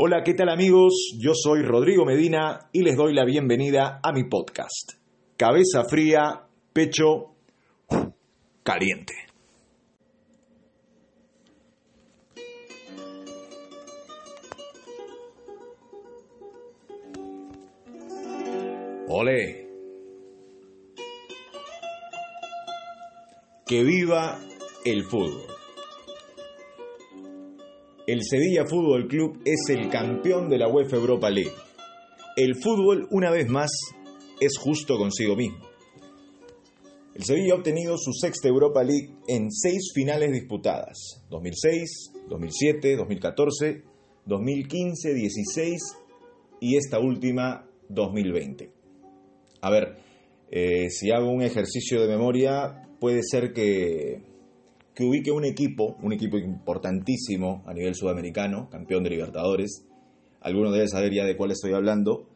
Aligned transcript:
Hola, 0.00 0.22
¿qué 0.22 0.32
tal 0.32 0.48
amigos? 0.48 1.12
Yo 1.18 1.32
soy 1.34 1.62
Rodrigo 1.62 2.04
Medina 2.04 2.68
y 2.70 2.82
les 2.82 2.96
doy 2.96 3.12
la 3.12 3.24
bienvenida 3.24 3.98
a 4.00 4.12
mi 4.12 4.28
podcast. 4.28 4.92
Cabeza 5.36 5.82
fría, 5.90 6.46
pecho 6.72 7.34
caliente. 8.62 9.14
Ole. 19.08 19.68
Que 23.66 23.82
viva 23.82 24.38
el 24.84 25.02
fútbol. 25.02 25.57
El 28.08 28.22
Sevilla 28.22 28.64
Fútbol 28.64 29.06
Club 29.06 29.42
es 29.44 29.68
el 29.68 29.90
campeón 29.90 30.48
de 30.48 30.56
la 30.56 30.66
UEFA 30.66 30.96
Europa 30.96 31.28
League. 31.28 31.52
El 32.38 32.54
fútbol, 32.54 33.06
una 33.10 33.30
vez 33.30 33.50
más, 33.50 33.70
es 34.40 34.56
justo 34.56 34.96
consigo 34.96 35.36
mismo. 35.36 35.58
El 37.14 37.22
Sevilla 37.22 37.52
ha 37.52 37.56
obtenido 37.58 37.98
su 37.98 38.14
sexta 38.14 38.48
Europa 38.48 38.82
League 38.82 39.10
en 39.26 39.52
seis 39.52 39.92
finales 39.94 40.32
disputadas: 40.32 41.22
2006, 41.28 42.12
2007, 42.30 42.96
2014, 42.96 43.82
2015, 44.24 45.12
16 45.12 45.78
y 46.62 46.76
esta 46.78 47.00
última 47.00 47.68
2020. 47.90 48.72
A 49.60 49.70
ver, 49.70 49.98
eh, 50.50 50.88
si 50.88 51.10
hago 51.10 51.30
un 51.30 51.42
ejercicio 51.42 52.00
de 52.00 52.08
memoria, 52.08 52.88
puede 53.00 53.20
ser 53.22 53.52
que 53.52 54.22
que 54.98 55.04
ubique 55.04 55.30
un 55.30 55.44
equipo, 55.44 55.96
un 56.02 56.12
equipo 56.12 56.38
importantísimo 56.38 57.62
a 57.66 57.72
nivel 57.72 57.94
sudamericano, 57.94 58.68
campeón 58.68 59.04
de 59.04 59.10
Libertadores. 59.10 59.86
Algunos 60.40 60.72
deben 60.72 60.88
saber 60.88 61.14
ya 61.14 61.24
de 61.24 61.36
cuál 61.36 61.52
estoy 61.52 61.72
hablando, 61.72 62.28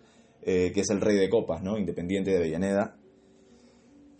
eh, 0.43 0.71
que 0.73 0.83
es 0.83 0.91
el 0.91 1.01
Rey 1.01 1.17
de 1.17 1.29
Copas, 1.29 1.61
¿no? 1.61 1.77
Independiente 1.77 2.31
de 2.31 2.37
Avellaneda. 2.37 2.97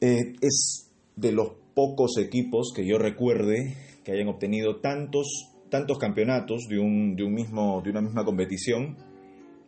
Eh, 0.01 0.33
es 0.41 0.91
de 1.15 1.31
los 1.31 1.53
pocos 1.73 2.19
equipos 2.19 2.73
que 2.75 2.85
yo 2.85 2.99
recuerde 2.99 3.77
que 4.03 4.11
hayan 4.11 4.27
obtenido 4.27 4.81
tantos, 4.81 5.53
tantos 5.71 5.99
campeonatos 5.99 6.67
de, 6.69 6.81
un, 6.81 7.15
de, 7.15 7.23
un 7.23 7.35
mismo, 7.35 7.81
de 7.81 7.91
una 7.91 8.01
misma 8.01 8.25
competición 8.25 8.97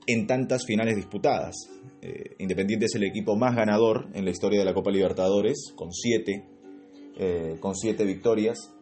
en 0.08 0.26
tantas 0.26 0.66
finales 0.66 0.96
disputadas. 0.96 1.54
Eh, 2.02 2.34
Independiente 2.40 2.86
es 2.86 2.94
el 2.96 3.04
equipo 3.04 3.36
más 3.36 3.54
ganador 3.54 4.08
en 4.14 4.24
la 4.24 4.32
historia 4.32 4.58
de 4.58 4.64
la 4.64 4.74
Copa 4.74 4.90
Libertadores, 4.90 5.72
con 5.76 5.92
siete 5.92 6.53
eh, 7.16 7.56
con 7.60 7.74
siete 7.76 8.04
victorias 8.04 8.74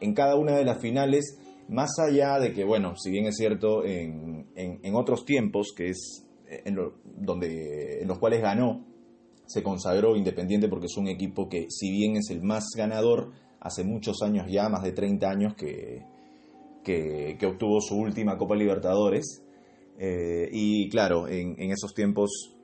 en 0.00 0.14
cada 0.14 0.36
una 0.36 0.56
de 0.56 0.64
las 0.64 0.78
finales, 0.78 1.38
más 1.68 1.98
allá 1.98 2.38
de 2.38 2.52
que, 2.52 2.64
bueno, 2.64 2.94
si 2.96 3.10
bien 3.10 3.26
es 3.26 3.36
cierto, 3.36 3.84
en, 3.84 4.46
otros 4.94 5.24
tiempos, 5.24 5.72
que 5.76 5.90
es 5.90 6.26
eh, 6.48 6.62
en, 6.64 6.76
donde, 7.04 8.02
en 8.02 8.08
los 8.08 8.18
cuales 8.18 8.42
ganó, 8.42 8.84
se 9.46 9.62
consagró 9.62 10.16
Independiente 10.16 10.68
porque 10.68 10.86
es 10.86 10.96
un 10.96 11.08
equipo 11.08 11.48
que, 11.48 11.66
si 11.70 11.90
bien 11.90 12.16
es 12.16 12.30
el 12.30 12.42
más 12.42 12.64
ganador, 12.76 13.32
hace 13.60 13.84
muchos 13.84 14.22
años 14.22 14.46
ya, 14.50 14.68
más 14.68 14.82
de 14.82 14.92
30 14.92 15.30
años, 15.30 15.54
que, 15.54 16.02
que, 16.84 17.46
obtuvo 17.46 17.80
su 17.80 17.96
última 17.96 18.36
Copa 18.36 18.56
Libertadores. 18.56 19.44
Eh, 19.98 20.48
y 20.52 20.88
claro, 20.88 21.28
en, 21.28 21.70
esos 21.70 21.94
tiempos 21.94 22.56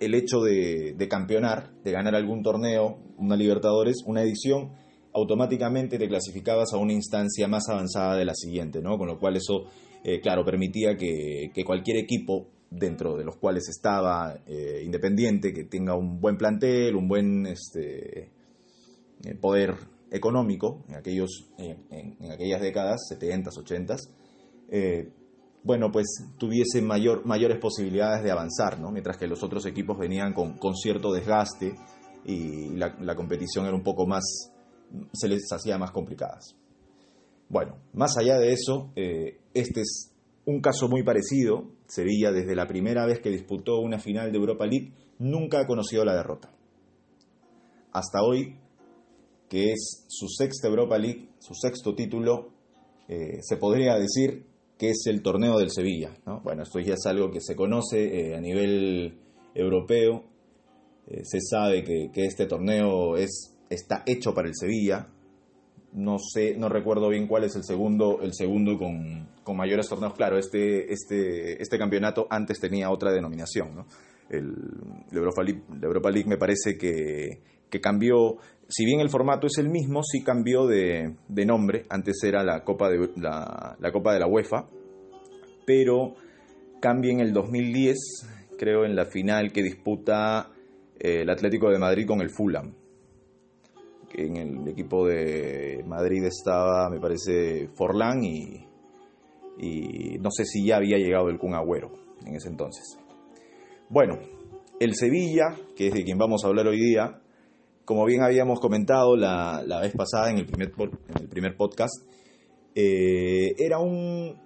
el 0.00 0.14
hecho 0.14 0.40
de, 0.40 1.06
campeonar, 1.08 1.72
de 1.82 1.92
ganar 1.92 2.14
algún 2.14 2.42
torneo, 2.42 2.98
una 3.16 3.36
Libertadores, 3.36 4.02
una 4.06 4.22
edición, 4.22 4.72
automáticamente 5.12 5.98
te 5.98 6.08
clasificabas 6.08 6.72
a 6.72 6.78
una 6.78 6.92
instancia 6.92 7.46
más 7.46 7.68
avanzada 7.68 8.16
de 8.16 8.24
la 8.24 8.34
siguiente, 8.34 8.80
¿no? 8.82 8.98
Con 8.98 9.06
lo 9.06 9.18
cual 9.18 9.36
eso, 9.36 9.66
eh, 10.02 10.20
claro, 10.20 10.44
permitía 10.44 10.96
que, 10.96 11.50
cualquier 11.64 11.98
equipo 11.98 12.48
dentro 12.70 13.16
de 13.16 13.24
los 13.24 13.36
cuales 13.36 13.68
estaba 13.68 14.40
eh, 14.46 14.82
Independiente, 14.84 15.52
que 15.52 15.64
tenga 15.64 15.96
un 15.96 16.20
buen 16.20 16.36
plantel, 16.36 16.96
un 16.96 17.06
buen 17.06 17.46
este, 17.46 18.30
eh, 19.24 19.34
poder 19.40 19.74
económico 20.10 20.84
en, 20.88 20.96
aquellos, 20.96 21.48
en, 21.58 22.30
aquellas 22.30 22.60
décadas, 22.60 23.00
70s, 23.10 23.56
80s, 23.56 24.08
bueno, 25.64 25.90
pues 25.90 26.06
tuviese 26.38 26.82
mayor, 26.82 27.24
mayores 27.24 27.58
posibilidades 27.58 28.22
de 28.22 28.30
avanzar, 28.30 28.78
¿no? 28.78 28.90
mientras 28.90 29.16
que 29.16 29.26
los 29.26 29.42
otros 29.42 29.64
equipos 29.64 29.98
venían 29.98 30.34
con, 30.34 30.76
cierto 30.76 31.10
desgaste 31.10 31.74
y 32.26 32.68
la, 32.76 33.16
competición 33.16 33.64
era 33.64 33.74
un 33.74 33.82
poco 33.82 34.06
más, 34.06 34.52
se 35.14 35.26
les 35.26 35.50
hacía 35.50 35.78
más 35.78 35.90
complicadas. 35.90 36.54
Bueno, 37.48 37.78
más 37.94 38.16
allá 38.18 38.38
de 38.38 38.52
eso, 38.52 38.92
eh, 38.94 39.40
este 39.54 39.80
es 39.80 40.12
un 40.44 40.60
caso 40.60 40.88
muy 40.88 41.02
parecido. 41.02 41.70
Sevilla, 41.86 42.30
desde 42.30 42.54
la 42.54 42.66
primera 42.66 43.06
vez 43.06 43.20
que 43.20 43.30
disputó 43.30 43.78
una 43.78 43.98
final 43.98 44.32
de 44.32 44.38
Europa 44.38 44.66
League, 44.66 44.92
nunca 45.18 45.60
ha 45.60 45.66
conocido 45.66 46.04
la 46.04 46.14
derrota. 46.14 46.50
Hasta 47.92 48.22
hoy, 48.22 48.58
que 49.48 49.72
es 49.72 50.04
su 50.08 50.28
sexta 50.28 50.68
Europa 50.68 50.98
League, 50.98 51.28
su 51.38 51.54
sexto 51.54 51.94
título, 51.94 52.52
eh, 53.08 53.38
se 53.42 53.56
podría 53.56 53.94
decir 53.96 54.53
que 54.84 54.90
es 54.90 55.06
el 55.06 55.22
torneo 55.22 55.58
del 55.58 55.70
Sevilla. 55.70 56.10
Bueno, 56.42 56.62
esto 56.62 56.78
ya 56.78 56.92
es 56.94 57.06
algo 57.06 57.30
que 57.30 57.40
se 57.40 57.56
conoce 57.56 58.32
eh, 58.32 58.36
a 58.36 58.40
nivel 58.40 59.18
europeo. 59.54 60.24
Eh, 61.06 61.22
se 61.24 61.40
sabe 61.40 61.82
que, 61.82 62.10
este 62.16 62.44
torneo 62.44 63.16
es, 63.16 63.56
está 63.70 64.02
hecho 64.04 64.34
para 64.34 64.48
el 64.48 64.54
Sevilla. 64.54 65.08
No 65.94 66.18
sé, 66.18 66.54
no 66.58 66.68
recuerdo 66.68 67.08
bien 67.08 67.26
cuál 67.26 67.44
es 67.44 67.56
el 67.56 67.64
segundo, 67.64 68.20
el 68.20 68.34
segundo 68.34 68.76
con, 68.76 69.56
mayores 69.56 69.88
torneos. 69.88 70.12
Claro, 70.12 70.36
este, 70.36 70.92
este, 70.92 71.62
este 71.62 71.78
campeonato 71.78 72.26
antes 72.28 72.60
tenía 72.60 72.90
otra 72.90 73.10
denominación. 73.10 73.86
El, 74.30 74.54
Europa 75.12 75.42
League, 75.42 75.62
la 75.80 75.86
Europa 75.86 76.10
League 76.10 76.28
me 76.28 76.36
parece 76.36 76.76
que, 76.76 77.42
que 77.70 77.80
cambió 77.80 78.38
si 78.68 78.84
bien 78.84 79.00
el 79.00 79.10
formato 79.10 79.46
es 79.46 79.58
el 79.58 79.68
mismo, 79.68 80.02
sí 80.02 80.22
cambió 80.22 80.66
de, 80.66 81.14
nombre. 81.46 81.84
Antes 81.88 82.22
era 82.24 82.42
la 82.42 82.64
Copa 82.64 82.88
de 82.88 83.10
la, 83.16 83.76
Copa 83.92 84.14
de 84.14 84.20
la 84.20 84.26
UEFA, 84.26 84.68
pero 85.66 86.14
cambia 86.80 87.12
en 87.12 87.20
el 87.20 87.32
2010, 87.32 87.96
creo, 88.58 88.84
en 88.84 88.96
la 88.96 89.06
final 89.06 89.52
que 89.52 89.62
disputa 89.62 90.50
eh, 90.98 91.22
el 91.22 91.30
Atlético 91.30 91.70
de 91.70 91.78
Madrid 91.78 92.06
con 92.06 92.20
el 92.20 92.30
Fulham. 92.30 92.74
En 94.16 94.36
el 94.36 94.68
equipo 94.68 95.06
de 95.06 95.84
Madrid 95.86 96.24
estaba, 96.24 96.88
me 96.88 97.00
parece, 97.00 97.68
Forlán 97.74 98.22
y, 98.22 98.64
y 99.58 100.18
no 100.20 100.30
sé 100.30 100.44
si 100.44 100.64
ya 100.64 100.76
había 100.76 100.98
llegado 100.98 101.28
el 101.28 101.38
Kun 101.38 101.54
Agüero 101.54 101.90
en 102.24 102.36
ese 102.36 102.48
entonces. 102.48 103.03
Bueno, 103.88 104.18
el 104.80 104.94
Sevilla, 104.94 105.54
que 105.76 105.88
es 105.88 105.94
de 105.94 106.04
quien 106.04 106.18
vamos 106.18 106.44
a 106.44 106.48
hablar 106.48 106.66
hoy 106.66 106.80
día, 106.80 107.20
como 107.84 108.06
bien 108.06 108.22
habíamos 108.22 108.60
comentado 108.60 109.14
la, 109.16 109.62
vez 109.82 109.92
pasada 109.94 110.30
en 110.30 110.38
el 110.38 110.46
primer, 110.46 110.72
en 110.78 111.22
el 111.22 111.28
primer 111.28 111.56
podcast, 111.56 111.94
eh, 112.74 113.54
era 113.58 113.78
un, 113.78 114.40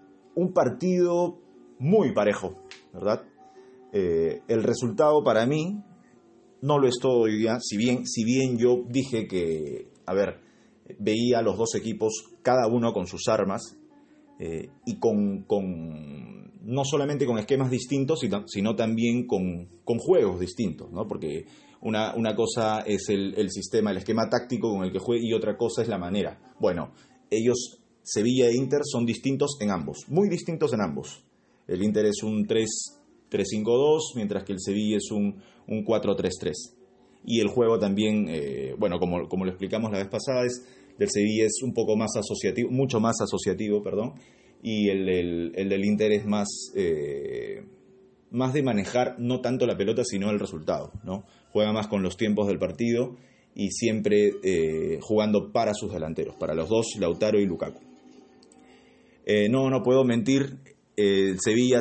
partido 0.55 1.39
muy 1.79 2.13
parejo, 2.13 2.57
¿verdad? 2.93 3.25
Eh, 3.93 4.43
el 4.49 4.63
resultado 4.63 5.23
para 5.25 5.47
mí 5.47 5.83
no 6.61 6.79
lo 6.79 6.89
es 6.89 6.99
todo 7.01 7.21
hoy 7.21 7.39
día, 7.39 7.59
si 7.61 7.77
bien, 7.77 8.07
si 8.07 8.25
bien 8.25 8.59
yo 8.59 8.85
dije 8.89 9.27
que, 9.29 9.89
a 10.07 10.15
ver, 10.15 10.41
veía 10.99 11.39
a 11.39 11.43
los 11.43 11.57
dos 11.57 11.75
equipos, 11.75 12.25
cada 12.43 12.67
uno 12.67 12.93
con 12.93 13.07
sus 13.07 13.29
armas, 13.29 13.79
eh, 14.41 14.69
y 14.87 14.99
con, 14.99 15.43
con, 15.43 16.38
no 16.69 16.85
solamente 16.85 17.25
con 17.25 17.39
esquemas 17.39 17.71
distintos, 17.71 18.21
sino, 18.47 18.77
también 18.77 19.27
con, 19.27 19.81
con, 19.85 19.99
juegos 19.99 20.39
distintos, 20.39 20.93
¿no? 20.93 21.09
Porque 21.09 21.47
una, 21.81 22.15
una 22.15 22.37
cosa 22.37 22.81
es 22.81 23.09
el, 23.09 23.35
el, 23.39 23.51
sistema, 23.51 23.91
el 23.91 23.97
esquema 23.97 24.29
táctico 24.29 24.71
con 24.71 24.85
el 24.85 24.93
que 24.93 24.99
juega 24.99 25.25
y 25.25 25.33
otra 25.33 25.57
cosa 25.57 25.81
es 25.81 25.89
la 25.89 25.97
manera. 25.97 26.39
Bueno, 26.61 26.93
ellos, 27.31 27.81
Sevilla 28.03 28.49
e 28.49 28.55
Inter, 28.55 28.83
son 28.85 29.07
distintos 29.07 29.57
en 29.61 29.71
ambos, 29.71 30.05
muy 30.09 30.29
distintos 30.29 30.75
en 30.75 30.83
ambos. 30.83 31.25
El 31.67 31.83
Inter 31.83 32.05
es 32.05 32.23
un 32.23 32.47
3-5-2, 32.47 34.01
mientras 34.17 34.45
que 34.45 34.53
el 34.53 34.61
Sevilla 34.61 34.99
es 34.99 35.11
un, 35.11 35.41
un 35.69 35.87
4-3-3. 35.87 36.53
Y 37.25 37.41
el 37.41 37.49
juego 37.49 37.79
también, 37.79 38.27
eh, 38.29 38.75
bueno, 38.79 38.99
como, 38.99 39.27
como 39.27 39.47
lo 39.47 39.53
explicamos 39.53 39.91
la 39.91 39.99
vez 39.99 40.09
pasada, 40.09 40.45
es 40.45 40.67
del 40.99 41.09
Sevilla 41.09 41.47
es 41.47 41.63
un 41.63 41.73
poco 41.73 41.97
más 41.97 42.11
asociativo, 42.17 42.71
mucho 42.71 43.01
más 43.01 43.17
asociativo, 43.23 43.83
perdón, 43.83 44.15
y 44.63 44.89
el, 44.89 45.09
el, 45.55 45.69
del 45.69 45.85
Inter 45.85 46.13
es 46.13 46.27
más, 46.27 46.49
eh, 46.75 47.65
más 48.31 48.53
de 48.53 48.63
manejar 48.63 49.17
no 49.19 49.41
tanto 49.41 49.67
la 49.67 49.77
pelota, 49.77 50.03
sino 50.05 50.31
el 50.31 50.41
resultado, 50.41 50.93
¿no? 51.05 51.25
juega 51.53 51.73
más 51.73 51.87
con 51.87 52.03
los 52.03 52.17
tiempos 52.17 52.49
del 52.49 52.59
partido 52.59 53.17
y 53.55 53.71
siempre 53.71 54.33
eh, 54.43 54.99
jugando 55.01 55.53
para 55.53 55.75
sus 55.75 55.93
delanteros, 55.93 56.37
para 56.37 56.55
los 56.55 56.69
dos, 56.69 56.87
Lautaro 56.99 57.41
y 57.41 57.47
Lukaku. 57.47 57.81
Eh, 59.25 59.49
no, 59.49 59.69
no 59.71 59.83
puedo 59.83 60.05
mentir, 60.05 60.59
el 60.97 61.39
Sevilla, 61.41 61.81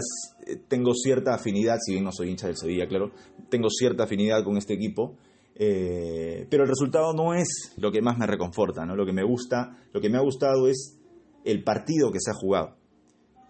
tengo 0.68 0.94
cierta 0.94 1.33
afinidad, 1.33 1.77
si 1.83 1.94
bien 1.94 2.03
no 2.03 2.12
soy 2.12 2.30
hincha 2.30 2.47
del 2.47 2.57
Sevilla, 2.57 2.88
claro, 2.88 3.12
tengo 3.50 3.69
cierta 3.69 4.03
afinidad 4.03 4.44
con 4.44 4.57
este 4.57 4.75
equipo, 4.75 5.18
pero 5.56 6.63
el 6.63 6.69
resultado 6.69 7.13
no 7.13 7.33
es 7.33 7.73
lo 7.77 7.91
que 7.91 8.01
más 8.01 8.19
me 8.19 8.27
reconforta, 8.27 8.85
¿no? 8.85 8.95
Lo 8.95 9.07
que 9.07 9.13
me 9.13 9.23
gusta, 9.23 9.75
lo 9.91 10.00
que 10.00 10.09
me 10.09 10.18
ha 10.18 10.21
gustado 10.21 10.68
es 10.68 10.96
el 11.43 11.63
partido 11.63 12.11
que 12.11 12.19
se 12.19 12.31
ha 12.31 12.33
jugado. 12.33 12.77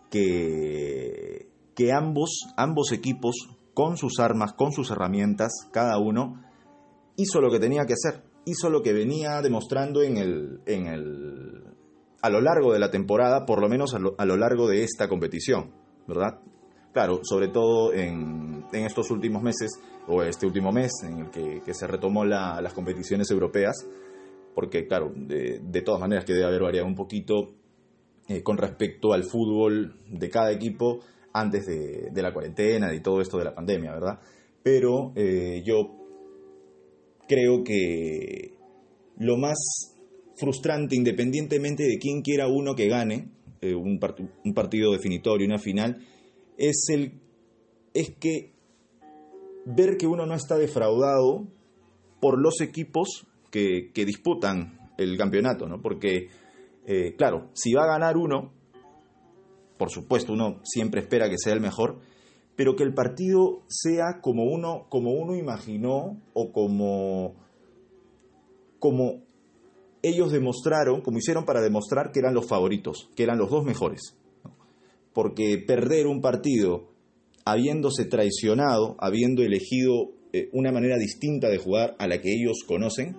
que, 0.09 1.49
que 1.75 1.91
ambos, 1.91 2.47
ambos 2.55 2.91
equipos, 2.91 3.35
con 3.73 3.95
sus 3.97 4.19
armas, 4.19 4.53
con 4.53 4.71
sus 4.71 4.89
herramientas, 4.89 5.51
cada 5.71 5.99
uno, 5.99 6.43
hizo 7.15 7.41
lo 7.41 7.51
que 7.51 7.59
tenía 7.59 7.85
que 7.85 7.93
hacer, 7.93 8.23
hizo 8.45 8.69
lo 8.71 8.81
que 8.81 8.93
venía 8.93 9.39
demostrando 9.41 10.01
en 10.01 10.17
el, 10.17 10.61
en 10.65 10.87
el, 10.87 11.63
a 12.23 12.29
lo 12.31 12.41
largo 12.41 12.73
de 12.73 12.79
la 12.79 12.89
temporada, 12.89 13.45
por 13.45 13.61
lo 13.61 13.69
menos 13.69 13.93
a 13.93 13.99
lo, 13.99 14.15
a 14.17 14.25
lo 14.25 14.35
largo 14.35 14.67
de 14.67 14.83
esta 14.83 15.07
competición, 15.07 15.73
¿verdad? 16.07 16.39
Claro, 16.91 17.19
sobre 17.21 17.49
todo 17.49 17.93
en, 17.93 18.65
en, 18.73 18.85
estos 18.85 19.11
últimos 19.11 19.43
meses, 19.43 19.69
o 20.07 20.23
este 20.23 20.47
último 20.47 20.71
mes 20.71 20.91
en 21.03 21.19
el 21.19 21.29
que, 21.29 21.73
se 21.73 21.85
retomó 21.85 22.25
la, 22.25 22.59
las 22.61 22.73
competiciones 22.73 23.29
europeas, 23.29 23.75
porque 24.55 24.87
claro, 24.87 25.11
de, 25.15 25.59
de, 25.59 25.81
todas 25.83 26.01
maneras 26.01 26.25
que 26.25 26.33
debe 26.33 26.47
haber 26.47 26.63
variado 26.63 26.87
un 26.87 26.95
poquito 26.95 27.53
eh, 28.27 28.44
con 28.44 28.57
respecto 28.57 29.13
al 29.13 29.24
fútbol 29.24 29.95
de 30.09 30.29
cada 30.29 30.51
equipo 30.51 31.00
antes 31.33 31.65
de, 31.65 32.21
la 32.21 32.33
cuarentena 32.33 32.94
y 32.94 33.00
todo 33.00 33.21
esto 33.21 33.38
de 33.38 33.45
la 33.45 33.56
pandemia, 33.56 33.94
¿verdad? 33.94 34.19
Pero 34.63 35.13
eh, 35.15 35.63
yo 35.65 35.95
creo 37.27 37.63
que 37.63 38.53
lo 39.18 39.38
más 39.38 39.57
frustrante, 40.35 40.95
independientemente 40.95 41.83
de 41.83 41.97
quién 42.00 42.21
quiera 42.21 42.47
uno 42.47 42.75
que 42.75 42.88
gane 42.88 43.29
eh, 43.62 43.74
un, 43.74 44.00
part 44.00 44.19
un 44.19 44.53
partido 44.53 44.91
definitorio, 44.91 45.47
una 45.47 45.57
final, 45.57 46.06
es, 46.57 46.88
el, 46.89 47.13
es 47.94 48.12
que 48.19 48.51
ver 49.65 49.97
que 49.97 50.07
uno 50.07 50.25
no 50.25 50.35
está 50.35 50.57
defraudado 50.57 51.47
por 52.19 52.39
los 52.39 52.62
equipos 52.62 53.27
que, 53.51 53.91
que 53.94 54.06
disputan 54.06 54.91
el 54.97 55.18
campeonato, 55.18 55.68
¿no? 55.68 55.81
Porque, 55.81 56.27
eh, 56.87 57.13
claro, 57.15 57.49
si 57.53 57.73
va 57.73 57.83
a 57.83 57.87
ganar 57.87 58.17
uno, 58.17 58.51
por 59.77 59.91
supuesto, 59.91 60.33
uno 60.33 60.59
siempre 60.63 61.01
espera 61.01 61.29
que 61.29 61.37
sea 61.37 61.53
el 61.53 61.61
mejor, 61.61 61.99
pero 62.55 62.75
que 62.75 62.83
el 62.83 62.95
partido 62.95 63.61
sea 63.67 64.19
como 64.21 64.45
uno, 64.45 64.87
como 64.89 65.11
uno 65.11 65.35
imaginó 65.35 66.19
o 66.33 66.51
como, 66.51 67.35
como 68.79 69.21
ellos 70.01 70.31
demostraron, 70.31 71.01
como 71.01 71.19
hicieron 71.19 71.45
para 71.45 71.61
demostrar 71.61 72.11
que 72.11 72.19
eran 72.19 72.33
los 72.33 72.47
favoritos, 72.47 73.11
que 73.15 73.21
eran 73.21 73.37
los 73.37 73.51
dos 73.51 73.63
mejores 73.63 74.17
porque 75.17 75.57
perder 75.57 76.05
un 76.05 76.21
partido 76.21 76.91
habiéndose 77.43 78.05
traicionado, 78.05 78.95
habiendo 78.99 79.41
elegido 79.41 80.11
eh, 80.31 80.47
una 80.53 80.71
manera 80.71 80.95
distinta 80.95 81.49
de 81.49 81.57
jugar 81.57 81.95
a 81.97 82.07
la 82.07 82.21
que 82.21 82.31
ellos 82.31 82.63
conocen, 82.67 83.17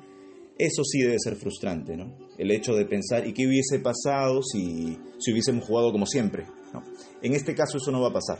eso 0.59 0.83
sí 0.85 1.01
debe 1.01 1.17
ser 1.19 1.37
frustrante, 1.37 1.97
¿no? 1.97 2.15
El 2.37 2.51
hecho 2.51 2.75
de 2.75 2.85
pensar, 2.85 3.27
¿y 3.27 3.33
qué 3.33 3.47
hubiese 3.47 3.79
pasado 3.79 4.43
si, 4.43 4.99
si 5.19 5.33
hubiésemos 5.33 5.65
jugado 5.65 5.93
como 5.93 6.07
siempre? 6.07 6.47
¿no? 6.73 6.83
En 7.23 7.35
este 7.35 7.55
caso 7.55 7.79
eso 7.79 7.91
no 7.93 8.01
va 8.01 8.09
a 8.09 8.13
pasar. 8.13 8.39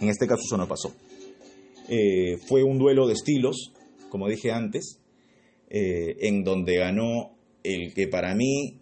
En 0.00 0.08
este 0.08 0.26
caso 0.26 0.42
eso 0.44 0.56
no 0.56 0.66
pasó. 0.66 0.94
Eh, 1.88 2.38
fue 2.46 2.62
un 2.62 2.78
duelo 2.78 3.06
de 3.06 3.14
estilos, 3.14 3.72
como 4.08 4.28
dije 4.28 4.52
antes, 4.52 5.00
eh, 5.70 6.16
en 6.20 6.44
donde 6.44 6.76
ganó 6.76 7.36
el 7.62 7.92
que 7.94 8.08
para 8.08 8.34
mí 8.34 8.78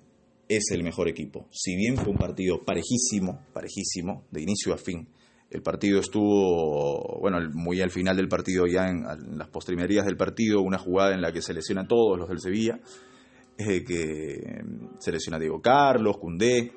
es 0.49 0.71
el 0.71 0.83
mejor 0.83 1.09
equipo. 1.09 1.49
Si 1.51 1.75
bien 1.75 1.97
fue 1.97 2.13
un 2.13 2.19
partido 2.19 2.65
parejísimo, 2.65 3.41
parejísimo, 3.53 4.25
de 4.31 4.43
inicio 4.43 4.73
a 4.73 4.79
fin, 4.79 5.09
el 5.51 5.63
partido 5.63 6.01
estuvo, 6.01 7.19
bueno, 7.21 7.39
muy 7.53 7.81
al 7.81 7.91
final 7.91 8.17
del 8.17 8.29
partido, 8.29 8.67
ya 8.67 8.89
en, 8.89 9.05
las 9.39 9.49
postrimerías 9.49 10.05
del 10.05 10.17
partido, 10.17 10.61
una 10.61 10.79
jugada 10.79 11.15
en 11.15 11.21
la 11.21 11.33
que 11.33 11.43
se 11.43 11.55
lesionan 11.55 11.87
todos 11.87 12.19
los 12.19 12.29
del 12.29 12.41
Sevilla, 12.41 12.81
que 13.57 14.63
se 14.99 15.13
lesiona 15.13 15.39
Diego 15.39 15.63
Carlos, 15.63 16.19
Cundé, 16.19 16.73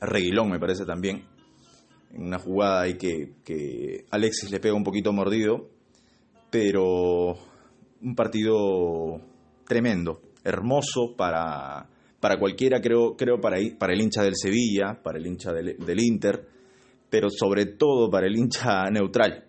Reguilón 0.00 0.50
me 0.50 0.58
parece 0.58 0.84
también, 0.84 1.24
en 2.12 2.22
una 2.22 2.38
jugada 2.38 2.82
ahí 2.82 2.94
que, 2.94 3.34
que 3.44 4.06
Alexis 4.10 4.50
le 4.50 4.60
pega 4.60 4.74
un 4.74 4.84
poquito 4.84 5.12
mordido, 5.12 5.68
pero 6.50 7.36
un 8.00 8.14
partido 8.14 9.20
tremendo, 9.66 10.20
hermoso 10.42 11.14
para 11.16 11.88
para 12.24 12.38
cualquiera, 12.38 12.80
creo, 12.80 13.16
creo 13.18 13.38
para, 13.38 13.58
para 13.78 13.92
el 13.92 14.00
hincha 14.00 14.22
del 14.22 14.34
Sevilla, 14.34 14.98
para 15.02 15.18
el 15.18 15.26
hincha 15.26 15.52
del, 15.52 15.76
del 15.76 16.00
Inter, 16.00 16.53
pero 17.14 17.28
sobre 17.30 17.64
todo 17.66 18.10
para 18.10 18.26
el 18.26 18.36
hincha 18.36 18.90
neutral. 18.90 19.44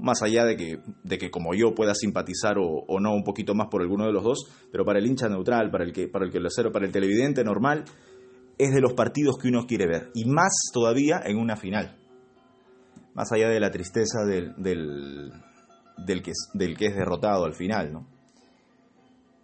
Más 0.00 0.22
allá 0.22 0.44
de 0.44 0.56
que, 0.56 0.78
de 1.02 1.18
que 1.18 1.28
como 1.28 1.52
yo 1.52 1.74
pueda 1.74 1.92
simpatizar 1.92 2.54
o, 2.56 3.00
no 3.00 3.14
un 3.14 3.24
poquito 3.24 3.52
más 3.52 3.66
por 3.68 3.82
alguno 3.82 4.06
de 4.06 4.12
los 4.12 4.22
dos, 4.22 4.48
pero 4.70 4.84
para 4.84 5.00
el 5.00 5.06
hincha 5.06 5.28
neutral, 5.28 5.72
para 5.72 5.82
el 5.82 5.92
que, 5.92 6.06
para 6.06 6.24
el 6.24 6.30
que 6.30 6.38
lo 6.38 6.48
cero, 6.50 6.70
para 6.70 6.86
el 6.86 6.92
televidente 6.92 7.42
normal, 7.42 7.84
es 8.58 8.72
de 8.72 8.80
los 8.80 8.92
partidos 8.92 9.38
que 9.42 9.48
uno 9.48 9.66
quiere 9.66 9.88
ver. 9.88 10.10
Y 10.14 10.26
más 10.26 10.52
todavía 10.72 11.20
en 11.24 11.36
una 11.36 11.56
final. 11.56 11.96
Más 13.12 13.32
allá 13.32 13.48
de 13.48 13.58
la 13.58 13.72
tristeza 13.72 14.20
del, 14.24 14.54
del, 14.56 16.22
que, 16.22 16.30
del 16.54 16.76
que 16.76 16.86
es 16.86 16.94
derrotado 16.94 17.44
al 17.44 17.54
final, 17.54 17.92
¿no? 17.92 18.06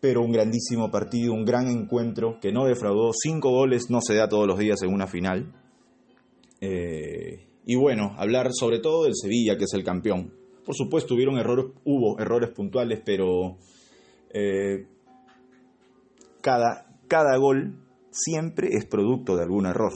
pero 0.01 0.23
un 0.23 0.31
grandísimo 0.31 0.89
partido, 0.89 1.33
un 1.33 1.45
gran 1.45 1.67
encuentro 1.67 2.39
que 2.41 2.53
no 2.53 2.67
defraudó. 2.67 3.11
Cinco 3.13 3.51
goles 3.51 3.87
no 3.89 4.01
se 4.01 4.15
da 4.15 4.29
todos 4.29 4.47
los 4.47 4.57
días 4.57 4.83
en 4.83 4.93
una 4.93 5.09
final. 5.09 5.53
Eh, 6.67 7.47
y 7.67 7.77
bueno, 7.77 8.15
hablar 8.17 8.51
sobre 8.53 8.79
todo 8.79 9.05
del 9.05 9.15
Sevilla, 9.15 9.57
que 9.59 9.65
es 9.65 9.75
el 9.75 9.85
campeón. 9.85 10.33
Por 10.65 10.75
supuesto, 10.75 11.15
hubieron 11.15 11.37
errores, 11.37 11.67
hubo 11.85 12.19
errores 12.19 12.51
puntuales, 12.51 13.03
pero 13.05 13.59
eh, 14.33 14.87
cada, 16.41 16.87
cada 17.07 17.37
gol 17.37 17.77
siempre 18.11 18.69
es 18.73 18.87
producto 18.87 19.37
de 19.37 19.43
algún 19.43 19.67
error. 19.67 19.93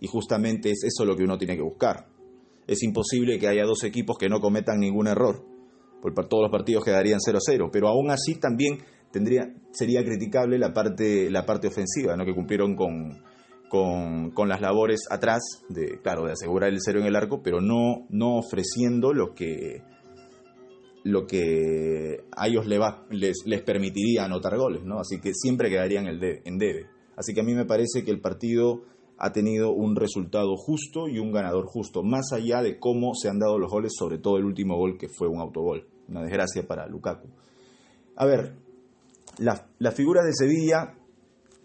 Y 0.00 0.06
justamente 0.06 0.70
es 0.70 0.84
eso 0.84 1.04
lo 1.04 1.16
que 1.16 1.24
uno 1.24 1.38
tiene 1.38 1.56
que 1.56 1.62
buscar. 1.62 2.06
Es 2.66 2.82
imposible 2.82 3.38
que 3.38 3.48
haya 3.48 3.64
dos 3.64 3.82
equipos 3.82 4.16
que 4.18 4.28
no 4.28 4.40
cometan 4.40 4.78
ningún 4.78 5.08
error. 5.08 5.44
Por 6.00 6.14
todos 6.28 6.42
los 6.42 6.50
partidos 6.50 6.84
quedarían 6.84 7.18
0-0. 7.18 7.70
Pero 7.72 7.88
aún 7.88 8.10
así 8.10 8.36
también 8.36 8.78
tendría, 9.12 9.52
sería 9.72 10.04
criticable 10.04 10.58
la 10.58 10.72
parte, 10.72 11.30
la 11.30 11.44
parte 11.44 11.68
ofensiva, 11.68 12.16
¿no? 12.16 12.24
que 12.24 12.34
cumplieron 12.34 12.74
con, 12.74 13.22
con, 13.72 14.32
con, 14.32 14.50
las 14.50 14.60
labores 14.60 15.06
atrás, 15.10 15.40
de, 15.70 15.98
claro, 16.02 16.26
de 16.26 16.32
asegurar 16.32 16.68
el 16.68 16.80
cero 16.84 17.00
en 17.00 17.06
el 17.06 17.16
arco, 17.16 17.40
pero 17.42 17.62
no, 17.62 18.06
no 18.10 18.36
ofreciendo 18.36 19.14
lo 19.14 19.32
que, 19.32 19.82
lo 21.04 21.26
que 21.26 22.22
a 22.36 22.48
ellos 22.48 22.66
les, 22.66 23.36
les, 23.46 23.62
permitiría 23.62 24.26
anotar 24.26 24.58
goles, 24.58 24.84
¿no? 24.84 24.98
Así 24.98 25.22
que 25.22 25.32
siempre 25.32 25.70
quedarían 25.70 26.06
el 26.06 26.20
de, 26.20 26.42
en 26.44 26.58
debe. 26.58 26.90
Así 27.16 27.32
que 27.32 27.40
a 27.40 27.44
mí 27.44 27.54
me 27.54 27.64
parece 27.64 28.04
que 28.04 28.10
el 28.10 28.20
partido 28.20 28.82
ha 29.16 29.32
tenido 29.32 29.72
un 29.72 29.96
resultado 29.96 30.54
justo 30.58 31.08
y 31.08 31.18
un 31.18 31.32
ganador 31.32 31.64
justo, 31.64 32.02
más 32.02 32.30
allá 32.34 32.60
de 32.60 32.78
cómo 32.78 33.14
se 33.14 33.30
han 33.30 33.38
dado 33.38 33.58
los 33.58 33.70
goles, 33.70 33.92
sobre 33.96 34.18
todo 34.18 34.36
el 34.36 34.44
último 34.44 34.76
gol 34.76 34.98
que 34.98 35.08
fue 35.08 35.28
un 35.28 35.40
autogol, 35.40 35.88
una 36.08 36.20
desgracia 36.20 36.66
para 36.66 36.86
Lukaku. 36.86 37.28
A 38.16 38.26
ver, 38.26 38.52
la, 39.38 39.66
la, 39.78 39.92
figura 39.92 40.22
de 40.22 40.34
Sevilla 40.34 40.94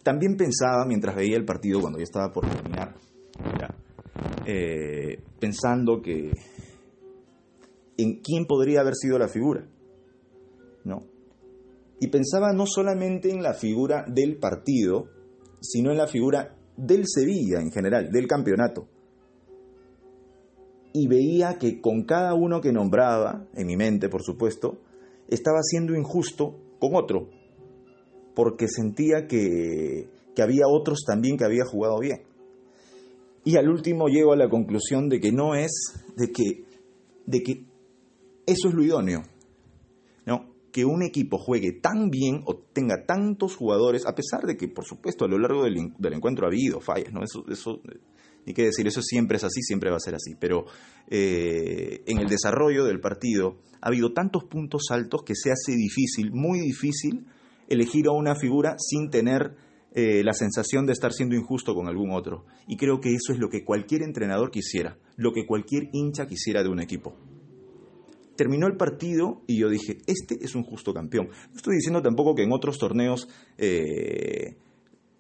también 0.08 0.38
pensaba 0.38 0.86
mientras 0.86 1.18
veía 1.18 1.36
el 1.36 1.44
partido 1.44 1.82
cuando 1.82 2.00
ya 2.00 2.06
estaba 2.06 2.32
por 2.32 2.48
terminar, 2.48 2.96
eh, 4.46 5.22
pensando 5.38 6.02
que 6.02 6.32
en 7.98 8.22
quién 8.22 8.46
podría 8.46 8.80
haber 8.80 8.96
sido 8.96 9.20
la 9.20 9.28
figura, 9.28 9.68
¿no? 10.86 11.04
Y 12.00 12.08
pensaba 12.08 12.54
no 12.54 12.66
solamente 12.66 13.32
en 13.32 13.44
la 13.44 13.54
figura 13.54 14.06
del 14.08 14.38
partido, 14.38 15.10
sino 15.60 15.92
en 15.92 15.98
la 15.98 16.08
figura 16.08 16.56
del 16.78 17.04
Sevilla 17.06 17.60
en 17.60 17.74
general, 17.74 18.10
del 18.10 18.28
campeonato. 18.28 18.88
Y 20.94 21.10
veía 21.10 21.58
que 21.60 21.82
con 21.82 22.06
cada 22.06 22.34
uno 22.34 22.62
que 22.62 22.72
nombraba, 22.72 23.46
en 23.54 23.68
mi 23.68 23.76
mente 23.76 24.08
por 24.08 24.24
supuesto, 24.24 24.80
estaba 25.28 25.62
siendo 25.64 25.96
injusto 25.96 26.56
con 26.80 26.96
otro, 26.96 27.28
porque 28.38 28.68
sentía 28.68 29.26
que, 29.28 30.12
que 30.36 30.44
había 30.44 30.68
otros 30.68 31.00
también 31.08 31.38
que 31.38 31.44
había 31.44 31.66
jugado 31.66 31.98
bien. 32.00 32.22
Y 33.44 33.58
al 33.58 33.68
último 33.68 34.10
llego 34.10 34.32
a 34.32 34.38
la 34.38 34.48
conclusión 34.48 35.10
de 35.10 35.20
que 35.20 35.32
no 35.32 35.56
es, 35.56 35.72
de 36.16 36.32
que, 36.32 36.64
de 37.26 37.42
que 37.42 37.66
eso 38.46 38.68
es 38.68 38.76
lo 38.76 38.84
idóneo. 38.84 39.24
¿no? 40.28 40.54
Que 40.72 40.86
un 40.86 41.02
equipo 41.02 41.40
juegue 41.40 41.80
tan 41.82 42.12
bien 42.12 42.44
o 42.46 42.58
tenga 42.58 43.08
tantos 43.08 43.56
jugadores, 43.56 44.06
a 44.06 44.14
pesar 44.14 44.44
de 44.46 44.56
que, 44.56 44.68
por 44.68 44.86
supuesto, 44.86 45.26
a 45.26 45.28
lo 45.28 45.40
largo 45.40 45.64
del, 45.64 45.94
del 45.98 46.14
encuentro 46.14 46.46
ha 46.46 46.50
habido 46.50 46.80
fallas, 46.80 47.12
¿no? 47.12 47.24
Eso, 47.24 47.44
eso, 47.50 47.82
ni 48.46 48.54
que 48.54 48.66
decir, 48.66 48.86
eso 48.86 49.02
siempre 49.02 49.38
es 49.38 49.46
así, 49.46 49.64
siempre 49.64 49.90
va 49.90 49.98
a 49.98 50.00
ser 50.00 50.14
así. 50.14 50.36
Pero 50.40 50.66
eh, 51.10 52.04
en 52.06 52.20
el 52.20 52.28
desarrollo 52.28 52.86
del 52.86 53.00
partido 53.00 53.58
ha 53.82 53.88
habido 53.88 54.14
tantos 54.14 54.44
puntos 54.44 54.92
altos 54.92 55.24
que 55.24 55.34
se 55.34 55.50
hace 55.50 55.72
difícil, 55.72 56.30
muy 56.34 56.60
difícil, 56.60 57.26
elegir 57.68 58.08
a 58.08 58.12
una 58.12 58.36
figura 58.36 58.76
sin 58.78 59.10
tener 59.10 59.56
eh, 59.94 60.24
la 60.24 60.34
sensación 60.34 60.86
de 60.86 60.94
estar 60.94 61.12
siendo 61.12 61.36
injusto 61.36 61.74
con 61.74 61.88
algún 61.88 62.12
otro. 62.12 62.46
Y 62.68 62.78
creo 62.78 63.00
que 63.00 63.14
eso 63.14 63.34
es 63.34 63.40
lo 63.40 63.50
que 63.50 63.64
cualquier 63.64 64.04
entrenador 64.04 64.52
quisiera, 64.52 64.98
lo 65.16 65.32
que 65.34 65.46
cualquier 65.46 65.90
hincha 65.94 66.28
quisiera 66.28 66.64
de 66.64 66.70
un 66.70 66.80
equipo. 66.80 67.16
Terminó 68.36 68.68
el 68.68 68.78
partido 68.78 69.42
y 69.48 69.60
yo 69.60 69.70
dije, 69.70 69.98
este 70.06 70.38
es 70.42 70.54
un 70.54 70.64
justo 70.64 70.94
campeón. 70.94 71.30
No 71.50 71.56
estoy 71.56 71.76
diciendo 71.76 72.02
tampoco 72.02 72.36
que 72.36 72.44
en 72.44 72.52
otros 72.52 72.78
torneos 72.78 73.28
eh, 73.58 74.58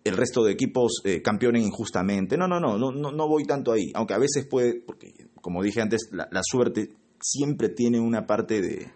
el 0.03 0.15
resto 0.15 0.43
de 0.43 0.53
equipos 0.53 1.01
eh, 1.03 1.21
campeonen 1.21 1.63
injustamente. 1.63 2.37
No, 2.37 2.47
no, 2.47 2.59
no, 2.59 2.77
no, 2.77 2.91
no 2.91 3.27
voy 3.27 3.45
tanto 3.45 3.71
ahí. 3.71 3.91
Aunque 3.95 4.13
a 4.13 4.19
veces 4.19 4.45
puede, 4.45 4.81
porque 4.81 5.13
como 5.41 5.63
dije 5.63 5.81
antes, 5.81 6.09
la, 6.11 6.41
suerte 6.43 6.89
siempre 7.19 7.69
tiene 7.69 7.99
una 7.99 8.25
parte 8.27 8.61
de... 8.61 8.91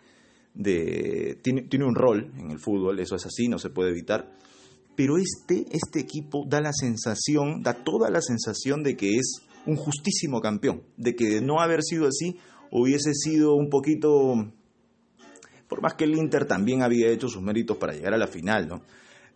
tiene, 0.54 1.64
tiene, 1.64 1.86
un 1.86 1.96
rol 1.96 2.32
en 2.38 2.52
el 2.52 2.60
fútbol, 2.60 3.00
eso 3.00 3.16
es 3.16 3.26
así, 3.26 3.48
no 3.48 3.58
se 3.58 3.70
puede 3.70 3.92
evitar. 3.92 4.32
Pero 4.96 5.18
este, 5.18 5.66
este 5.72 6.00
equipo 6.00 6.46
da 6.48 6.62
la 6.62 6.74
sensación, 6.74 7.62
da 7.64 7.74
toda 7.74 8.10
la 8.10 8.22
sensación 8.22 8.84
de 8.84 8.96
que 8.96 9.16
es 9.18 9.42
un 9.66 9.76
justísimo 9.76 10.42
campeón, 10.42 10.84
de 10.98 11.16
que 11.16 11.30
de 11.30 11.42
no 11.42 11.62
haber 11.62 11.82
sido 11.84 12.08
así 12.08 12.38
hubiese 12.72 13.14
sido 13.14 13.56
un 13.56 13.70
poquito, 13.70 14.52
por 15.68 15.82
más 15.82 15.94
que 15.96 16.06
el 16.06 16.16
Inter 16.16 16.46
también 16.46 16.84
había 16.84 17.10
hecho 17.10 17.30
sus 17.30 17.42
méritos 17.42 17.78
para 17.78 17.94
llegar 17.94 18.14
a 18.14 18.18
la 18.18 18.28
final, 18.28 18.68
¿no? 18.68 18.82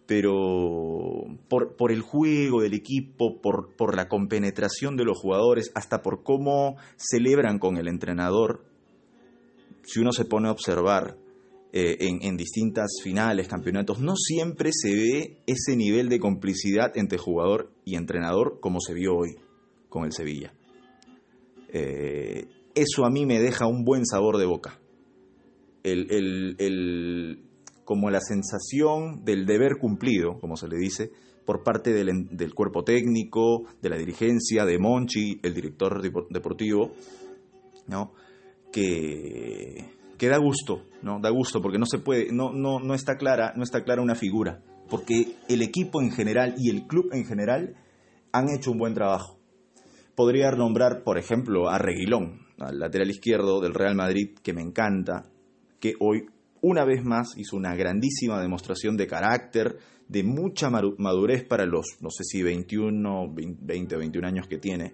pero 0.05 1.24
por, 1.48 1.75
por, 1.75 1.91
el 1.91 2.01
juego 2.01 2.62
del 2.62 2.74
equipo, 2.74 3.41
por, 3.41 3.75
por, 3.75 3.95
la 3.95 4.07
compenetración 4.07 4.98
de 4.98 5.03
los 5.03 5.17
jugadores, 5.17 5.72
hasta 5.74 6.01
por 6.01 6.24
cómo 6.24 6.77
celebran 6.95 7.60
con 7.60 7.77
el 7.77 7.88
entrenador, 7.88 8.65
si 9.86 10.00
uno 10.00 10.12
se 10.12 10.25
pone 10.25 10.48
a 10.48 10.51
observar 10.51 11.18
eh, 11.72 11.98
en, 12.00 12.38
distintas 12.38 12.98
finales, 13.04 13.48
campeonatos, 13.48 14.00
no 14.00 14.15
siempre 14.15 14.72
se 14.74 14.94
ve 14.94 15.44
ese 15.46 15.75
nivel 15.75 16.10
de 16.10 16.20
complicidad 16.20 16.92
entre 16.96 17.18
jugador 17.18 17.72
y 17.84 17.96
entrenador 17.96 18.60
como 18.62 18.80
se 18.80 18.94
vio 18.94 19.15
hoy 19.15 19.36
con 19.89 20.06
el 20.06 20.12
Sevilla. 20.12 20.54
Eh, 21.70 22.48
eso 22.74 23.06
a 23.06 23.10
mí 23.10 23.25
me 23.25 23.39
deja 23.39 23.68
un 23.68 23.84
buen 23.84 24.06
sabor 24.06 24.38
de 24.38 24.46
boca. 24.46 24.80
el, 25.84 26.56
el 26.60 27.46
como 27.86 28.10
la 28.10 28.20
sensación 28.20 29.24
del 29.24 29.46
deber 29.46 29.77
cumplido, 29.80 30.39
como 30.39 30.58
se 30.58 30.68
le 30.68 30.77
dice, 30.77 31.12
por 31.46 31.63
parte 31.63 31.94
del, 31.94 32.54
cuerpo 32.54 32.84
técnico, 32.84 33.63
de 33.82 33.89
la 33.89 33.98
dirigencia, 33.98 34.65
de 34.65 34.80
Monchi, 34.80 35.39
el 35.44 35.54
director 35.54 36.01
deportivo, 36.30 36.92
¿no? 37.88 38.13
Que, 38.75 39.86
que 40.17 40.27
da 40.27 40.38
gusto, 40.38 40.84
¿no? 41.01 41.22
Da 41.22 41.29
gusto 41.29 41.62
porque 41.62 41.79
no 41.79 41.86
se 41.86 42.00
puede, 42.00 42.34
no, 42.34 42.51
no, 42.51 42.82
no 42.82 42.94
está 42.94 43.15
clara, 43.15 43.53
no 43.55 43.63
está 43.63 43.86
clara 43.86 44.01
una 44.01 44.15
figura, 44.15 44.62
porque 44.89 45.38
el 45.48 45.62
equipo 45.62 46.01
en 46.01 46.12
general 46.12 46.55
y 46.58 46.70
el 46.70 46.86
club 46.86 47.08
en 47.13 47.24
general 47.24 47.77
han 48.34 48.50
hecho 48.50 48.72
un 48.72 48.77
buen 48.77 48.94
trabajo. 48.94 49.39
Podría 50.13 50.51
nombrar, 50.51 51.03
por 51.03 51.17
ejemplo, 51.17 51.70
a 51.70 51.77
Reguilón, 51.77 52.41
al 52.60 52.77
lateral 52.79 53.10
izquierdo 53.10 53.62
del 53.62 53.74
Real 53.74 53.96
Madrid, 53.96 54.32
que 54.44 54.51
me 54.51 54.62
encanta, 54.62 55.24
que 55.79 55.94
hoy 56.01 56.25
una 56.60 56.84
vez 56.84 57.01
más 57.01 57.38
hizo 57.38 57.55
una 57.55 57.75
grandísima 57.75 58.41
demostración 58.41 58.98
de 58.98 59.08
carácter, 59.08 59.77
de 60.10 60.24
mucha 60.24 60.70
madurez 60.70 61.46
para 61.46 61.65
los, 61.65 61.86
no 62.01 62.10
sé 62.10 62.25
si 62.25 62.44
21, 62.44 63.34
20 63.34 63.96
o 63.96 64.00
21 64.00 64.27
años 64.27 64.48
que 64.50 64.58
tiene. 64.58 64.94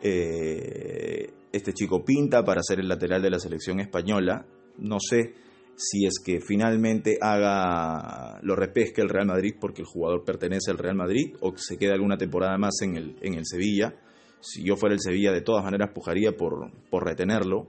Eh, 0.00 1.30
este 1.52 1.72
chico 1.72 2.04
pinta 2.04 2.44
para 2.44 2.62
ser 2.62 2.80
el 2.80 2.88
lateral 2.88 3.22
de 3.22 3.30
la 3.30 3.38
selección 3.38 3.80
española. 3.80 4.46
No 4.78 4.98
sé 4.98 5.34
si 5.76 6.06
es 6.06 6.14
que 6.24 6.40
finalmente 6.40 7.18
haga 7.20 8.38
lo 8.42 8.56
repesque 8.56 9.00
el 9.00 9.08
Real 9.08 9.26
Madrid 9.26 9.54
porque 9.60 9.82
el 9.82 9.86
jugador 9.86 10.24
pertenece 10.24 10.70
al 10.70 10.78
Real 10.78 10.96
Madrid 10.96 11.36
o 11.40 11.52
que 11.52 11.60
se 11.60 11.78
quede 11.78 11.92
alguna 11.92 12.16
temporada 12.16 12.56
más 12.58 12.80
en 12.82 12.96
el, 12.96 13.16
en 13.20 13.34
el 13.34 13.46
Sevilla. 13.46 13.94
Si 14.40 14.64
yo 14.64 14.76
fuera 14.76 14.94
el 14.94 15.00
Sevilla, 15.00 15.32
de 15.32 15.42
todas 15.42 15.64
maneras 15.64 15.90
pujaría 15.94 16.32
por, 16.32 16.70
por 16.90 17.04
retenerlo. 17.04 17.68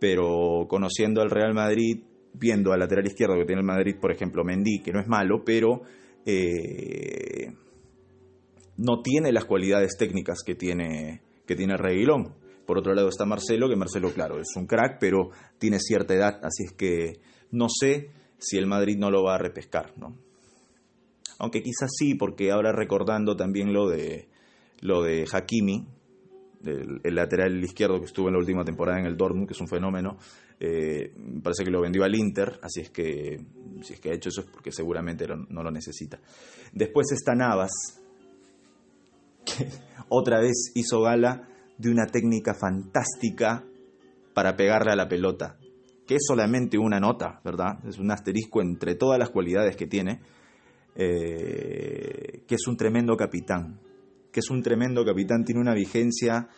Pero 0.00 0.66
conociendo 0.68 1.20
al 1.20 1.30
Real 1.30 1.54
Madrid, 1.54 2.02
viendo 2.32 2.72
al 2.72 2.80
lateral 2.80 3.06
izquierdo 3.06 3.34
que 3.36 3.44
tiene 3.44 3.60
el 3.60 3.66
Madrid, 3.66 3.96
por 4.00 4.12
ejemplo, 4.12 4.44
Mendy, 4.44 4.80
que 4.80 4.92
no 4.92 5.00
es 5.00 5.08
malo, 5.08 5.42
pero 5.44 5.82
eh, 6.24 7.52
no 8.76 9.02
tiene 9.02 9.32
las 9.32 9.44
cualidades 9.44 9.96
técnicas 9.98 10.42
que 10.46 10.54
tiene, 10.54 11.20
que 11.46 11.56
tiene 11.56 11.76
Reguilón. 11.76 12.34
Por 12.68 12.76
otro 12.76 12.92
lado 12.92 13.08
está 13.08 13.24
Marcelo, 13.24 13.66
que 13.66 13.76
Marcelo, 13.76 14.12
claro, 14.12 14.38
es 14.38 14.54
un 14.54 14.66
crack, 14.66 14.98
pero 15.00 15.30
tiene 15.58 15.80
cierta 15.80 16.12
edad, 16.12 16.38
así 16.42 16.64
es 16.64 16.72
que 16.72 17.18
no 17.50 17.66
sé 17.70 18.10
si 18.36 18.58
el 18.58 18.66
Madrid 18.66 18.98
no 18.98 19.10
lo 19.10 19.22
va 19.22 19.36
a 19.36 19.38
repescar, 19.38 19.94
¿no? 19.96 20.14
Aunque 21.38 21.62
quizás 21.62 21.90
sí, 21.98 22.14
porque 22.14 22.50
ahora 22.50 22.72
recordando 22.72 23.34
también 23.36 23.72
lo 23.72 23.88
de 23.88 24.28
lo 24.82 25.02
de 25.02 25.26
Hakimi, 25.32 25.86
el, 26.62 27.14
lateral 27.14 27.58
izquierdo 27.64 28.00
que 28.00 28.04
estuvo 28.04 28.28
en 28.28 28.34
la 28.34 28.40
última 28.40 28.66
temporada 28.66 29.00
en 29.00 29.06
el 29.06 29.16
Dortmund, 29.16 29.48
que 29.48 29.54
es 29.54 29.60
un 29.62 29.68
fenómeno, 29.68 30.18
eh, 30.60 31.14
parece 31.42 31.64
que 31.64 31.70
lo 31.70 31.80
vendió 31.80 32.04
al 32.04 32.14
Inter, 32.14 32.60
así 32.60 32.82
es 32.82 32.90
que 32.90 33.46
si 33.80 33.94
es 33.94 33.98
que 33.98 34.10
ha 34.10 34.14
hecho 34.14 34.28
eso 34.28 34.42
es 34.42 34.46
porque 34.46 34.72
seguramente 34.72 35.26
no 35.26 35.62
lo 35.62 35.70
necesita. 35.70 36.20
Después 36.74 37.12
está 37.12 37.34
Navas, 37.34 37.70
que 39.42 39.70
otra 40.10 40.38
vez 40.38 40.70
hizo 40.74 41.00
gala 41.00 41.48
de 41.78 41.90
una 41.90 42.06
técnica 42.06 42.54
fantástica 42.54 43.64
para 44.34 44.56
pegarle 44.56 44.92
a 44.92 44.96
la 44.96 45.08
pelota, 45.08 45.56
que 46.06 46.16
es 46.16 46.22
solamente 46.26 46.78
una 46.78 47.00
nota, 47.00 47.40
¿verdad? 47.44 47.78
Es 47.86 47.98
un 47.98 48.10
asterisco 48.10 48.60
entre 48.60 48.94
todas 48.94 49.18
las 49.18 49.30
cualidades 49.30 49.76
que 49.76 49.86
tiene, 49.86 50.20
eh, 50.94 52.42
que 52.46 52.54
es 52.54 52.66
un 52.66 52.76
tremendo 52.76 53.16
capitán, 53.16 53.80
que 54.32 54.40
es 54.40 54.50
un 54.50 54.62
tremendo 54.62 55.04
capitán, 55.04 55.44
tiene 55.44 55.60
una 55.60 55.74
vigencia 55.74 56.48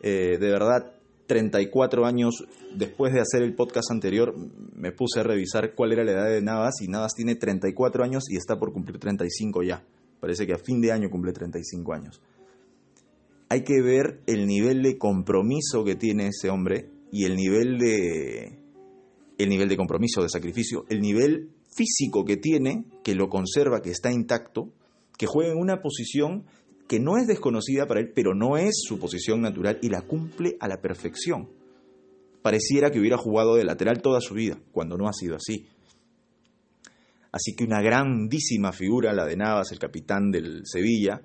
eh, 0.00 0.36
de 0.38 0.50
verdad 0.50 0.92
34 1.26 2.06
años 2.06 2.44
después 2.74 3.12
de 3.12 3.20
hacer 3.20 3.42
el 3.42 3.54
podcast 3.54 3.90
anterior, 3.90 4.34
me 4.74 4.92
puse 4.92 5.20
a 5.20 5.22
revisar 5.22 5.74
cuál 5.74 5.92
era 5.92 6.04
la 6.04 6.12
edad 6.12 6.28
de 6.28 6.42
Navas 6.42 6.74
y 6.80 6.88
Navas 6.88 7.12
tiene 7.14 7.34
34 7.34 8.04
años 8.04 8.24
y 8.30 8.36
está 8.36 8.58
por 8.58 8.72
cumplir 8.72 8.98
35 8.98 9.62
ya. 9.62 9.82
Parece 10.20 10.46
que 10.46 10.54
a 10.54 10.58
fin 10.58 10.80
de 10.80 10.92
año 10.92 11.10
cumple 11.10 11.32
35 11.32 11.92
años. 11.92 12.20
Hay 13.48 13.62
que 13.62 13.80
ver 13.80 14.20
el 14.26 14.46
nivel 14.46 14.82
de 14.82 14.98
compromiso 14.98 15.84
que 15.84 15.94
tiene 15.94 16.28
ese 16.28 16.50
hombre 16.50 16.90
y 17.12 17.24
el 17.24 17.36
nivel 17.36 17.78
de 17.78 18.58
el 19.38 19.48
nivel 19.48 19.68
de 19.68 19.76
compromiso, 19.76 20.22
de 20.22 20.28
sacrificio, 20.28 20.84
el 20.88 21.00
nivel 21.00 21.50
físico 21.76 22.24
que 22.24 22.38
tiene, 22.38 22.86
que 23.04 23.14
lo 23.14 23.28
conserva, 23.28 23.82
que 23.82 23.90
está 23.90 24.10
intacto, 24.10 24.72
que 25.18 25.26
juega 25.26 25.52
en 25.52 25.58
una 25.58 25.82
posición 25.82 26.46
que 26.88 27.00
no 27.00 27.18
es 27.18 27.26
desconocida 27.26 27.86
para 27.86 28.00
él, 28.00 28.12
pero 28.14 28.34
no 28.34 28.56
es 28.56 28.74
su 28.82 28.98
posición 28.98 29.40
natural 29.40 29.78
y 29.82 29.88
la 29.88 30.02
cumple 30.02 30.56
a 30.60 30.68
la 30.68 30.80
perfección. 30.80 31.50
Pareciera 32.42 32.90
que 32.90 33.00
hubiera 33.00 33.18
jugado 33.18 33.56
de 33.56 33.64
lateral 33.64 34.00
toda 34.00 34.20
su 34.20 34.34
vida, 34.34 34.58
cuando 34.72 34.96
no 34.96 35.08
ha 35.08 35.12
sido 35.12 35.36
así. 35.36 35.66
Así 37.32 37.54
que 37.54 37.64
una 37.64 37.82
grandísima 37.82 38.72
figura 38.72 39.12
la 39.12 39.26
de 39.26 39.36
Navas, 39.36 39.72
el 39.72 39.78
capitán 39.78 40.30
del 40.30 40.62
Sevilla. 40.64 41.20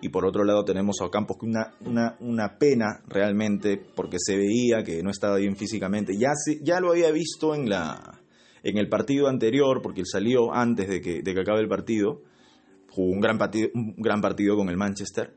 Y 0.00 0.10
por 0.10 0.26
otro 0.26 0.44
lado 0.44 0.64
tenemos 0.64 1.00
a 1.00 1.06
Ocampos, 1.06 1.38
que 1.38 1.46
una, 1.46 1.74
una, 1.84 2.16
una 2.20 2.58
pena 2.58 3.02
realmente, 3.08 3.80
porque 3.94 4.18
se 4.20 4.36
veía 4.36 4.84
que 4.84 5.02
no 5.02 5.10
estaba 5.10 5.36
bien 5.36 5.56
físicamente. 5.56 6.16
Ya, 6.16 6.32
ya 6.62 6.80
lo 6.80 6.90
había 6.90 7.10
visto 7.10 7.54
en, 7.54 7.68
la, 7.68 8.20
en 8.62 8.78
el 8.78 8.88
partido 8.88 9.28
anterior, 9.28 9.80
porque 9.82 10.00
él 10.00 10.06
salió 10.06 10.52
antes 10.52 10.88
de 10.88 11.00
que, 11.00 11.22
de 11.22 11.34
que 11.34 11.40
acabe 11.40 11.60
el 11.60 11.68
partido 11.68 12.22
jugó 12.96 13.12
un 13.12 13.20
gran 13.20 13.36
partido, 13.36 13.68
un 13.74 13.94
gran 13.98 14.22
partido 14.22 14.56
con 14.56 14.70
el 14.70 14.78
Manchester, 14.78 15.34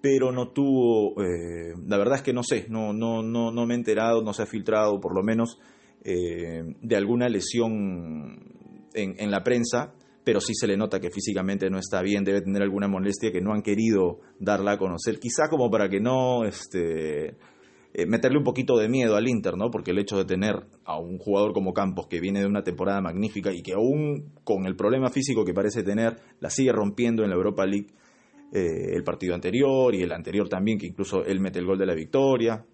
pero 0.00 0.30
no 0.30 0.50
tuvo, 0.50 1.20
eh, 1.22 1.72
la 1.86 1.96
verdad 1.96 2.16
es 2.16 2.22
que 2.22 2.34
no 2.34 2.42
sé, 2.42 2.66
no, 2.68 2.92
no, 2.92 3.22
no, 3.22 3.50
no 3.50 3.66
me 3.66 3.74
he 3.74 3.76
enterado, 3.78 4.22
no 4.22 4.34
se 4.34 4.42
ha 4.42 4.46
filtrado 4.46 5.00
por 5.00 5.14
lo 5.14 5.22
menos 5.22 5.58
eh, 6.04 6.62
de 6.82 6.96
alguna 6.96 7.28
lesión 7.28 8.38
en, 8.92 9.14
en 9.18 9.30
la 9.30 9.42
prensa, 9.42 9.94
pero 10.28 10.42
sí 10.42 10.52
se 10.54 10.66
le 10.66 10.76
nota 10.76 11.00
que 11.00 11.08
físicamente 11.08 11.70
no 11.70 11.78
está 11.78 12.02
bien, 12.02 12.22
debe 12.22 12.42
tener 12.42 12.60
alguna 12.60 12.86
molestia 12.86 13.32
que 13.32 13.40
no 13.40 13.54
han 13.54 13.62
querido 13.62 14.20
darla 14.38 14.72
a 14.72 14.76
conocer, 14.76 15.18
quizá 15.18 15.48
como 15.48 15.70
para 15.70 15.88
que 15.88 16.00
no 16.00 16.44
este, 16.44 17.28
eh, 17.94 18.06
meterle 18.06 18.36
un 18.36 18.44
poquito 18.44 18.76
de 18.76 18.90
miedo 18.90 19.16
al 19.16 19.26
Inter, 19.26 19.56
¿no? 19.56 19.70
Porque 19.70 19.92
el 19.92 19.98
hecho 19.98 20.18
de 20.18 20.26
tener 20.26 20.66
a 20.84 20.98
un 20.98 21.16
jugador 21.16 21.54
como 21.54 21.72
Campos 21.72 22.08
que 22.08 22.20
viene 22.20 22.40
de 22.40 22.46
una 22.46 22.62
temporada 22.62 23.00
magnífica 23.00 23.54
y 23.54 23.62
que 23.62 23.72
aún 23.72 24.34
con 24.44 24.66
el 24.66 24.76
problema 24.76 25.08
físico 25.08 25.46
que 25.46 25.54
parece 25.54 25.82
tener, 25.82 26.18
la 26.40 26.50
sigue 26.50 26.72
rompiendo 26.72 27.22
en 27.22 27.30
la 27.30 27.36
Europa 27.36 27.64
League 27.64 27.88
eh, 28.52 28.92
el 28.96 29.04
partido 29.04 29.34
anterior 29.34 29.94
y 29.94 30.02
el 30.02 30.12
anterior 30.12 30.46
también, 30.50 30.76
que 30.76 30.88
incluso 30.88 31.24
él 31.24 31.40
mete 31.40 31.58
el 31.58 31.64
gol 31.64 31.78
de 31.78 31.86
la 31.86 31.94
victoria. 31.94 32.66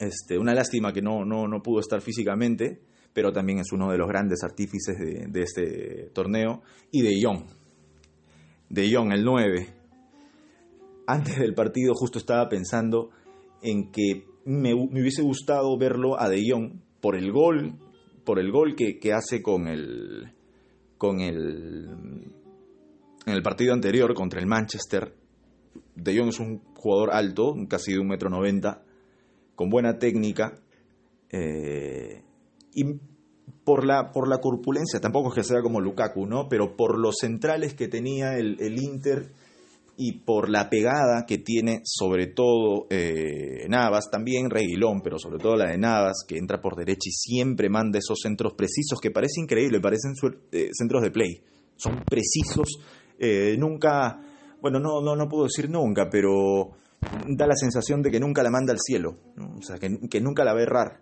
Este, 0.00 0.36
una 0.36 0.52
lástima 0.52 0.92
que 0.92 1.00
no, 1.00 1.24
no, 1.24 1.46
no 1.46 1.62
pudo 1.62 1.78
estar 1.78 2.00
físicamente, 2.00 2.80
pero 3.16 3.32
también 3.32 3.60
es 3.60 3.72
uno 3.72 3.90
de 3.90 3.96
los 3.96 4.06
grandes 4.08 4.44
artífices 4.44 4.94
de, 4.98 5.40
este 5.40 6.10
torneo. 6.12 6.60
Y 6.92 7.00
de 7.00 7.18
Jong. 7.18 7.46
De 8.68 8.94
Jong, 8.94 9.10
el 9.10 9.24
9. 9.24 9.66
Antes 11.06 11.38
del 11.38 11.54
partido 11.54 11.94
justo 11.94 12.18
estaba 12.18 12.46
pensando 12.50 13.08
en 13.62 13.90
que 13.90 14.26
me, 14.44 14.74
hubiese 14.74 15.22
gustado 15.22 15.78
verlo 15.78 16.20
a 16.20 16.28
De 16.28 16.42
Jong 16.46 16.82
por 17.00 17.16
el 17.16 17.32
gol, 17.32 17.78
por 18.22 18.38
el 18.38 18.52
gol 18.52 18.76
que, 18.76 19.00
hace 19.14 19.40
con 19.40 19.66
el, 19.66 20.34
con 20.98 21.22
el, 21.22 21.88
en 23.24 23.32
el 23.32 23.42
partido 23.42 23.72
anterior 23.72 24.12
contra 24.12 24.40
el 24.40 24.46
Manchester. 24.46 25.16
De 25.94 26.18
Jong 26.18 26.28
es 26.28 26.38
un 26.38 26.58
jugador 26.74 27.14
alto, 27.14 27.54
casi 27.66 27.94
de 27.94 27.98
un 27.98 28.08
metro 28.08 28.28
noventa, 28.28 28.84
con 29.54 29.70
buena 29.70 29.98
técnica. 29.98 30.60
Eh, 31.30 32.25
y 32.76 32.84
por 33.64 33.84
la, 33.84 34.12
por 34.12 34.28
la 34.28 34.38
corpulencia, 34.38 35.00
tampoco 35.00 35.30
es 35.30 35.34
que 35.34 35.42
sea 35.42 35.62
como 35.62 35.80
Lukaku, 35.80 36.26
¿no? 36.26 36.48
Pero 36.48 36.76
por 36.76 36.98
los 36.98 37.16
centrales 37.20 37.74
que 37.74 37.88
tenía 37.88 38.36
el, 38.36 38.60
el 38.60 38.80
Inter 38.80 39.32
y 39.96 40.20
por 40.20 40.50
la 40.50 40.68
pegada 40.68 41.24
que 41.26 41.38
tiene 41.38 41.80
sobre 41.84 42.26
todo 42.26 42.86
eh, 42.90 43.66
Navas, 43.68 44.10
también 44.10 44.50
Reguilón, 44.50 45.00
pero 45.02 45.18
sobre 45.18 45.38
todo 45.38 45.56
la 45.56 45.70
de 45.70 45.78
Navas, 45.78 46.24
que 46.28 46.36
entra 46.36 46.60
por 46.60 46.76
derecha 46.76 47.08
y 47.08 47.12
siempre 47.12 47.70
manda 47.70 47.98
esos 47.98 48.18
centros 48.22 48.52
precisos 48.54 49.00
que 49.00 49.10
parece 49.10 49.40
increíble, 49.40 49.80
parecen 49.80 50.12
eh, 50.52 50.68
centros 50.72 51.02
de 51.02 51.10
play. 51.10 51.42
Son 51.76 52.04
precisos, 52.04 52.78
eh, 53.18 53.56
nunca, 53.58 54.20
bueno, 54.60 54.78
no, 54.78 55.00
no, 55.00 55.16
no 55.16 55.28
puedo 55.28 55.44
decir 55.44 55.70
nunca, 55.70 56.08
pero 56.10 56.72
da 57.26 57.46
la 57.46 57.56
sensación 57.56 58.02
de 58.02 58.10
que 58.10 58.20
nunca 58.20 58.42
la 58.42 58.50
manda 58.50 58.72
al 58.72 58.80
cielo, 58.80 59.16
o 59.36 59.62
sea, 59.62 59.78
que, 59.78 59.98
que, 60.10 60.20
nunca 60.20 60.44
la 60.44 60.52
va 60.52 60.60
a 60.60 60.62
errar, 60.62 61.00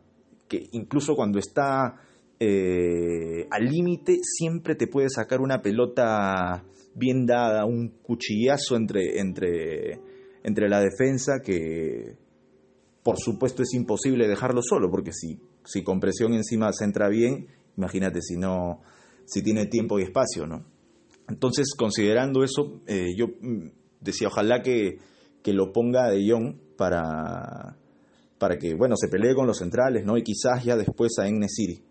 que 0.48 0.68
incluso 0.72 1.14
cuando 1.14 1.38
está 1.38 2.00
al 3.50 3.64
límite 3.64 4.18
siempre 4.22 4.74
te 4.74 4.86
puede 4.86 5.08
sacar 5.08 5.40
una 5.40 5.62
pelota 5.62 6.64
bien 6.94 7.26
dada, 7.26 7.64
un 7.64 7.88
cuchillazo 8.02 8.76
entre, 8.76 9.18
entre, 9.18 10.00
entre 10.42 10.68
la 10.68 10.80
defensa 10.80 11.40
que 11.42 12.16
por 13.04 13.18
supuesto 13.18 13.62
es 13.62 13.74
imposible 13.74 14.26
dejarlo 14.26 14.62
solo, 14.62 14.90
porque 14.90 15.12
si, 15.12 15.38
si 15.64 15.84
con 15.84 16.00
encima 16.02 16.72
se 16.72 16.84
entra 16.84 17.08
bien, 17.08 17.48
imagínate 17.76 18.20
si 18.22 18.36
no, 18.36 18.80
si 19.26 19.42
tiene 19.42 19.66
tiempo 19.66 19.98
y 19.98 20.02
espacio, 20.02 20.46
¿no? 20.46 20.64
Entonces, 21.28 21.74
considerando 21.76 22.42
eso, 22.42 22.80
eh, 22.86 23.14
yo 23.16 23.26
mm, 23.40 23.68
decía, 24.00 24.28
ojalá 24.28 24.62
que, 24.62 24.98
que 25.42 25.52
lo 25.52 25.70
ponga 25.72 26.08
De 26.08 26.26
Jong 26.28 26.56
para, 26.76 27.76
para 28.44 28.58
que, 28.58 28.74
bueno, 28.74 28.94
se 28.94 29.08
pelee 29.08 29.34
con 29.34 29.46
los 29.46 29.56
centrales, 29.56 30.04
¿no? 30.04 30.18
Y 30.18 30.22
quizás 30.22 30.62
ya 30.62 30.76
después 30.76 31.18
a 31.18 31.24
City. 31.48 31.82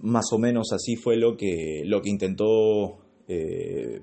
Más 0.00 0.26
o 0.30 0.38
menos 0.38 0.72
así 0.72 0.94
fue 0.94 1.16
lo 1.16 1.36
que, 1.36 1.82
lo 1.86 2.00
que 2.00 2.08
intentó 2.08 2.98
eh, 3.26 4.00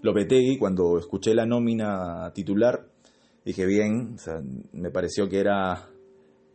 Lopetegui, 0.00 0.58
cuando 0.58 0.96
escuché 0.96 1.34
la 1.34 1.44
nómina 1.44 2.30
titular, 2.32 2.86
dije 3.44 3.66
bien, 3.66 4.14
me 4.74 4.92
pareció 4.92 5.28
que 5.28 5.40
era, 5.40 5.88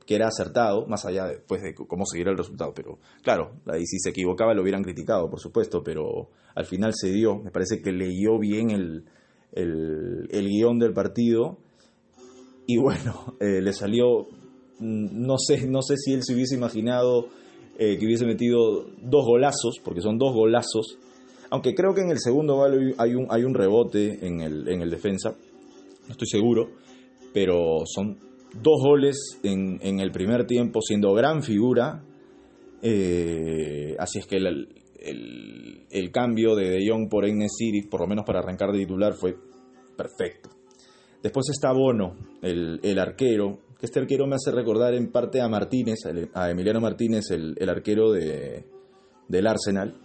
que 0.05 0.15
era 0.15 0.29
acertado, 0.29 0.88
más 0.88 1.03
allá 1.03 1.25
después 1.25 1.62
de 1.62 1.75
cómo 1.75 2.05
seguirá 2.05 2.31
el 2.31 2.38
resultado. 2.38 2.71
Pero 2.74 3.00
claro, 3.21 3.55
ahí 3.65 3.86
si 3.86 4.00
se 4.00 4.12
equivocaba 4.12 4.53
lo 4.53 4.62
hubieran 4.62 4.83
criticado, 4.83 5.29
por 5.29 5.41
supuesto, 5.41 5.83
pero 5.83 6.29
al 6.55 6.65
final 6.65 6.93
se 6.95 7.09
dio, 7.09 7.36
me 7.36 7.51
parece 7.51 7.81
que 7.81 7.91
leyó 7.91 8.39
bien 8.39 8.71
el, 8.71 9.03
el, 9.51 10.48
guion 10.48 10.79
del 10.79 10.93
partido 10.93 11.57
y 12.65 12.77
bueno, 12.77 13.36
eh, 13.41 13.62
le 13.62 13.74
salió, 13.74 14.27
no 14.79 15.38
sé, 15.38 15.67
no 15.67 15.81
sé 15.81 15.95
si 15.98 16.13
él 16.13 16.24
se 16.24 16.33
hubiese 16.33 16.55
imaginado 16.55 17.27
eh, 17.77 17.98
que 17.98 18.05
hubiese 18.05 18.25
metido 18.25 18.86
dos 19.01 19.25
golazos, 19.25 19.79
porque 19.83 20.01
son 20.01 20.17
dos 20.17 20.33
golazos, 20.33 20.98
aunque 21.50 21.74
creo 21.74 21.93
que 21.93 22.01
en 22.01 22.12
el 22.12 22.19
segundo 22.19 22.55
gol 22.55 22.95
hay 22.98 23.15
un, 23.15 23.27
hay 23.29 23.43
un 23.43 23.53
rebote 23.53 24.25
en 24.25 24.41
el, 24.41 24.67
en 24.67 24.81
el 24.81 24.89
defensa, 24.89 25.31
no 25.31 26.12
estoy 26.12 26.27
seguro, 26.27 26.69
pero 27.33 27.83
son 27.86 28.17
dos 28.53 28.81
goles 28.83 29.39
en, 29.43 29.79
en 29.81 30.00
el 30.00 30.12
primer 30.12 30.45
tiempo, 30.45 30.81
siendo 30.81 31.13
gran 31.13 31.43
figura. 31.43 32.03
Eh, 32.81 33.95
así 34.00 34.19
es 34.19 34.25
que 34.25 34.38
el, 34.38 34.69
el, 35.89 36.12
cambio 36.12 36.55
de 36.55 36.69
De 36.69 36.88
Jong 36.88 37.09
por 37.09 37.25
City, 37.25 37.83
por 37.83 38.01
lo 38.01 38.07
menos 38.07 38.25
para 38.25 38.39
arrancar 38.39 38.71
de 38.71 38.79
titular, 38.79 39.13
fue 39.13 39.36
perfecto. 39.95 40.50
Después 41.21 41.50
está 41.50 41.74
Bono, 41.74 42.15
el, 42.41 42.79
el, 42.83 43.00
arquero, 43.00 43.59
que 43.79 43.86
este 43.86 44.00
arquero 44.00 44.27
me 44.27 44.36
hace 44.36 44.51
recordar 44.51 44.93
en 44.93 45.09
parte 45.09 45.39
a 45.39 45.48
Martínez, 45.48 46.00
a 46.33 46.51
Emiliano 46.51 46.81
Martínez, 46.81 47.31
el, 47.31 47.69
arquero 47.69 48.12
de, 48.12 48.65
del 49.29 49.48
Arsenal, 49.48 49.95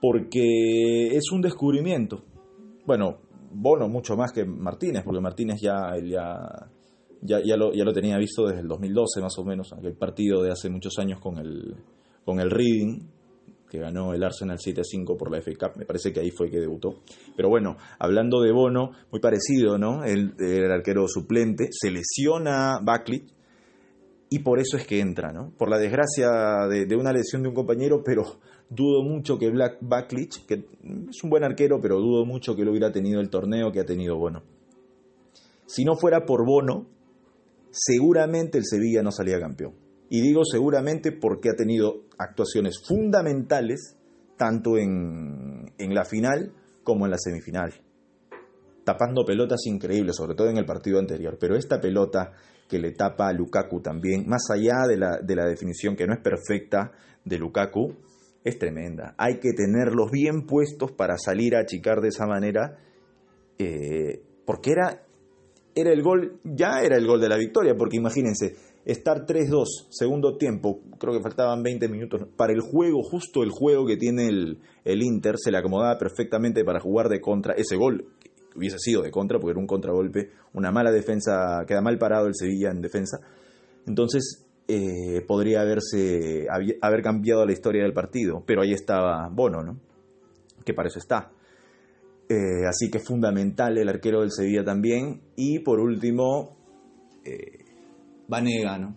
porque 0.00 1.08
es 1.16 1.32
un 1.32 1.40
descubrimiento. 1.40 2.22
Bueno, 2.84 3.18
Bono 3.52 3.88
mucho 3.88 4.14
más 4.14 4.30
que 4.32 4.44
Martínez, 4.44 5.02
porque 5.04 5.20
Martínez 5.20 5.58
ya, 5.60 5.94
ya, 6.04 6.70
ya, 7.22 7.40
ya, 7.42 7.56
lo, 7.56 7.72
ya 7.72 7.82
lo 7.82 7.92
tenía 7.94 8.18
visto 8.18 8.46
desde 8.46 8.60
el 8.60 8.68
2012 8.68 9.20
más 9.22 9.38
o 9.38 9.44
menos, 9.44 9.72
aquel 9.72 9.94
partido 9.94 10.42
de 10.42 10.52
hace 10.52 10.68
muchos 10.68 10.98
años 10.98 11.18
con 11.18 11.38
el, 11.38 11.74
con 12.26 12.40
el 12.40 12.50
Reading, 12.50 13.00
que 13.70 13.78
ganó 13.78 14.12
el 14.12 14.22
Arsenal 14.22 14.58
7-5 14.58 15.16
por 15.16 15.30
la 15.30 15.40
FA 15.40 15.52
Cup, 15.58 15.78
me 15.78 15.86
parece 15.86 16.12
que 16.12 16.20
ahí 16.20 16.30
fue 16.30 16.50
que 16.50 16.58
debutó. 16.58 17.02
Pero 17.36 17.48
bueno, 17.48 17.76
hablando 17.98 18.42
de 18.42 18.52
Bono, 18.52 18.90
muy 19.10 19.20
parecido, 19.20 19.78
¿no? 19.78 20.04
El, 20.04 20.34
el 20.38 20.70
arquero 20.70 21.06
suplente, 21.08 21.68
se 21.70 21.90
lesiona 21.90 22.80
Backlit 22.82 23.30
y 24.28 24.40
por 24.40 24.58
eso 24.58 24.76
es 24.76 24.86
que 24.86 25.00
entra, 25.00 25.32
¿no? 25.32 25.52
Por 25.56 25.70
la 25.70 25.78
desgracia 25.78 26.66
de, 26.68 26.86
de 26.86 26.96
una 26.96 27.12
lesión 27.12 27.42
de 27.42 27.48
un 27.48 27.54
compañero, 27.54 28.02
pero 28.04 28.40
Dudo 28.72 29.02
mucho 29.02 29.36
que 29.36 29.50
Black 29.50 29.78
Backlich, 29.80 30.46
que 30.46 30.54
es 31.10 31.24
un 31.24 31.30
buen 31.30 31.42
arquero, 31.42 31.80
pero 31.80 31.98
dudo 31.98 32.24
mucho 32.24 32.54
que 32.54 32.64
lo 32.64 32.70
hubiera 32.70 32.92
tenido 32.92 33.20
el 33.20 33.28
torneo 33.28 33.72
que 33.72 33.80
ha 33.80 33.84
tenido 33.84 34.16
Bono. 34.16 34.44
Si 35.66 35.84
no 35.84 35.96
fuera 35.96 36.24
por 36.24 36.46
Bono, 36.46 36.86
seguramente 37.72 38.58
el 38.58 38.64
Sevilla 38.64 39.02
no 39.02 39.10
salía 39.10 39.40
campeón. 39.40 39.74
Y 40.10 40.20
digo 40.20 40.44
seguramente 40.44 41.12
porque 41.12 41.48
ha 41.48 41.56
tenido 41.56 42.02
actuaciones 42.18 42.82
fundamentales 42.86 43.96
tanto 44.36 44.76
en, 44.76 45.72
en 45.78 45.94
la 45.94 46.04
final 46.04 46.52
como 46.82 47.06
en 47.06 47.12
la 47.12 47.18
semifinal. 47.18 47.72
Tapando 48.84 49.24
pelotas 49.24 49.60
increíbles, 49.66 50.16
sobre 50.16 50.34
todo 50.34 50.50
en 50.50 50.58
el 50.58 50.66
partido 50.66 50.98
anterior. 50.98 51.38
Pero 51.40 51.56
esta 51.56 51.80
pelota 51.80 52.32
que 52.68 52.78
le 52.78 52.92
tapa 52.92 53.28
a 53.28 53.32
Lukaku 53.32 53.80
también, 53.80 54.28
más 54.28 54.50
allá 54.50 54.86
de 54.88 54.96
la, 54.96 55.18
de 55.22 55.36
la 55.36 55.46
definición 55.46 55.96
que 55.96 56.06
no 56.06 56.14
es 56.14 56.20
perfecta 56.20 56.92
de 57.24 57.38
Lukaku, 57.38 57.96
es 58.44 58.58
tremenda. 58.58 59.14
Hay 59.18 59.38
que 59.38 59.52
tenerlos 59.52 60.10
bien 60.10 60.46
puestos 60.46 60.92
para 60.92 61.18
salir 61.18 61.54
a 61.54 61.60
achicar 61.60 62.00
de 62.00 62.08
esa 62.08 62.26
manera, 62.26 62.78
eh, 63.58 64.22
porque 64.46 64.72
era, 64.72 65.02
era 65.74 65.92
el 65.92 66.02
gol, 66.02 66.40
ya 66.44 66.80
era 66.82 66.96
el 66.96 67.06
gol 67.06 67.20
de 67.20 67.28
la 67.28 67.36
victoria, 67.36 67.74
porque 67.76 67.96
imagínense, 67.96 68.56
estar 68.90 69.26
3-2, 69.26 69.66
segundo 69.90 70.36
tiempo, 70.36 70.80
creo 70.98 71.14
que 71.14 71.22
faltaban 71.22 71.62
20 71.62 71.88
minutos, 71.88 72.22
para 72.36 72.52
el 72.52 72.60
juego, 72.60 73.02
justo 73.02 73.42
el 73.42 73.50
juego 73.50 73.86
que 73.86 73.96
tiene 73.96 74.28
el, 74.28 74.58
el 74.84 75.02
Inter, 75.02 75.36
se 75.38 75.50
le 75.50 75.58
acomodaba 75.58 75.98
perfectamente 75.98 76.64
para 76.64 76.80
jugar 76.80 77.08
de 77.08 77.20
contra, 77.20 77.54
ese 77.54 77.76
gol 77.76 78.06
hubiese 78.54 78.78
sido 78.78 79.02
de 79.02 79.10
contra, 79.10 79.38
porque 79.38 79.52
era 79.52 79.60
un 79.60 79.66
contragolpe, 79.66 80.30
una 80.54 80.70
mala 80.70 80.90
defensa, 80.90 81.64
queda 81.66 81.80
mal 81.80 81.98
parado 81.98 82.26
el 82.26 82.34
Sevilla 82.34 82.70
en 82.70 82.80
defensa. 82.80 83.18
Entonces, 83.86 84.46
eh, 84.68 85.22
podría 85.26 85.62
haberse 85.62 86.46
haber 86.80 87.02
cambiado 87.02 87.44
la 87.44 87.52
historia 87.52 87.82
del 87.82 87.92
partido, 87.92 88.42
pero 88.46 88.62
ahí 88.62 88.72
estaba 88.72 89.28
Bono, 89.28 89.62
¿no? 89.62 89.80
Que 90.64 90.74
para 90.74 90.88
eso 90.88 90.98
está. 90.98 91.32
Eh, 92.28 92.66
así 92.68 92.90
que 92.90 93.00
fundamental 93.00 93.76
el 93.78 93.88
arquero 93.88 94.20
del 94.20 94.30
Sevilla 94.30 94.62
también. 94.62 95.22
Y 95.34 95.60
por 95.60 95.80
último, 95.80 96.56
eh, 97.24 97.59
Vanega, 98.30 98.78
¿no? 98.78 98.96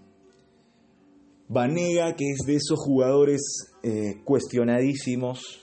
Vanega, 1.50 2.16
que 2.16 2.26
es 2.32 2.46
de 2.46 2.56
esos 2.56 2.80
jugadores 2.80 3.42
cuestionadísimos, 4.24 5.60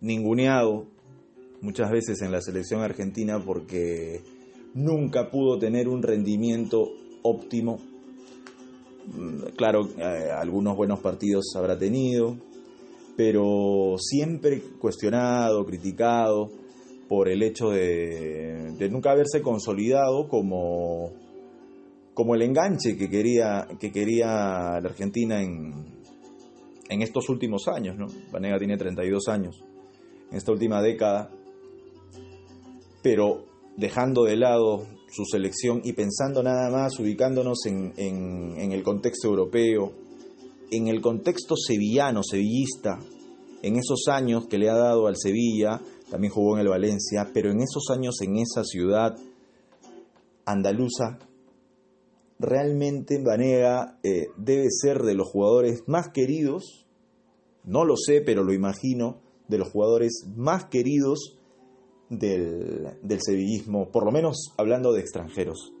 ninguneado 0.00 0.88
muchas 1.60 1.92
veces 1.92 2.20
en 2.22 2.32
la 2.32 2.40
selección 2.40 2.82
argentina 2.82 3.38
porque 3.38 4.20
nunca 4.74 5.30
pudo 5.30 5.60
tener 5.60 5.88
un 5.88 6.02
rendimiento 6.02 6.88
óptimo 7.22 7.78
Mm, 9.06 9.56
claro, 9.56 9.88
eh, 9.98 10.30
algunos 10.30 10.76
buenos 10.76 11.00
partidos 11.00 11.52
habrá 11.56 11.78
tenido, 11.78 12.36
pero 13.16 13.96
siempre 13.98 14.62
cuestionado, 14.78 15.64
criticado 15.66 16.50
por 17.08 17.28
el 17.28 17.42
hecho 17.42 17.70
de, 17.70 18.88
nunca 18.90 19.10
haberse 19.10 19.42
consolidado 19.42 20.28
como, 20.28 21.10
como 22.14 22.34
el 22.34 22.42
enganche 22.42 22.96
que 22.96 23.08
quería, 23.08 23.66
que 23.80 23.90
quería 23.90 24.26
la 24.80 24.88
Argentina 24.88 25.42
en, 25.42 25.72
en 26.88 27.02
estos 27.02 27.28
últimos 27.28 27.68
años. 27.68 27.96
¿no? 27.96 28.06
Vanega 28.30 28.58
tiene 28.58 28.76
32 28.76 29.28
años, 29.28 29.62
en 30.30 30.36
esta 30.36 30.52
última 30.52 30.82
década, 30.82 31.30
pero 33.02 33.44
dejando 33.76 34.24
de 34.24 34.36
lado 34.36 34.86
su 35.10 35.24
selección 35.24 35.82
y 35.84 35.92
pensando 35.92 36.42
nada 36.42 36.70
más, 36.70 36.98
ubicándonos 36.98 37.66
en, 37.66 37.92
en, 37.96 38.72
el 38.72 38.82
contexto 38.82 39.28
europeo, 39.28 39.92
en 40.70 40.88
el 40.88 41.02
contexto 41.02 41.54
sevillano, 41.56 42.22
sevillista, 42.22 42.98
en 43.62 43.76
esos 43.76 44.08
años 44.08 44.46
que 44.46 44.58
le 44.58 44.70
ha 44.70 44.74
dado 44.74 45.06
al 45.06 45.16
Sevilla, 45.16 45.80
también 46.10 46.32
jugó 46.32 46.56
en 46.56 46.62
el 46.62 46.68
Valencia, 46.68 47.30
pero 47.32 47.50
en 47.50 47.60
esos 47.60 47.90
años 47.90 48.20
en 48.22 48.36
esa 48.38 48.64
ciudad 48.64 49.16
andaluza, 50.46 51.18
realmente 52.42 53.18
Vanega 53.22 53.98
eh, 54.02 54.26
debe 54.36 54.66
ser 54.70 55.02
de 55.02 55.14
los 55.14 55.28
jugadores 55.28 55.84
más 55.86 56.08
queridos, 56.10 56.86
no 57.64 57.84
lo 57.84 57.96
sé, 57.96 58.20
pero 58.20 58.42
lo 58.42 58.52
imagino, 58.52 59.20
de 59.48 59.58
los 59.58 59.70
jugadores 59.70 60.24
más 60.36 60.66
queridos 60.66 61.38
del, 62.10 62.98
sevillismo, 63.20 63.90
por 63.90 64.04
lo 64.04 64.10
menos 64.10 64.52
hablando 64.58 64.92
de 64.92 65.00
extranjeros. 65.00 65.72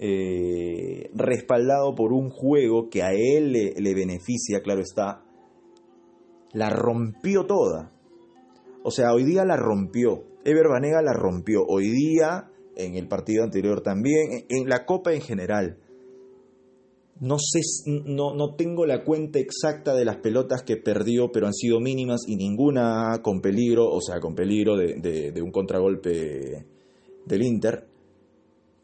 eh, 0.00 1.10
respaldado 1.14 1.94
por 1.94 2.12
un 2.12 2.30
juego 2.30 2.88
que 2.88 3.02
a 3.02 3.12
él 3.12 3.52
le, 3.52 3.94
beneficia, 3.94 4.62
claro 4.62 4.80
está, 4.80 5.24
la 6.52 6.70
rompió 6.70 7.46
toda. 7.46 7.92
O 8.84 8.90
sea, 8.90 9.12
hoy 9.12 9.24
día 9.24 9.44
la 9.44 9.56
rompió. 9.56 10.24
Ever 10.44 10.68
Banega 10.68 11.02
la 11.02 11.12
rompió. 11.12 11.64
Hoy 11.66 11.90
día, 11.90 12.50
en 12.78 12.94
el 12.96 13.06
partido 13.08 13.44
anterior 13.44 13.82
también, 13.82 14.46
en 14.48 14.68
la 14.68 14.86
Copa 14.86 15.12
en 15.12 15.20
general. 15.20 15.76
No 17.20 17.36
sé, 17.38 17.60
no, 17.86 18.34
no 18.34 18.54
tengo 18.54 18.86
la 18.86 19.04
cuenta 19.04 19.38
exacta 19.38 19.94
de 19.94 20.04
las 20.04 20.18
pelotas 20.18 20.62
que 20.62 20.76
perdió, 20.76 21.30
pero 21.32 21.46
han 21.46 21.54
sido 21.54 21.80
mínimas 21.80 22.22
y 22.26 22.36
ninguna 22.36 23.20
con 23.22 23.40
peligro, 23.40 23.86
o 23.90 24.00
sea, 24.00 24.20
con 24.20 24.34
peligro 24.34 24.76
de, 24.76 25.32
de 25.32 25.42
un 25.42 25.50
contragolpe 25.50 26.64
del 27.26 27.42
Inter. 27.42 27.86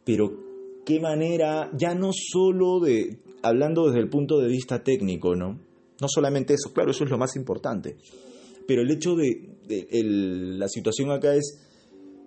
Pero 0.05 0.45
qué 0.85 1.01
manera, 1.01 1.71
ya 1.77 1.95
no 1.95 2.11
solo 2.13 2.81
de, 2.81 3.19
hablando 3.43 3.87
desde 3.87 4.01
el 4.01 4.09
punto 4.09 4.39
de 4.39 4.49
vista 4.49 4.83
técnico, 4.83 5.35
¿no? 5.35 5.61
No 6.01 6.09
solamente 6.09 6.55
eso, 6.55 6.73
claro, 6.73 6.91
eso 6.91 7.05
es 7.05 7.11
lo 7.11 7.19
más 7.19 7.37
importante, 7.37 7.97
pero 8.67 8.83
el 8.83 8.91
hecho 8.91 9.15
de, 9.15 9.57
la 10.59 10.69
situación 10.69 11.11
acá 11.11 11.35
es 11.35 11.61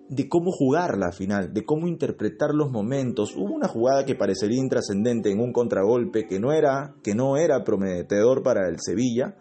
de 0.08 0.28
cómo 0.28 0.50
jugar 0.52 0.96
la 0.96 1.12
final, 1.12 1.52
de 1.52 1.64
cómo 1.64 1.86
interpretar 1.86 2.54
los 2.54 2.70
momentos. 2.70 3.34
Hubo 3.36 3.54
una 3.54 3.68
jugada 3.68 4.04
que 4.06 4.14
parecería 4.14 4.58
intrascendente 4.58 5.30
en 5.30 5.40
un 5.40 5.52
contragolpe 5.52 6.26
que 6.26 6.40
no 6.40 6.52
era, 6.52 6.94
que 7.02 7.14
no 7.14 7.36
era 7.36 7.62
prometedor 7.62 8.42
para 8.42 8.68
el 8.68 8.76
Sevilla, 8.80 9.36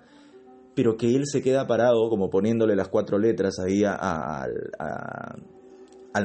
pero 0.75 0.97
que 0.97 1.15
él 1.15 1.23
se 1.25 1.41
queda 1.41 1.67
parado 1.67 2.09
como 2.09 2.29
poniéndole 2.29 2.75
las 2.75 2.89
cuatro 2.89 3.17
letras 3.17 3.55
ahí 3.59 3.83
al 3.85 4.55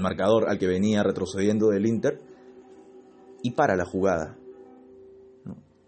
marcador 0.02 0.48
al 0.48 0.58
que 0.58 0.66
venía 0.66 1.02
retrocediendo 1.02 1.68
del 1.68 1.86
Inter 1.86 2.20
y 3.42 3.52
para 3.52 3.76
la 3.76 3.84
jugada, 3.84 4.36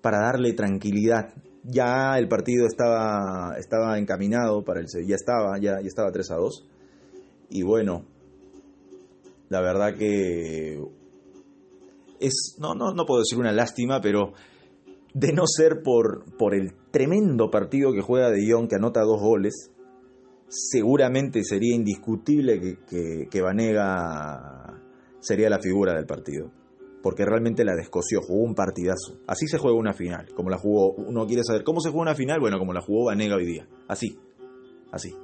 para 0.00 0.18
darle 0.20 0.52
tranquilidad. 0.52 1.34
Ya 1.64 2.16
el 2.18 2.28
partido 2.28 2.66
estaba, 2.66 3.56
estaba 3.58 3.98
encaminado 3.98 4.62
para 4.64 4.80
el 4.80 4.86
ya 4.86 5.14
estaba, 5.14 5.58
ya, 5.58 5.80
ya 5.80 5.88
estaba 5.88 6.12
3 6.12 6.30
a 6.30 6.36
2. 6.36 6.68
Y 7.50 7.62
bueno, 7.62 8.04
la 9.48 9.60
verdad 9.60 9.94
que 9.96 10.80
es, 12.20 12.56
no, 12.58 12.74
no, 12.74 12.92
no 12.94 13.04
puedo 13.06 13.20
decir 13.20 13.38
una 13.38 13.52
lástima, 13.52 14.00
pero 14.00 14.32
de 15.12 15.32
no 15.32 15.46
ser 15.46 15.82
por, 15.82 16.36
por 16.36 16.54
el 16.54 16.72
tremendo 16.90 17.50
partido 17.50 17.92
que 17.92 18.00
juega 18.00 18.30
De 18.30 18.50
Jong, 18.50 18.68
que 18.68 18.76
anota 18.76 19.02
dos 19.02 19.20
goles, 19.20 19.70
seguramente 20.48 21.42
sería 21.44 21.74
indiscutible 21.74 22.78
que, 22.88 23.28
que, 23.30 23.42
Vanega 23.42 24.80
sería 25.20 25.48
la 25.48 25.58
figura 25.58 25.94
del 25.94 26.06
partido 26.06 26.50
porque 27.02 27.26
realmente 27.26 27.66
la 27.66 27.74
descoció, 27.74 28.22
jugó 28.22 28.44
un 28.44 28.54
partidazo. 28.54 29.18
Así 29.26 29.46
se 29.46 29.58
juega 29.58 29.76
una 29.76 29.92
final, 29.92 30.32
como 30.34 30.48
la 30.48 30.56
jugó, 30.56 30.94
uno 30.94 31.26
quiere 31.26 31.44
saber 31.44 31.62
cómo 31.62 31.80
se 31.80 31.90
juega 31.90 32.00
una 32.00 32.14
final, 32.14 32.40
bueno, 32.40 32.58
como 32.58 32.72
la 32.72 32.80
jugó 32.80 33.08
Vanega 33.08 33.36
hoy 33.36 33.44
día, 33.44 33.68
así, 33.88 34.18
así, 34.90 35.14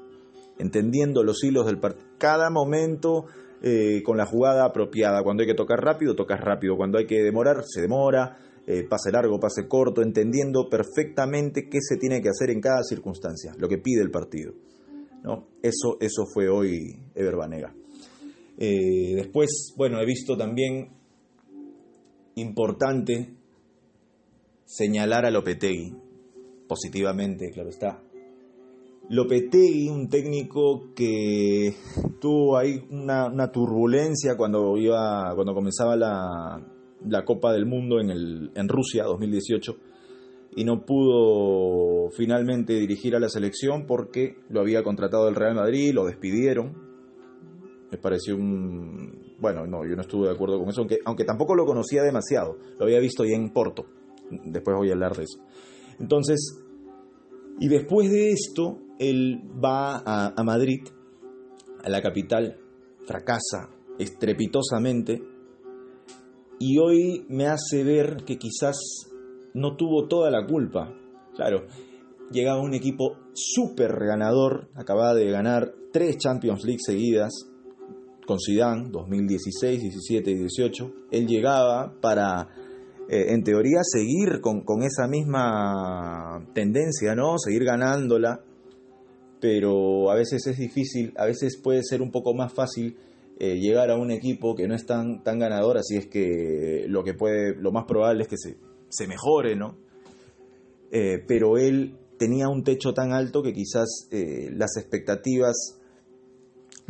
entendiendo 0.58 1.22
los 1.24 1.42
hilos 1.42 1.64
del 1.64 1.78
partido, 1.78 2.06
cada 2.18 2.50
momento 2.50 3.24
eh, 3.62 4.02
con 4.02 4.16
la 4.16 4.26
jugada 4.26 4.64
apropiada, 4.64 5.22
cuando 5.22 5.42
hay 5.42 5.46
que 5.46 5.54
tocar 5.54 5.80
rápido, 5.80 6.14
tocas 6.14 6.40
rápido, 6.40 6.76
cuando 6.76 6.98
hay 6.98 7.06
que 7.06 7.22
demorar, 7.22 7.62
se 7.66 7.82
demora, 7.82 8.38
eh, 8.66 8.84
pase 8.88 9.10
largo, 9.10 9.38
pase 9.38 9.68
corto, 9.68 10.02
entendiendo 10.02 10.68
perfectamente 10.70 11.68
qué 11.68 11.78
se 11.80 11.96
tiene 11.96 12.22
que 12.22 12.28
hacer 12.28 12.50
en 12.50 12.60
cada 12.60 12.82
circunstancia, 12.82 13.52
lo 13.58 13.68
que 13.68 13.78
pide 13.78 14.02
el 14.02 14.10
partido. 14.10 14.54
¿no? 15.22 15.48
Eso, 15.62 15.98
eso 16.00 16.24
fue 16.32 16.48
hoy 16.48 16.98
Ever 17.14 17.36
Banega. 17.36 17.74
Eh, 18.58 19.14
después, 19.16 19.74
bueno, 19.76 20.00
he 20.00 20.06
visto 20.06 20.36
también 20.36 20.90
importante 22.36 23.34
señalar 24.64 25.26
a 25.26 25.30
Lopetegui, 25.30 25.96
positivamente, 26.68 27.50
claro 27.50 27.70
está. 27.70 28.02
Lopetegui, 29.10 29.88
un 29.88 30.08
técnico 30.08 30.94
que 30.94 31.74
tuvo 32.20 32.56
ahí 32.56 32.80
una, 32.90 33.50
turbulencia 33.50 34.36
cuando, 34.36 34.76
iba, 34.76 35.34
cuando 35.34 35.52
comenzaba 35.52 35.96
la, 35.96 36.64
la 37.08 37.24
Copa 37.24 37.52
del 37.52 37.66
Mundo 37.66 37.98
en, 38.00 38.10
el, 38.10 38.52
en 38.54 38.68
Rusia 38.68 39.02
2018 39.02 39.76
y 40.54 40.64
no 40.64 40.84
pudo 40.84 42.10
finalmente 42.10 42.74
dirigir 42.74 43.16
a 43.16 43.18
la 43.18 43.28
selección 43.28 43.84
porque 43.84 44.36
lo 44.48 44.60
había 44.60 44.84
contratado 44.84 45.28
el 45.28 45.34
Real 45.34 45.56
Madrid, 45.56 45.92
lo 45.92 46.04
despidieron. 46.04 46.72
Me 47.90 47.98
pareció 47.98 48.36
un, 48.36 49.34
bueno, 49.40 49.66
no, 49.66 49.84
yo 49.84 49.96
no 49.96 50.02
estuve 50.02 50.28
de 50.28 50.34
acuerdo 50.34 50.60
con 50.60 50.68
eso, 50.68 50.82
aunque, 50.82 50.98
aunque 51.04 51.24
tampoco 51.24 51.56
lo 51.56 51.66
conocía 51.66 52.04
demasiado. 52.04 52.58
Lo 52.78 52.84
había 52.84 53.00
visto 53.00 53.24
ya 53.24 53.34
en 53.34 53.50
Porto. 53.50 53.86
Después 54.44 54.76
voy 54.76 54.90
a 54.90 54.92
hablar 54.92 55.16
de 55.16 55.24
eso. 55.24 55.40
Entonces, 55.98 56.62
y 57.58 57.66
después 57.66 58.08
de 58.08 58.30
esto, 58.30 58.78
él 59.00 59.42
va 59.62 60.02
a, 60.04 60.42
Madrid, 60.44 60.82
a 61.82 61.88
la 61.88 62.00
capital, 62.00 62.56
fracasa 63.06 63.70
estrepitosamente, 63.98 65.22
y 66.58 66.78
hoy 66.78 67.24
me 67.28 67.46
hace 67.46 67.82
ver 67.82 68.24
que 68.26 68.36
quizás 68.36 68.78
no 69.54 69.76
tuvo 69.76 70.06
toda 70.06 70.30
la 70.30 70.46
culpa. 70.46 70.94
Claro, 71.34 71.66
llegaba 72.30 72.60
un 72.60 72.74
equipo 72.74 73.16
súper 73.32 73.92
ganador, 73.98 74.68
acababa 74.74 75.14
de 75.14 75.30
ganar 75.30 75.72
tres 75.92 76.18
Champions 76.18 76.64
League 76.64 76.80
seguidas, 76.84 77.32
con 78.26 78.38
Zidane, 78.38 78.90
2016, 78.90 79.80
17 79.80 80.30
y 80.30 80.34
18. 80.34 80.92
Él 81.10 81.26
llegaba 81.26 81.94
para, 82.00 82.48
eh, 83.08 83.32
en 83.32 83.42
teoría, 83.42 83.80
seguir 83.82 84.40
con, 84.40 84.62
esa 84.82 85.08
misma 85.08 86.46
tendencia, 86.54 87.14
¿no? 87.14 87.38
Seguir 87.38 87.64
ganándola, 87.64 88.44
pero 89.40 90.10
a 90.10 90.14
veces 90.14 90.46
es 90.46 90.58
difícil, 90.58 91.12
a 91.16 91.26
veces 91.26 91.56
puede 91.56 91.82
ser 91.82 92.02
un 92.02 92.10
poco 92.10 92.34
más 92.34 92.52
fácil 92.52 92.96
eh, 93.38 93.58
llegar 93.58 93.90
a 93.90 93.96
un 93.96 94.10
equipo 94.10 94.54
que 94.54 94.68
no 94.68 94.74
es 94.74 94.84
tan, 94.86 95.22
tan 95.22 95.38
ganador, 95.38 95.78
así 95.78 95.96
es 95.96 96.06
que 96.06 96.84
lo 96.88 97.02
que 97.02 97.14
puede, 97.14 97.54
lo 97.56 97.72
más 97.72 97.84
probable 97.86 98.22
es 98.22 98.28
que 98.28 98.36
se, 98.36 98.56
se 98.88 99.06
mejore, 99.06 99.56
¿no? 99.56 99.78
Eh, 100.90 101.24
pero 101.26 101.56
él 101.56 101.96
tenía 102.18 102.48
un 102.48 102.64
techo 102.64 102.92
tan 102.92 103.12
alto 103.12 103.42
que 103.42 103.52
quizás 103.52 104.08
las 104.10 104.76
expectativas 104.76 105.80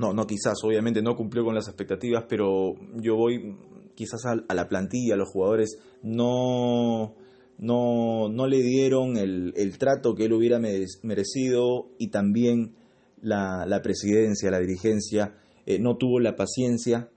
no, 0.01 0.15
no 0.15 0.27
quizás, 0.27 0.55
obviamente 0.65 1.03
no 1.03 1.15
cumplió 1.15 1.45
con 1.45 1.55
las 1.55 1.69
expectativas, 1.69 2.25
pero 2.27 2.73
yo 2.97 3.17
voy 3.17 3.55
quizás 3.95 4.25
a, 4.25 4.55
la 4.55 4.67
plantilla, 4.67 5.15
a 5.15 5.19
los 5.19 5.29
jugadores, 5.29 5.79
no, 6.03 7.15
no, 7.61 8.31
no 8.31 8.47
le 8.47 8.63
dieron 8.63 9.19
el, 9.19 9.79
trato 9.79 10.15
que 10.15 10.25
él 10.25 10.33
hubiera 10.33 10.59
merecido 10.59 11.89
y 11.99 12.09
también 12.09 12.75
la, 13.21 13.81
presidencia, 13.83 14.51
la 14.51 14.61
dirigencia, 14.61 15.35
eh, 15.67 15.79
no 15.79 15.97
tuvo 15.97 16.21
la 16.21 16.37
paciencia 16.37 17.11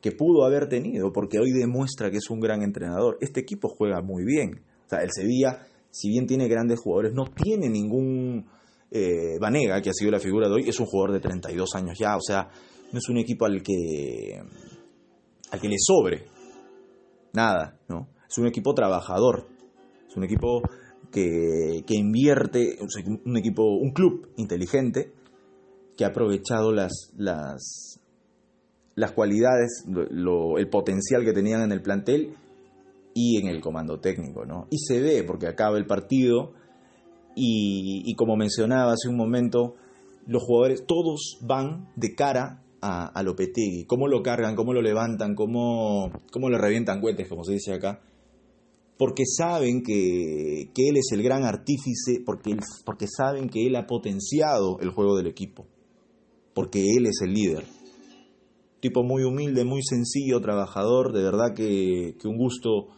que 0.00 0.12
pudo 0.12 0.44
haber 0.44 0.68
tenido, 0.68 1.12
porque 1.12 1.38
hoy 1.38 1.52
demuestra 1.52 2.10
que 2.10 2.16
es 2.16 2.30
un 2.30 2.40
gran 2.40 2.62
entrenador. 2.62 3.18
Este 3.20 3.40
equipo 3.40 3.68
juega 3.68 4.00
muy 4.00 4.24
bien. 4.24 4.62
O 4.86 4.88
sea, 4.88 5.02
el 5.02 5.10
Sevilla, 5.12 5.66
si 5.90 6.08
bien 6.08 6.26
tiene 6.26 6.48
grandes 6.48 6.80
jugadores, 6.80 7.12
no 7.12 7.24
tiene 7.26 7.68
ningún 7.68 8.46
eh, 8.90 9.38
Vanega, 9.38 9.82
que 9.82 9.90
ha 9.90 9.94
sido 9.94 10.10
la 10.10 10.20
figura 10.20 10.48
de 10.48 10.54
hoy, 10.54 10.68
es 10.68 10.80
un 10.80 10.86
jugador 10.86 11.12
de 11.12 11.20
32 11.20 11.74
años 11.74 11.98
ya, 11.98 12.16
o 12.16 12.20
sea, 12.20 12.48
no 12.92 12.98
es 12.98 13.08
un 13.08 13.18
equipo 13.18 13.44
al 13.44 13.62
que, 13.62 14.40
al 15.50 15.60
que 15.60 15.68
le 15.68 15.76
sobre 15.78 16.26
nada, 17.32 17.78
¿no? 17.88 18.08
Es 18.28 18.38
un 18.38 18.46
equipo 18.46 18.72
trabajador, 18.74 19.46
un 20.16 20.24
equipo 20.24 20.62
que, 21.10 21.82
que 21.86 21.94
invierte, 21.94 22.78
un 23.24 23.36
equipo, 23.36 23.62
un 23.62 23.92
club 23.92 24.28
inteligente 24.36 25.12
que 25.96 26.04
ha 26.04 26.08
aprovechado 26.08 26.72
las, 26.72 27.12
las, 27.16 28.00
las 28.94 29.12
cualidades, 29.12 29.84
el 29.86 30.68
potencial 30.68 31.24
que 31.24 31.32
tenían 31.32 31.62
en 31.62 31.72
el 31.72 31.82
plantel 31.82 32.34
y 33.14 33.38
en 33.38 33.48
el 33.48 33.60
comando 33.60 34.00
técnico, 34.00 34.44
¿no? 34.44 34.66
Y 34.70 34.78
se 34.78 35.00
ve, 35.00 35.22
porque 35.22 35.46
acaba 35.46 35.78
el 35.78 35.86
partido 35.86 36.52
y, 37.36 38.14
como 38.16 38.36
mencionaba 38.36 38.92
hace 38.92 39.08
un 39.08 39.16
momento, 39.16 39.74
los 40.26 40.42
jugadores 40.42 40.84
todos 40.86 41.38
van 41.42 41.88
de 41.96 42.14
cara 42.14 42.62
a, 42.80 43.06
a 43.06 43.22
Lopetegui. 43.22 43.86
Cómo 43.86 44.08
lo 44.08 44.22
cargan, 44.22 44.56
cómo 44.56 44.72
lo 44.72 44.82
levantan, 44.82 45.34
cómo, 45.34 46.10
cómo 46.32 46.48
le 46.48 46.58
revientan 46.58 47.00
cohetes, 47.00 47.28
como 47.28 47.44
se 47.44 47.52
dice 47.52 47.72
acá. 47.72 48.00
Porque 48.96 49.24
saben 49.26 49.82
que, 49.82 50.62
él 50.62 50.96
es 50.96 51.10
el 51.12 51.22
gran 51.22 51.44
artífice, 51.44 52.20
porque, 52.24 52.56
porque 52.84 53.06
saben 53.08 53.48
que 53.48 53.66
él 53.66 53.76
ha 53.76 53.86
potenciado 53.86 54.78
el 54.80 54.90
juego 54.90 55.16
del 55.16 55.26
equipo. 55.26 55.66
Porque 56.54 56.80
él 56.80 57.06
es 57.06 57.20
el 57.22 57.32
líder. 57.32 57.64
Tipo 58.80 59.02
muy 59.02 59.24
humilde, 59.24 59.64
muy 59.64 59.82
sencillo, 59.82 60.40
trabajador. 60.40 61.12
De 61.12 61.22
verdad 61.22 61.54
que, 61.54 62.14
que 62.20 62.28
un 62.28 62.36
gusto 62.36 62.88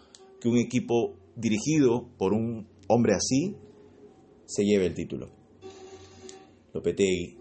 que 0.41 0.49
un 0.49 0.59
equipo 0.59 1.15
dirigido 1.35 2.09
por 2.19 2.33
un 2.33 2.67
hombre 2.89 3.15
así 3.15 3.57
se 4.45 4.65
lleve 4.65 4.87
el 4.87 4.95
título. 4.95 5.31
Lopetegui. 6.73 7.39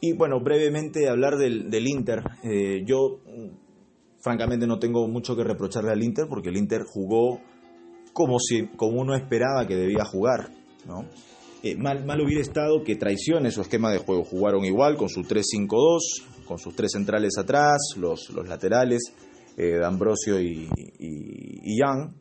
Y 0.00 0.12
bueno, 0.12 0.40
brevemente 0.40 1.08
hablar 1.08 1.36
del, 1.36 1.86
Inter. 1.86 2.22
Eh, 2.42 2.84
yo 2.86 3.20
francamente 4.20 4.66
no 4.66 4.78
tengo 4.78 5.08
mucho 5.08 5.34
que 5.34 5.44
reprocharle 5.44 5.92
al 5.92 6.02
Inter 6.02 6.26
porque 6.28 6.50
el 6.50 6.56
Inter 6.56 6.82
jugó 6.86 7.40
como, 8.14 8.38
si, 8.38 8.68
como 8.68 9.00
uno 9.00 9.14
esperaba 9.14 9.66
que 9.66 9.74
debía 9.74 10.04
jugar, 10.06 10.48
¿no? 10.86 11.04
Eh, 11.62 11.76
mal, 11.76 12.04
mal 12.04 12.20
hubiera 12.20 12.40
estado 12.40 12.82
que 12.84 12.96
traicione 12.96 13.50
su 13.50 13.60
esquema 13.60 13.90
de 13.90 13.98
juego. 13.98 14.24
Jugaron 14.24 14.64
igual 14.64 14.96
con 14.96 15.08
su 15.08 15.22
3-5-2, 15.22 16.44
con 16.46 16.58
sus 16.58 16.74
tres 16.76 16.92
centrales 16.92 17.38
atrás, 17.38 17.78
los, 17.96 18.30
los 18.30 18.48
laterales, 18.48 19.02
eh, 19.56 19.78
D'Ambrosio 19.78 20.40
y, 20.40 20.68
y, 20.98 21.60
y 21.62 21.78
Young, 21.80 22.12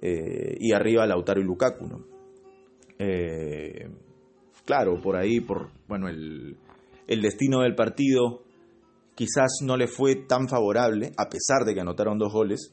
eh, 0.00 0.56
y 0.60 0.72
arriba 0.72 1.06
Lautaro 1.06 1.40
y 1.40 1.44
Lukaku. 1.44 1.86
¿no? 1.86 2.04
Eh, 2.98 3.88
claro, 4.64 5.00
por 5.00 5.16
ahí, 5.16 5.40
por 5.40 5.70
bueno, 5.88 6.08
el, 6.08 6.56
el 7.06 7.22
destino 7.22 7.62
del 7.62 7.74
partido 7.74 8.42
quizás 9.16 9.58
no 9.62 9.76
le 9.76 9.88
fue 9.88 10.14
tan 10.14 10.48
favorable, 10.48 11.12
a 11.16 11.28
pesar 11.28 11.64
de 11.66 11.74
que 11.74 11.80
anotaron 11.80 12.18
dos 12.18 12.32
goles, 12.32 12.72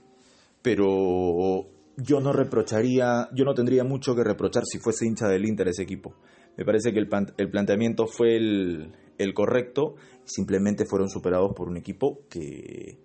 pero 0.61 1.65
yo 1.97 2.19
no 2.19 2.33
reprocharía, 2.33 3.29
yo 3.33 3.45
no 3.45 3.53
tendría 3.53 3.83
mucho 3.83 4.15
que 4.15 4.23
reprochar 4.23 4.63
si 4.65 4.79
fuese 4.79 5.05
hincha 5.05 5.27
del 5.27 5.45
Inter 5.45 5.67
ese 5.67 5.83
equipo. 5.83 6.15
Me 6.57 6.65
parece 6.65 6.91
que 6.91 6.99
el, 6.99 7.09
el 7.37 7.49
planteamiento 7.49 8.07
fue 8.07 8.35
el, 8.35 8.93
el, 9.17 9.33
correcto, 9.33 9.95
simplemente 10.23 10.85
fueron 10.85 11.09
superados 11.09 11.51
por 11.55 11.67
un 11.67 11.77
equipo 11.77 12.19
que, 12.29 12.99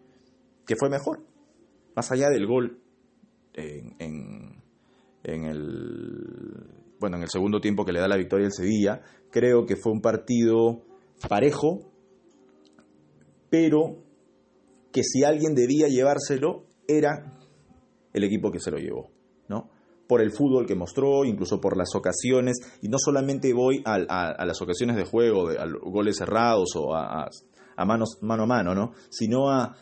que 0.67 0.77
fue 0.77 0.91
mejor. 0.91 1.21
Más 1.95 2.11
allá 2.13 2.29
del 2.29 2.47
gol 2.47 2.81
en, 3.55 3.97
en, 5.25 5.45
el 5.45 6.67
bueno, 7.01 7.17
en 7.17 7.23
el 7.23 7.29
segundo 7.29 7.61
tiempo 7.61 7.85
que 7.85 7.93
le 7.93 8.01
da 8.01 8.09
la 8.09 8.17
victoria 8.17 8.47
al 8.47 8.53
Sevilla, 8.53 9.03
creo 9.31 9.67
que 9.67 9.77
fue 9.77 9.93
un 9.93 10.01
partido 10.01 10.83
parejo, 11.29 11.91
pero 13.51 14.05
que 14.93 15.03
si 15.03 15.25
alguien 15.25 15.55
debía 15.55 15.89
llevárselo 15.89 16.65
era 16.87 17.38
el 18.13 18.25
equipo 18.25 18.51
que 18.51 18.61
se 18.61 18.71
lo 18.71 18.79
llevó, 18.79 19.11
¿no? 19.49 19.71
Por 20.07 20.23
el 20.23 20.33
fútbol 20.33 20.67
que 20.67 20.75
mostró, 20.75 21.25
incluso 21.25 21.61
por 21.61 21.77
las 21.77 21.95
ocasiones, 21.95 22.57
y 22.81 22.89
no 22.89 22.97
solamente 22.99 23.53
voy 23.53 23.83
a, 23.85 23.99
las 23.99 24.63
ocasiones 24.63 24.97
de 24.97 25.05
juego, 25.05 25.51
de, 25.51 25.59
a 25.59 25.67
goles 25.67 26.17
cerrados 26.17 26.71
o 26.77 26.95
a, 26.95 27.29
manos, 27.85 28.19
mano 28.23 28.45
a 28.45 28.47
mano, 28.47 28.75
¿no? 28.75 28.93
Sino 29.11 29.51
a, 29.51 29.77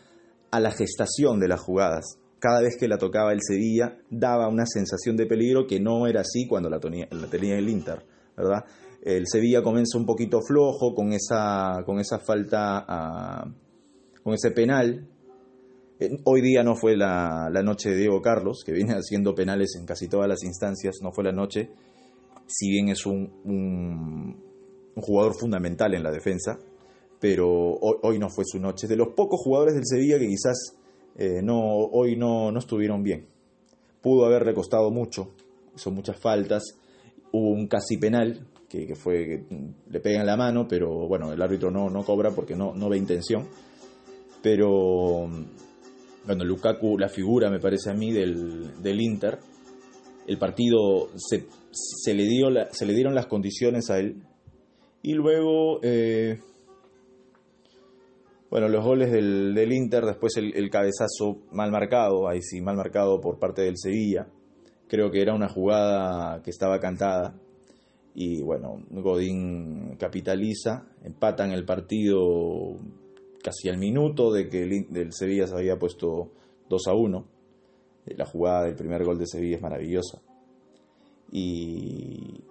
la 0.51 0.71
gestación 0.71 1.39
de 1.39 1.47
las 1.47 1.61
jugadas. 1.61 2.19
Cada 2.39 2.61
vez 2.61 2.77
que 2.79 2.87
la 2.87 2.97
tocaba 2.97 3.31
el 3.31 3.39
Sevilla 3.41 3.97
daba 4.09 4.47
una 4.47 4.65
sensación 4.65 5.15
de 5.15 5.27
peligro 5.27 5.65
que 5.65 5.79
no 5.79 6.07
era 6.07 6.21
así 6.21 6.47
cuando 6.47 6.69
la 6.69 6.79
tenía, 6.79 7.07
el 7.57 7.69
Inter, 7.69 8.05
¿verdad? 8.35 8.65
El 9.01 9.27
Sevilla 9.27 9.61
comienza 9.61 9.97
un 9.97 10.05
poquito 10.05 10.41
flojo 10.41 10.93
con 10.93 11.13
esa, 11.13 11.83
con 11.85 11.99
esa 11.99 12.19
falta, 12.19 12.83
a, 12.87 13.53
con 14.23 14.33
ese 14.33 14.51
penal 14.51 15.07
Hoy 16.25 16.41
día 16.41 16.63
no 16.63 16.75
fue 16.75 16.95
la, 16.95 17.49
la, 17.51 17.63
noche 17.63 17.89
de 17.89 17.97
Diego 17.97 18.21
Carlos, 18.21 18.63
que 18.63 18.71
viene 18.71 18.93
haciendo 18.97 19.33
penales 19.33 19.75
en 19.79 19.85
casi 19.85 20.07
todas 20.07 20.27
las 20.27 20.43
instancias, 20.43 20.97
no 21.01 21.11
fue 21.11 21.23
la 21.23 21.31
noche, 21.31 21.71
si 22.45 22.69
bien 22.69 22.89
es 22.89 23.05
un, 23.05 23.31
un, 23.43 25.01
jugador 25.01 25.35
fundamental 25.35 25.93
en 25.93 26.03
la 26.03 26.11
defensa, 26.11 26.57
pero 27.19 27.47
hoy, 27.47 28.19
no 28.19 28.29
fue 28.29 28.45
su 28.45 28.59
noche. 28.59 28.87
De 28.87 28.95
los 28.95 29.09
pocos 29.09 29.39
jugadores 29.43 29.75
del 29.75 29.85
Sevilla 29.85 30.17
que 30.19 30.27
quizás 30.27 30.75
eh, 31.15 31.41
no, 31.43 31.59
hoy 31.59 32.15
no, 32.15 32.51
no 32.51 32.59
estuvieron 32.59 33.03
bien. 33.03 33.27
Pudo 34.01 34.25
haber 34.25 34.43
recostado 34.43 34.91
mucho, 34.91 35.33
hizo 35.75 35.91
muchas 35.91 36.17
faltas, 36.19 36.63
hubo 37.31 37.49
un 37.49 37.67
casi 37.67 37.97
penal, 37.97 38.47
que, 38.69 38.85
que 38.85 38.95
fue 38.95 39.45
le 39.89 39.99
pegan 39.99 40.25
la 40.25 40.37
mano, 40.37 40.67
pero 40.67 41.07
bueno, 41.07 41.31
el 41.31 41.41
árbitro 41.41 41.71
no, 41.71 41.89
no 41.89 42.03
cobra 42.03 42.31
porque 42.31 42.55
no, 42.55 42.73
no 42.75 42.89
ve 42.89 42.97
intención. 42.97 43.47
Pero 44.41 45.27
bueno, 46.27 46.43
Lukaku, 46.43 46.97
la 46.97 47.07
figura, 47.07 47.49
me 47.49 47.59
parece 47.59 47.89
a 47.89 47.93
mí, 47.93 48.11
del, 48.11 48.81
del 48.83 48.99
Inter. 48.99 49.39
El 50.27 50.37
partido 50.37 51.07
se, 51.15 51.47
se, 51.71 52.13
le 52.13 52.25
dio 52.25 52.49
la, 52.49 52.67
se 52.73 52.85
le 52.85 52.93
dieron 52.93 53.15
las 53.15 53.27
condiciones 53.27 53.89
a 53.89 53.97
él. 53.97 54.17
Y 55.01 55.13
luego, 55.13 55.79
eh, 55.83 56.37
bueno, 58.49 58.67
los 58.67 58.83
goles 58.83 59.09
del, 59.09 59.55
del 59.55 59.71
Inter, 59.71 60.03
después 60.03 60.35
el, 60.35 60.53
el, 60.53 60.69
cabezazo 60.69 61.37
mal 61.53 61.71
marcado, 61.71 62.27
ahí 62.27 62.41
sí, 62.41 62.59
mal 62.59 62.75
marcado 62.75 63.21
por 63.21 63.39
parte 63.39 63.61
del 63.61 63.77
Sevilla. 63.77 64.27
Creo 64.89 65.09
que 65.09 65.21
era 65.21 65.33
una 65.33 65.47
jugada 65.47 66.41
que 66.43 66.49
estaba 66.49 66.81
cantada. 66.81 67.39
Y 68.15 68.41
bueno, 68.41 68.83
Godín 68.89 69.95
capitaliza, 69.97 70.87
empatan 71.05 71.51
el 71.51 71.63
partido 71.63 72.75
casi 73.47 73.69
al 73.69 73.77
minuto 73.77 74.33
de 74.33 74.49
que 74.49 74.63
el, 74.63 74.87
del 74.89 75.13
Sevilla 75.13 75.47
se 75.47 75.55
había 75.55 75.79
puesto 75.79 76.33
2 76.67 76.87
a 76.87 76.93
1. 76.93 77.27
La 78.17 78.25
jugada 78.25 78.65
del 78.65 78.75
primer 78.75 79.05
gol 79.05 79.17
de 79.17 79.25
Sevilla 79.25 79.55
es 79.55 79.61
maravillosa. 79.61 80.21
Y 81.31 82.41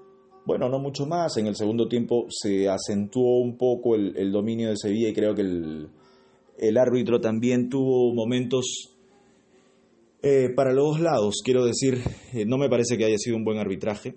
bueno, 0.47 0.71
no 0.71 0.79
mucho 0.79 1.05
más. 1.05 1.37
En 1.37 1.49
el 1.49 1.55
segundo 1.55 1.87
tiempo 1.87 2.25
se 2.31 2.71
acentuó 2.71 3.43
un 3.43 3.59
poco 3.59 3.95
el, 3.95 4.17
el 4.17 4.33
dominio 4.33 4.71
de 4.71 4.77
Sevilla 4.79 5.11
y 5.11 5.13
creo 5.13 5.35
que 5.35 5.43
el, 5.43 5.91
el 6.57 6.79
árbitro 6.79 7.21
también 7.21 7.69
tuvo 7.69 8.15
momentos 8.15 8.97
eh, 10.23 10.49
para 10.57 10.73
los 10.73 10.93
dos 10.93 11.01
lados. 11.01 11.43
Quiero 11.45 11.67
decir, 11.67 11.99
eh, 12.33 12.47
no 12.47 12.57
me 12.57 12.71
parece 12.71 12.97
que 12.97 13.05
haya 13.05 13.19
sido 13.19 13.37
un 13.37 13.45
buen 13.45 13.59
arbitraje. 13.59 14.15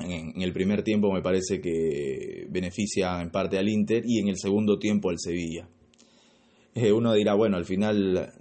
En, 0.00 0.32
en, 0.34 0.42
el 0.42 0.52
primer 0.52 0.82
tiempo 0.82 1.12
me 1.12 1.22
parece 1.22 1.60
que 1.60 2.48
beneficia 2.50 3.22
en 3.22 3.30
parte 3.30 3.58
al 3.58 3.68
Inter 3.68 4.02
y 4.04 4.18
en 4.18 4.26
el 4.26 4.38
segundo 4.38 4.76
tiempo 4.76 5.10
al 5.10 5.20
Sevilla 5.20 5.68
eh, 6.74 6.92
uno 6.92 7.12
dirá, 7.12 7.34
bueno, 7.34 7.56
al 7.56 7.64
final 7.64 8.32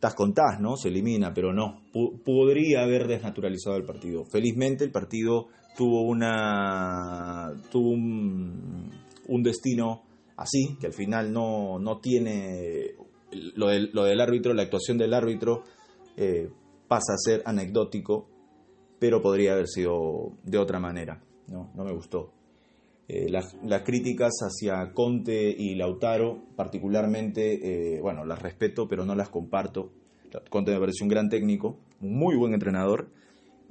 tas 0.00 0.14
con 0.14 0.32
tas, 0.32 0.60
¿no? 0.60 0.76
Se 0.76 0.88
elimina, 0.88 1.32
pero 1.34 1.52
no. 1.52 1.82
Podría 2.24 2.82
haber 2.82 3.06
desnaturalizado 3.06 3.76
el 3.76 3.84
partido. 3.84 4.24
Felizmente 4.24 4.84
el 4.84 4.90
partido 4.90 5.48
tuvo 5.76 6.02
una 6.02 7.52
tuvo 7.70 7.90
un, 7.90 8.90
un 9.28 9.42
destino 9.42 10.02
así, 10.36 10.76
que 10.80 10.86
al 10.86 10.94
final 10.94 11.32
no, 11.32 11.78
no 11.78 11.98
tiene 11.98 12.94
lo 13.54 13.68
del, 13.68 13.90
lo 13.92 14.04
del, 14.04 14.20
árbitro, 14.20 14.54
la 14.54 14.62
actuación 14.62 14.98
del 14.98 15.14
árbitro 15.14 15.62
eh, 16.16 16.50
pasa 16.88 17.12
a 17.12 17.18
ser 17.18 17.42
anecdótico, 17.44 18.28
pero 18.98 19.22
podría 19.22 19.52
haber 19.52 19.68
sido 19.68 20.32
de 20.42 20.58
otra 20.58 20.80
manera. 20.80 21.22
No, 21.46 21.70
no 21.74 21.84
me 21.84 21.92
gustó. 21.92 22.32
Eh, 23.12 23.28
las, 23.28 23.56
las, 23.64 23.82
críticas 23.82 24.30
hacia 24.40 24.92
Conte 24.92 25.50
y 25.50 25.74
Lautaro, 25.74 26.44
particularmente, 26.54 27.96
eh, 27.96 28.00
bueno, 28.00 28.24
las 28.24 28.40
respeto, 28.40 28.86
pero 28.86 29.04
no 29.04 29.16
las 29.16 29.30
comparto. 29.30 29.90
Conte 30.48 30.70
me 30.70 30.78
parece 30.78 31.02
un 31.02 31.08
gran 31.08 31.28
técnico, 31.28 31.80
un 32.00 32.16
muy 32.16 32.36
buen 32.36 32.54
entrenador, 32.54 33.10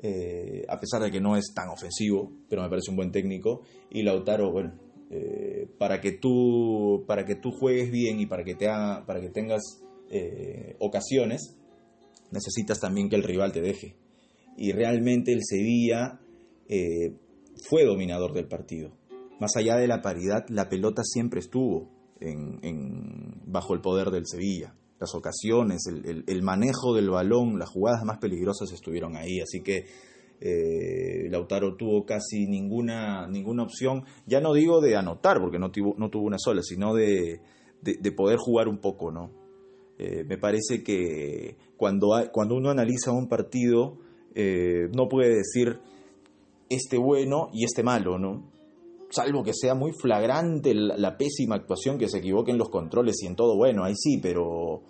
eh, 0.04 0.65
a 0.67 0.78
pesar 0.78 1.02
de 1.04 1.10
que 1.10 1.21
no 1.21 1.38
es 1.38 1.54
tan 1.56 1.69
ofensivo, 1.69 2.34
pero 2.49 2.63
me 2.63 2.69
parece 2.69 2.91
un 2.91 2.97
buen 2.97 3.13
técnico. 3.13 3.62
Y 3.89 4.04
Lautaro, 4.04 4.52
bueno, 4.52 4.73
eh, 5.10 5.69
para, 5.78 6.02
que 6.02 6.12
tú, 6.12 7.06
para 7.08 7.23
que 7.23 7.36
tú 7.36 7.52
juegues 7.54 7.91
bien 7.91 8.19
y 8.19 8.25
para 8.25 8.43
que, 8.43 8.56
te 8.56 8.67
haga, 8.67 9.06
para 9.06 9.21
que 9.21 9.30
tengas 9.30 9.62
eh, 10.12 10.75
ocasiones, 10.80 11.56
necesitas 12.30 12.82
también 12.82 13.08
que 13.08 13.15
el 13.15 13.23
rival 13.23 13.54
te 13.54 13.62
deje. 13.62 13.95
Y 14.58 14.73
realmente 14.73 15.32
el 15.32 15.45
Sevilla 15.45 16.19
fue 17.69 17.86
dominador 17.86 18.34
del 18.34 18.49
partido 18.49 18.98
más 19.39 19.56
allá 19.56 19.75
de 19.78 19.88
la 19.88 20.02
paridad, 20.02 20.45
la 20.49 20.69
pelota 20.69 21.04
siempre 21.04 21.39
estuvo 21.39 21.89
bajo 23.45 23.73
el 23.73 23.82
poder 23.82 24.12
del 24.12 24.25
Sevilla. 24.28 24.75
Las 24.99 25.15
ocasiones, 25.15 25.84
el, 25.88 26.43
manejo 26.43 26.93
del 26.93 27.10
balón, 27.10 27.58
las 27.58 27.69
jugadas 27.69 28.04
más 28.04 28.17
peligrosas 28.17 28.71
estuvieron 28.73 29.15
ahí. 29.15 29.39
Así 29.39 29.62
que 29.62 29.86
eh, 30.41 31.30
Lautaro 31.30 31.78
tuvo 31.78 32.06
casi 32.06 32.47
ninguna, 32.47 33.25
ninguna 33.28 33.63
opción. 33.63 34.04
Ya 34.25 34.41
no 34.41 34.54
digo 34.54 34.82
de 34.82 34.97
anotar, 34.97 35.39
porque 35.39 35.58
no 35.58 35.71
tuvo, 35.71 35.95
no 35.97 36.10
tuvo 36.10 36.25
una 36.25 36.38
sola, 36.38 36.62
sino 36.62 36.93
de, 36.93 37.39
de, 37.82 37.97
de 38.02 38.12
poder 38.12 38.38
jugar 38.38 38.67
un 38.67 38.80
poco, 38.80 39.12
¿no? 39.12 39.32
Eh, 39.99 40.23
me 40.23 40.38
parece 40.38 40.82
que 40.82 41.58
cuando, 41.75 42.10
cuando 42.32 42.56
uno 42.56 42.69
analiza 42.69 43.12
un 43.12 43.28
partido, 43.28 43.97
eh, 44.34 44.88
no 44.95 45.10
puede 45.10 45.36
decir 45.36 45.80
este 46.69 46.97
bueno 46.97 47.49
y 47.52 47.65
este 47.65 47.84
malo, 47.84 48.17
¿no? 48.17 48.49
Salvo 49.10 49.43
que 49.43 49.54
sea 49.54 49.76
muy 49.76 49.91
flagrante 49.91 50.74
la, 50.74 51.17
pésima 51.17 51.56
actuación, 51.56 51.98
que 51.98 52.08
se 52.08 52.19
equivoque 52.19 52.52
en 52.52 52.58
los 52.58 52.69
controles 52.69 53.22
y 53.24 53.28
en 53.28 53.36
todo, 53.36 53.56
bueno, 53.56 53.84
ahí 53.84 53.93
sí, 53.95 54.19
pero. 54.22 54.45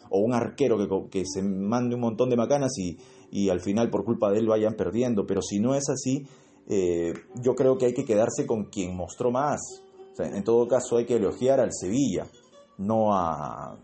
O 0.09 0.19
un 0.19 0.33
arquero 0.33 0.77
que, 0.77 1.09
que 1.09 1.25
se 1.25 1.41
mande 1.41 1.95
un 1.95 2.01
montón 2.01 2.29
de 2.29 2.35
macanas 2.35 2.77
y, 2.77 2.97
y, 3.31 3.49
al 3.49 3.61
final 3.61 3.89
por 3.89 4.03
culpa 4.03 4.31
de 4.31 4.39
él 4.39 4.47
vayan 4.47 4.75
perdiendo. 4.75 5.25
Pero 5.25 5.41
si 5.41 5.59
no 5.59 5.75
es 5.75 5.89
así, 5.89 6.25
eh, 6.67 7.13
yo 7.41 7.55
creo 7.55 7.77
que 7.77 7.87
hay 7.87 7.93
que 7.93 8.05
quedarse 8.05 8.45
con 8.45 8.65
quien 8.65 8.95
mostró 8.95 9.31
más. 9.31 9.59
O 10.11 10.15
sea, 10.15 10.27
en 10.27 10.43
todo 10.43 10.67
caso, 10.67 10.97
hay 10.97 11.05
que 11.05 11.15
elogiar 11.15 11.59
al 11.59 11.73
Sevilla, 11.73 12.27
no 12.77 13.13
a. 13.13 13.79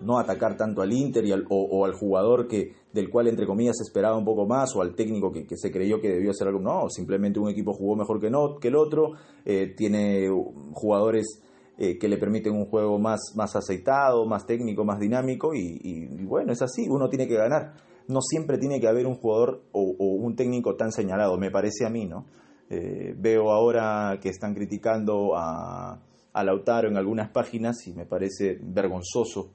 No 0.00 0.18
atacar 0.18 0.56
tanto 0.56 0.82
al 0.82 0.92
Inter 0.92 1.24
y 1.24 1.32
al, 1.32 1.44
o, 1.48 1.84
al 1.84 1.94
jugador 1.94 2.46
que, 2.46 2.74
del 2.92 3.08
cual 3.08 3.28
entre 3.28 3.46
comillas 3.46 3.76
se 3.78 3.84
esperaba 3.84 4.16
un 4.16 4.24
poco 4.24 4.46
más 4.46 4.74
o 4.76 4.82
al 4.82 4.94
técnico 4.94 5.32
que, 5.32 5.46
que, 5.46 5.56
se 5.56 5.70
creyó 5.70 6.00
que 6.00 6.10
debió 6.10 6.30
hacer 6.30 6.48
algo. 6.48 6.60
No, 6.60 6.90
simplemente 6.90 7.40
un 7.40 7.48
equipo 7.48 7.72
jugó 7.72 7.96
mejor 7.96 8.20
que, 8.20 8.30
no, 8.30 8.56
que 8.56 8.68
el 8.68 8.76
otro, 8.76 9.12
eh, 9.44 9.74
tiene 9.76 10.28
jugadores 10.72 11.40
eh, 11.78 11.98
que 11.98 12.08
le 12.08 12.16
permiten 12.16 12.54
un 12.54 12.64
juego 12.64 12.98
más, 12.98 13.20
más 13.34 13.54
aceitado, 13.54 14.24
más 14.24 14.46
técnico, 14.46 14.82
más 14.86 14.98
dinámico 14.98 15.54
y, 15.54 16.06
bueno, 16.24 16.50
es 16.52 16.62
así, 16.62 16.88
uno 16.88 17.10
tiene 17.10 17.28
que 17.28 17.36
ganar. 17.36 17.74
No 18.08 18.22
siempre 18.22 18.56
tiene 18.56 18.80
que 18.80 18.88
haber 18.88 19.06
un 19.06 19.16
jugador 19.16 19.62
o, 19.72 19.82
un 19.82 20.34
técnico 20.36 20.76
tan 20.76 20.90
señalado, 20.90 21.36
me 21.36 21.50
parece 21.50 21.84
a 21.84 21.90
mí, 21.90 22.06
¿no? 22.06 22.24
Eh, 22.70 23.14
veo 23.18 23.50
ahora 23.50 24.18
que 24.22 24.30
están 24.30 24.54
criticando 24.54 25.36
a, 25.36 26.00
a 26.32 26.44
Lautaro 26.44 26.88
en 26.88 26.96
algunas 26.96 27.28
páginas 27.28 27.86
y 27.86 27.92
me 27.92 28.06
parece 28.06 28.58
vergonzoso, 28.62 29.52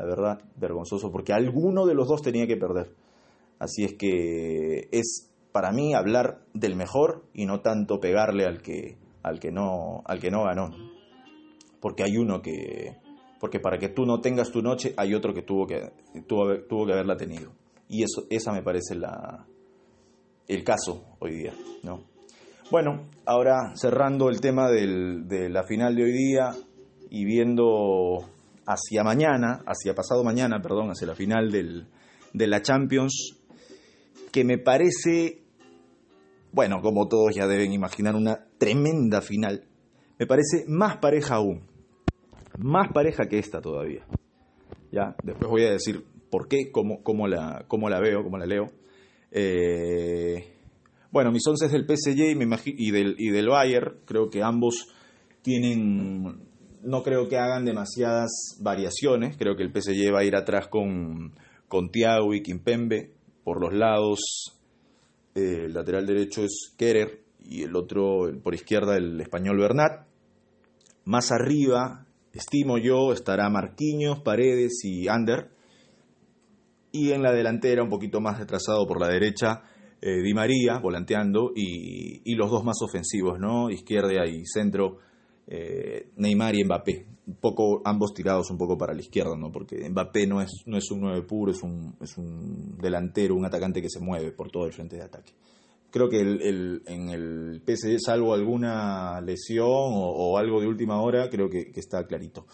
la 0.00 0.06
verdad, 0.06 0.38
vergonzoso, 0.56 1.10
porque 1.10 1.32
alguno 1.32 1.86
de 1.86 1.94
los 1.94 2.08
dos 2.08 2.22
tenía 2.22 2.46
que 2.46 2.56
perder. 2.56 2.94
Así 3.58 3.84
es 3.84 3.94
que 3.94 4.88
es 4.92 5.30
para 5.52 5.72
mí 5.72 5.94
hablar 5.94 6.40
del 6.54 6.76
mejor 6.76 7.24
y 7.34 7.44
no 7.44 7.60
tanto 7.60 8.00
pegarle 8.00 8.46
al 8.46 8.62
que, 8.62 8.96
al 9.22 9.38
que, 9.40 9.50
no, 9.50 10.02
al 10.06 10.20
que 10.20 10.30
no 10.30 10.44
ganó 10.44 10.70
porque 11.80 12.02
hay 12.04 12.16
uno 12.16 12.40
que, 12.42 12.96
porque 13.40 13.58
para 13.58 13.78
que 13.78 13.88
tú 13.88 14.04
no 14.04 14.20
tengas 14.20 14.50
tu 14.50 14.62
noche 14.62 14.94
hay 14.96 15.14
otro 15.14 15.34
que 15.34 15.42
tuvo 15.42 15.66
que, 15.66 15.90
tuvo, 16.26 16.86
que 16.86 16.92
haberla 16.92 17.16
tenido. 17.16 17.52
Y 17.88 18.04
eso, 18.04 18.26
esa 18.30 18.52
me 18.52 18.62
parece 18.62 18.94
la, 18.94 19.46
el 20.46 20.62
caso 20.62 21.16
hoy 21.18 21.34
día, 21.34 21.54
¿no? 21.82 22.04
Bueno, 22.70 23.08
ahora 23.26 23.72
cerrando 23.74 24.28
el 24.28 24.40
tema 24.40 24.70
del, 24.70 25.26
de 25.26 25.48
la 25.48 25.64
final 25.64 25.96
de 25.96 26.04
hoy 26.04 26.12
día 26.12 26.50
y 27.10 27.24
viendo 27.24 28.18
hacia 28.66 29.02
mañana, 29.04 29.62
hacia 29.66 29.94
pasado 29.94 30.24
mañana, 30.24 30.60
perdón, 30.60 30.90
hacia 30.90 31.06
la 31.06 31.14
final 31.14 31.50
del, 31.50 31.86
de 32.32 32.46
la 32.46 32.62
Champions, 32.62 33.36
que 34.32 34.44
me 34.44 34.58
parece, 34.58 35.42
bueno, 36.52 36.80
como 36.82 37.08
todos 37.08 37.34
ya 37.34 37.46
deben 37.46 37.72
imaginar, 37.72 38.14
una 38.14 38.46
tremenda 38.58 39.20
final, 39.20 39.64
me 40.18 40.26
parece 40.26 40.64
más 40.68 40.98
pareja 40.98 41.36
aún 41.36 41.70
más 42.58 42.92
pareja 42.92 43.26
que 43.26 43.38
esta 43.38 43.60
todavía. 43.60 44.04
Ya, 44.92 45.14
después 45.22 45.50
voy 45.50 45.64
a 45.64 45.72
decir 45.72 46.04
por 46.30 46.48
qué, 46.48 46.70
cómo, 46.70 47.02
cómo, 47.02 47.26
la, 47.26 47.64
cómo 47.68 47.88
la 47.88 48.00
veo, 48.00 48.22
cómo 48.22 48.38
la 48.38 48.46
leo. 48.46 48.66
Eh, 49.30 50.56
bueno, 51.10 51.30
mis 51.32 51.46
once 51.46 51.66
es 51.66 51.72
del 51.72 51.86
PSG 51.86 52.18
y, 52.18 52.86
y, 52.86 52.90
del, 52.90 53.14
y 53.18 53.30
del 53.30 53.48
Bayern, 53.48 54.00
creo 54.04 54.30
que 54.30 54.42
ambos 54.42 54.88
tienen, 55.42 56.49
no 56.82 57.02
creo 57.02 57.28
que 57.28 57.38
hagan 57.38 57.64
demasiadas 57.64 58.30
variaciones, 58.60 59.36
creo 59.36 59.56
que 59.56 59.62
el 59.62 59.70
PSG 59.70 60.14
va 60.14 60.20
a 60.20 60.24
ir 60.24 60.36
atrás 60.36 60.68
con, 60.68 61.34
con 61.68 61.90
Thiago 61.90 62.34
y 62.34 62.42
Kimpembe, 62.42 63.12
por 63.44 63.60
los 63.60 63.72
lados, 63.72 64.20
eh, 65.34 65.64
el 65.66 65.74
lateral 65.74 66.06
derecho 66.06 66.42
es 66.44 66.74
Kerer 66.76 67.22
y 67.38 67.62
el 67.62 67.74
otro 67.74 68.30
por 68.42 68.54
izquierda 68.54 68.96
el 68.96 69.20
español 69.20 69.58
Bernat. 69.58 70.06
Más 71.04 71.32
arriba 71.32 72.06
estimo 72.32 72.78
yo, 72.78 73.12
estará 73.12 73.48
Marquinhos, 73.48 74.20
Paredes 74.20 74.80
y 74.84 75.08
Ander. 75.08 75.50
Y 76.92 77.12
en 77.12 77.22
la 77.22 77.32
delantera, 77.32 77.82
un 77.82 77.88
poquito 77.88 78.20
más 78.20 78.38
retrasado 78.38 78.86
por 78.86 79.00
la 79.00 79.08
derecha, 79.08 79.62
eh, 80.00 80.22
Di 80.22 80.34
María, 80.34 80.78
volanteando, 80.78 81.52
y, 81.54 82.34
los 82.34 82.50
dos 82.50 82.64
más 82.64 82.78
ofensivos, 82.82 83.38
¿no? 83.38 83.70
Izquierda 83.70 84.26
y 84.26 84.44
centro, 84.46 84.98
eh, 85.50 86.08
Neymar 86.16 86.54
y 86.54 86.64
Mbappé. 86.64 87.06
Un 87.26 87.34
poco, 87.34 87.82
ambos 87.84 88.14
tirados 88.14 88.50
un 88.50 88.56
poco 88.56 88.78
para 88.78 88.94
la 88.94 89.00
izquierda, 89.00 89.36
¿no? 89.36 89.52
Porque 89.52 89.88
Mbappé 89.88 90.26
no 90.26 90.40
es, 90.40 90.62
no 90.64 90.78
es 90.78 90.90
un 90.90 91.02
9 91.02 91.22
puro, 91.22 91.52
es 91.52 91.62
un, 91.62 91.94
es 92.00 92.16
un 92.16 92.78
delantero, 92.78 93.34
un 93.34 93.44
atacante 93.44 93.82
que 93.82 93.90
se 93.90 94.00
mueve 94.00 94.32
por 94.32 94.50
todo 94.50 94.64
el 94.64 94.72
frente 94.72 94.96
de 94.96 95.02
ataque 95.02 95.32
creo 95.90 96.08
que 96.08 96.20
el, 96.20 96.82
en 96.86 97.08
el 97.10 97.62
PSG, 97.66 97.98
salvo 98.04 98.32
alguna 98.32 99.20
lesión 99.20 99.66
o, 99.68 100.38
algo 100.38 100.60
de 100.60 100.66
última 100.66 101.00
hora, 101.02 101.28
creo 101.28 101.50
que, 101.50 101.72
está 101.74 102.06
clarito. 102.06 102.46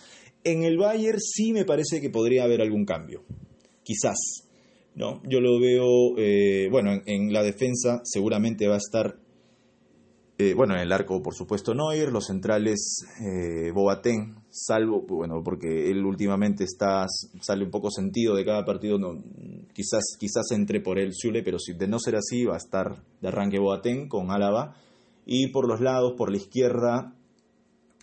En 0.43 0.65
el 0.65 0.79
Bayern 0.79 1.21
sí 1.21 1.53
me 1.53 1.65
parece 1.65 2.01
que 2.01 2.11
podría 2.11 2.45
haber 2.45 2.61
algún 2.61 2.85
cambio, 2.85 3.25
quizás. 3.83 4.17
¿no? 4.95 5.23
Yo 5.29 5.41
lo 5.41 5.61
veo, 5.61 6.17
eh, 6.17 6.69
bueno, 6.71 7.03
en, 7.05 7.33
la 7.33 7.43
defensa 7.43 8.01
seguramente 8.05 8.67
va 8.67 8.75
a 8.75 8.79
estar 8.79 9.19
eh, 10.39 10.53
bueno, 10.55 10.75
en 10.75 10.81
el 10.81 10.93
arco, 10.93 11.23
por 11.23 11.35
supuesto, 11.35 11.75
Neuer, 11.75 12.13
los 12.13 12.27
centrales 12.27 13.07
eh, 13.23 13.71
Boateng, 13.73 14.37
salvo, 14.51 15.03
bueno, 15.09 15.43
porque 15.43 15.91
él 15.91 16.05
últimamente 16.05 16.65
está, 16.65 17.07
sale 17.41 17.65
un 17.65 17.71
poco 17.71 17.91
sentido 17.91 18.35
de 18.35 18.45
cada 18.45 18.63
partido, 18.63 18.99
no, 18.99 19.15
quizás, 19.73 20.05
quizás 20.19 20.51
entre 20.51 20.81
por 20.81 20.99
él 20.99 21.13
Zule, 21.15 21.43
pero 21.43 21.59
si 21.59 21.73
de 21.73 21.89
no 21.89 21.99
ser 21.99 22.17
así, 22.17 22.45
va 22.45 22.55
a 22.55 22.59
estar 22.59 23.03
de 23.23 23.29
arranque 23.29 23.59
Boateng 23.59 24.09
con 24.09 24.31
Álava, 24.31 24.77
y 25.25 25.49
por 25.49 25.67
los 25.67 25.81
lados, 25.81 26.13
por 26.19 26.31
la 26.31 26.37
izquierda, 26.37 27.15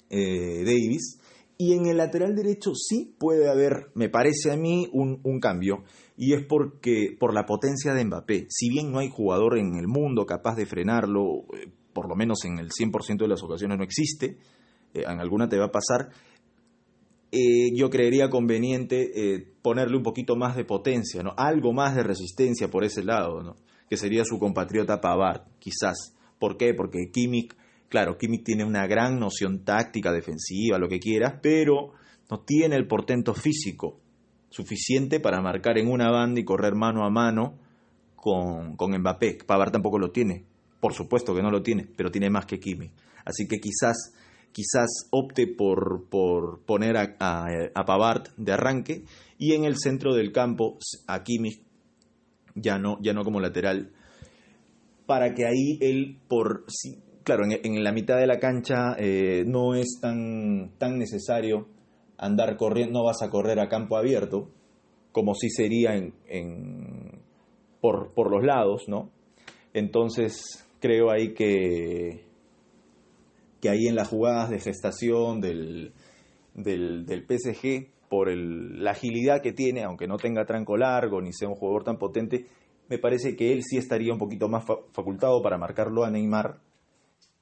eh, 0.09 0.63
Davis, 0.65 1.19
y 1.59 1.73
en 1.73 1.85
el 1.85 1.97
lateral 1.97 2.35
derecho 2.35 2.73
sí 2.73 3.15
puede 3.19 3.47
haber, 3.47 3.91
me 3.93 4.09
parece 4.09 4.51
a 4.51 4.57
mí, 4.57 4.89
un, 4.91 5.19
un, 5.23 5.39
cambio. 5.39 5.83
Y 6.17 6.33
es 6.33 6.43
porque 6.45 7.15
por 7.17 7.33
la 7.33 7.45
potencia 7.45 7.93
de 7.93 8.03
Mbappé. 8.03 8.47
Si 8.49 8.69
bien 8.69 8.91
no 8.91 8.99
hay 8.99 9.09
jugador 9.09 9.57
en 9.57 9.75
el 9.75 9.87
mundo 9.87 10.25
capaz 10.25 10.55
de 10.55 10.65
frenarlo, 10.65 11.45
eh, 11.53 11.71
por 11.93 12.09
lo 12.09 12.15
menos 12.15 12.43
en 12.45 12.59
el 12.59 12.69
100% 12.69 13.17
de 13.17 13.27
las 13.27 13.43
ocasiones 13.43 13.77
no 13.77 13.83
existe, 13.83 14.37
eh, 14.93 15.03
en 15.07 15.19
alguna 15.19 15.47
te 15.47 15.57
va 15.57 15.65
a 15.65 15.71
pasar, 15.71 16.09
eh, 17.31 17.75
yo 17.75 17.89
creería 17.89 18.29
conveniente 18.29 19.11
eh, 19.15 19.47
ponerle 19.61 19.97
un 19.97 20.03
poquito 20.03 20.35
más 20.35 20.55
de 20.55 20.65
potencia, 20.65 21.23
¿no? 21.23 21.33
algo 21.37 21.73
más 21.73 21.95
de 21.95 22.03
resistencia 22.03 22.69
por 22.69 22.83
ese 22.83 23.03
lado, 23.03 23.41
¿no? 23.41 23.55
que 23.89 23.97
sería 23.97 24.23
su 24.23 24.37
compatriota 24.39 25.01
Pavard, 25.01 25.41
quizás. 25.59 26.15
¿Por 26.39 26.57
qué? 26.57 26.73
Porque 26.73 27.09
Kimmich, 27.11 27.55
claro, 27.89 28.17
Kimmich 28.17 28.43
tiene 28.43 28.63
una 28.63 28.85
gran 28.85 29.19
noción 29.19 29.63
táctica, 29.63 30.11
defensiva, 30.11 30.77
lo 30.77 30.87
que 30.87 30.99
quieras, 30.99 31.39
pero 31.41 31.93
no 32.29 32.41
tiene 32.41 32.75
el 32.75 32.87
portento 32.87 33.33
físico 33.33 33.99
suficiente 34.49 35.19
para 35.19 35.41
marcar 35.41 35.79
en 35.79 35.89
una 35.89 36.11
banda 36.11 36.39
y 36.39 36.45
correr 36.45 36.75
mano 36.75 37.03
a 37.05 37.09
mano 37.09 37.57
con, 38.15 38.75
con 38.75 38.95
Mbappé. 38.95 39.39
Pavard 39.47 39.71
tampoco 39.71 39.97
lo 39.97 40.11
tiene. 40.11 40.45
Por 40.83 40.93
supuesto 40.93 41.33
que 41.33 41.41
no 41.41 41.49
lo 41.49 41.63
tiene, 41.63 41.87
pero 41.95 42.11
tiene 42.11 42.29
más 42.29 42.45
que 42.45 42.59
Kimi. 42.59 42.91
Así 43.23 43.47
que 43.47 43.61
quizás, 43.61 43.95
quizás 44.51 45.07
opte 45.11 45.47
por, 45.47 46.09
por 46.09 46.59
poner 46.65 46.97
a, 46.97 47.15
a, 47.73 47.85
Pavard 47.85 48.27
de 48.35 48.51
arranque 48.51 49.05
y 49.37 49.53
en 49.53 49.63
el 49.63 49.77
centro 49.77 50.13
del 50.13 50.33
campo 50.33 50.77
a 51.07 51.23
Kimi 51.23 51.51
ya 52.55 52.79
no, 52.79 52.97
ya 53.01 53.13
no 53.13 53.23
como 53.23 53.39
lateral, 53.39 53.93
para 55.05 55.33
que 55.33 55.45
ahí 55.45 55.77
él, 55.79 56.19
por 56.27 56.65
claro, 57.23 57.45
en, 57.45 57.81
la 57.81 57.93
mitad 57.93 58.17
de 58.17 58.27
la 58.27 58.39
cancha 58.39 58.97
eh, 58.99 59.45
no 59.47 59.75
es 59.75 59.99
tan, 60.01 60.73
tan 60.79 60.97
necesario 60.99 61.69
andar 62.17 62.57
corriendo, 62.57 62.99
no 62.99 63.05
vas 63.05 63.21
a 63.21 63.29
correr 63.29 63.61
a 63.61 63.69
campo 63.69 63.95
abierto, 63.95 64.49
como 65.13 65.33
si 65.33 65.49
sería 65.49 65.95
en, 65.95 66.13
en 66.27 67.21
por, 67.79 68.13
por 68.13 68.29
los 68.29 68.43
lados, 68.43 68.83
¿no? 68.89 69.11
Entonces, 69.73 70.62
creo 70.83 71.11
ahí 71.11 71.33
que, 71.33 72.25
que 73.61 73.69
ahí 73.69 73.87
en 73.87 73.95
las 73.95 74.09
jugadas 74.09 74.49
de 74.49 74.59
gestación 74.59 75.39
del, 75.39 75.93
del, 76.53 77.25
PSG, 77.25 77.87
por 78.09 78.29
la 78.29 78.91
agilidad 78.91 79.41
que 79.41 79.53
tiene, 79.53 79.85
aunque 79.85 80.07
no 80.07 80.17
tenga 80.17 80.43
tranco 80.43 80.75
largo 80.75 81.21
ni 81.21 81.31
sea 81.31 81.47
un 81.47 81.55
jugador 81.55 81.85
tan 81.85 81.97
potente, 81.97 82.47
me 82.89 82.99
parece 82.99 83.37
que 83.37 83.53
él 83.53 83.63
sí 83.63 83.77
estaría 83.77 84.11
un 84.11 84.19
poquito 84.19 84.49
más 84.49 84.65
facultado 84.91 85.41
para 85.41 85.57
marcarlo 85.57 86.03
a 86.03 86.11
Neymar 86.11 86.59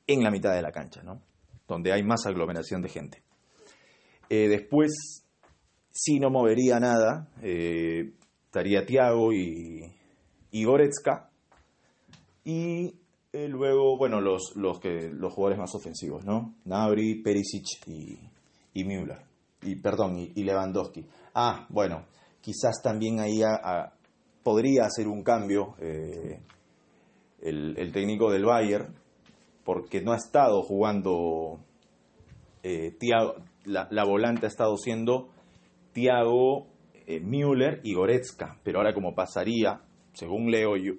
en 0.05 0.23
la 0.23 0.29
mitad 0.29 0.53
de 0.53 0.61
la 0.61 0.71
cancha, 0.71 1.01
¿no? 1.01 1.19
donde 1.67 1.91
hay 1.93 2.03
más 2.03 2.27
aglomeración 2.27 2.83
de 2.83 2.89
gente. 2.89 3.23
Eh, 4.29 4.49
después, 4.49 5.25
si 5.89 6.19
no 6.19 6.29
movería 6.29 6.79
nada, 6.79 7.27
eh, 7.41 8.13
estaría 8.45 8.85
Thiago 8.85 9.33
y, 9.33 9.91
y 10.51 10.63
Goretzka. 10.63 11.31
Y 12.43 13.00
eh, 13.33 13.47
luego, 13.47 13.97
bueno, 13.97 14.19
los, 14.19 14.53
los, 14.55 14.79
que, 14.79 15.09
los 15.09 15.33
jugadores 15.33 15.59
más 15.59 15.73
ofensivos, 15.73 16.25
¿no? 16.25 16.55
Nabri, 16.65 17.21
Perisic 17.21 17.87
y, 17.87 18.19
y 18.73 18.83
Müller. 18.83 19.21
Y, 19.61 19.75
perdón, 19.75 20.17
y, 20.17 20.43
Lewandowski. 20.43 21.05
Ah, 21.33 21.65
bueno, 21.69 22.05
quizás 22.41 22.81
también 22.83 23.19
ahí 23.21 23.41
podría 24.43 24.85
hacer 24.85 25.07
un 25.07 25.23
cambio 25.23 25.75
eh, 25.79 26.41
el, 27.41 27.91
técnico 27.93 28.29
del 28.31 28.43
Bayern, 28.43 28.95
porque 29.63 30.01
no 30.01 30.11
ha 30.11 30.17
estado 30.17 30.61
jugando 30.63 31.59
eh, 32.63 32.97
la, 33.63 33.87
la, 33.91 34.03
volante 34.03 34.45
ha 34.45 34.49
estado 34.49 34.75
siendo 34.75 35.29
Thiago, 35.93 36.67
Müller 37.21 37.79
y 37.83 37.93
Goretzka, 37.93 38.57
pero 38.63 38.79
ahora 38.79 38.93
como 38.93 39.15
pasaría, 39.15 39.81
según 40.13 40.51
leo, 40.51 40.75
yo, 40.75 40.93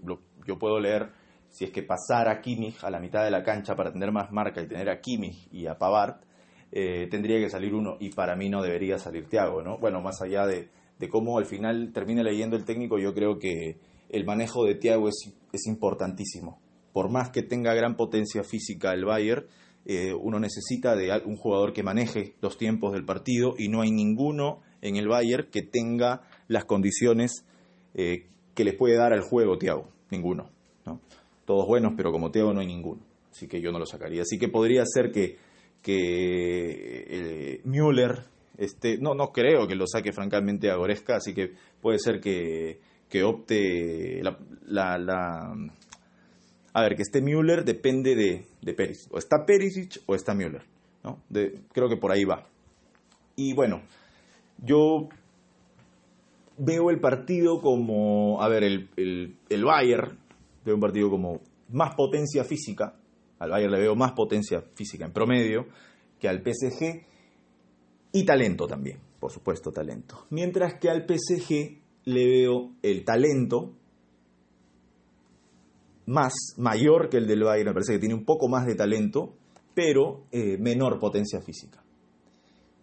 yo 0.47 0.59
puedo 0.59 0.79
leer 0.79 1.11
si 1.53 1.67
es 1.67 1.71
que 1.71 1.83
pasara 1.83 2.33
a 2.33 2.41
Kimmich 2.41 2.83
a 2.83 2.91
la 2.91 2.99
mitad 2.99 3.25
de 3.25 3.31
la 3.31 3.45
cancha 3.45 3.77
para 3.77 3.93
tener 3.93 4.11
más 4.11 4.33
marca 4.33 4.63
y 4.63 4.67
tener 4.67 4.89
a 4.89 5.01
Kimmich 5.01 5.49
y 5.53 5.67
a 5.67 5.77
Pavard, 5.77 6.17
eh, 6.73 7.07
tendría 7.11 7.39
que 7.39 7.51
salir 7.51 7.75
uno 7.75 7.99
y 8.01 8.09
para 8.09 8.35
mí 8.35 8.49
no 8.49 8.63
debería 8.63 8.99
salir 8.99 9.29
Thiago, 9.29 9.63
¿no? 9.63 9.77
Bueno, 9.77 10.01
más 10.01 10.23
allá 10.23 10.47
de, 10.47 10.71
cómo 11.11 11.37
al 11.37 11.45
final 11.45 11.93
termine 11.93 12.25
leyendo 12.25 12.57
el 12.57 12.65
técnico, 12.65 12.99
yo 12.99 13.13
creo 13.13 13.39
que 13.39 13.77
el 14.09 14.25
manejo 14.25 14.65
de 14.65 14.77
Thiago 14.77 15.09
es, 15.09 15.67
importantísimo. 15.67 16.59
Por 16.95 17.11
más 17.11 17.31
que 17.31 17.43
tenga 17.43 17.75
gran 17.75 17.97
potencia 17.97 18.43
física 18.45 18.93
el 18.95 19.05
Bayern, 19.05 19.45
eh, 19.85 20.15
uno 20.15 20.39
necesita 20.39 20.97
de 20.97 21.11
un 21.27 21.37
jugador 21.37 21.75
que 21.75 21.83
maneje 21.83 22.35
los 22.41 22.57
tiempos 22.57 22.93
del 22.93 23.05
partido 23.05 23.55
y 23.59 23.69
no 23.69 23.83
hay 23.83 23.91
ninguno 23.91 24.61
en 24.81 24.97
el 24.97 25.09
Bayern 25.09 25.49
que 25.51 25.63
tenga 25.63 26.23
las 26.49 26.65
condiciones 26.65 27.45
eh, 27.95 28.29
que 28.55 28.65
les 28.65 28.75
puede 28.75 28.97
dar 28.97 29.13
al 29.13 29.21
juego 29.21 29.59
Thiago, 29.59 29.89
ninguno. 30.11 30.49
Todos 31.45 31.67
buenos, 31.67 31.95
pero 31.97 32.13
como 32.13 32.31
Thiago 32.31 32.53
no 32.53 32.61
hay 32.61 32.67
ninguno, 32.67 33.03
así 33.31 33.49
que 33.49 33.61
yo 33.61 33.73
no 33.73 33.79
lo 33.79 33.87
sacaría. 33.87 34.23
Así 34.23 34.39
que 34.39 34.49
podría 34.49 34.85
ser 34.87 35.11
que, 35.11 35.37
que 35.83 37.05
eh, 37.09 37.61
Müller, 37.65 38.25
este, 38.57 38.99
no, 38.99 39.15
no 39.15 39.33
creo 39.33 39.67
que 39.67 39.75
lo 39.75 39.87
saque 39.87 40.13
francamente 40.13 40.71
a 40.71 40.77
Goreska, 40.77 41.17
así 41.17 41.35
que 41.35 41.53
puede 41.81 41.99
ser 41.99 42.21
que, 42.21 42.81
que 43.09 43.25
opte 43.25 44.23
la, 44.23 44.39
la, 44.99 45.55
A 46.73 46.83
ver, 46.83 46.97
que 46.97 47.03
esté 47.03 47.21
Müller 47.21 47.65
depende 47.65 48.15
de, 48.15 48.47
de 48.61 48.75
Perisic. 48.75 49.13
O 49.13 49.19
está 49.19 49.45
Perisic 49.45 50.03
o 50.07 50.15
está 50.15 50.35
Müller. 50.35 50.63
¿no? 51.05 51.19
creo 51.73 51.89
que 51.89 51.97
por 51.97 52.13
ahí 52.13 52.25
va. 52.25 52.47
Y 53.35 53.55
bueno, 53.55 53.83
yo 54.59 55.09
veo 56.59 56.91
el 56.91 57.01
partido 57.01 57.61
como, 57.61 58.43
a 58.43 58.49
ver, 58.49 58.65
el, 58.65 58.89
el, 58.97 59.37
el 59.49 59.65
Bayern, 59.65 60.19
veo 60.65 60.75
un 60.75 60.81
partido 60.81 61.11
como 61.11 61.41
más 61.71 61.95
potencia 61.95 62.45
física, 62.45 62.97
al 63.39 63.51
Bayern 63.51 63.73
le 63.73 63.81
veo 63.81 63.97
más 63.97 64.13
potencia 64.13 64.63
física 64.75 65.05
en 65.05 65.13
promedio 65.13 65.67
que 66.21 66.29
al 66.29 66.43
PSG 66.43 67.05
y 68.13 68.25
talento 68.25 68.67
también, 68.67 69.01
por 69.19 69.33
supuesto 69.33 69.73
talento. 69.73 70.27
Mientras 70.31 70.75
que 70.75 70.91
al 70.91 71.07
PSG 71.07 71.79
le 72.05 72.27
veo 72.27 72.73
el 72.83 73.05
talento 73.05 73.75
más 76.07 76.35
mayor 76.57 77.09
que 77.09 77.17
el 77.17 77.27
del 77.27 77.43
Bayern, 77.43 77.71
me 77.71 77.75
parece 77.75 77.95
que 77.95 77.99
tiene 77.99 78.15
un 78.15 78.25
poco 78.25 78.49
más 78.49 78.67
de 78.67 78.75
talento, 78.75 79.35
pero 79.75 80.27
eh, 80.31 80.59
menor 80.59 80.99
potencia 80.99 81.41
física. 81.41 81.82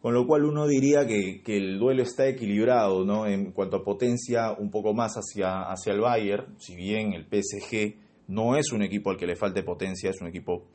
Con 0.02 0.14
lo 0.14 0.26
cual 0.26 0.46
uno 0.46 0.66
diría 0.66 1.06
que, 1.06 1.42
el 1.46 1.78
duelo 1.78 2.04
está 2.04 2.28
equilibrado, 2.28 3.04
¿no? 3.04 3.28
En 3.28 3.52
cuanto 3.52 3.78
a 3.78 3.84
potencia, 3.84 4.54
un 4.54 4.72
poco 4.72 4.94
más 4.94 5.16
hacia, 5.16 5.64
hacia 5.70 5.92
el 5.92 6.00
Bayern, 6.00 6.56
si 6.58 6.76
bien 6.76 7.14
el 7.14 7.26
PSG 7.26 7.96
no 8.30 8.56
es 8.56 8.72
un 8.72 8.82
equipo 8.82 9.10
al 9.10 9.18
que 9.18 9.28
le 9.28 9.36
falte 9.36 9.64
potencia, 9.64 10.10
es 10.10 10.22
un 10.22 10.28
equipo 10.28 10.68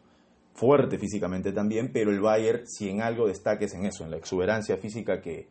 fuerte 0.53 0.99
físicamente 0.99 1.53
también, 1.53 1.91
pero 1.93 2.11
el 2.11 2.21
Bayern, 2.21 2.67
si 2.67 2.89
en 2.89 3.01
algo 3.01 3.27
destaque 3.27 3.65
es 3.65 3.75
en 3.75 3.87
eso, 3.87 4.05
en 4.05 4.11
la 4.11 4.19
exuberancia 4.19 4.77
física 4.77 5.21
que, 5.21 5.49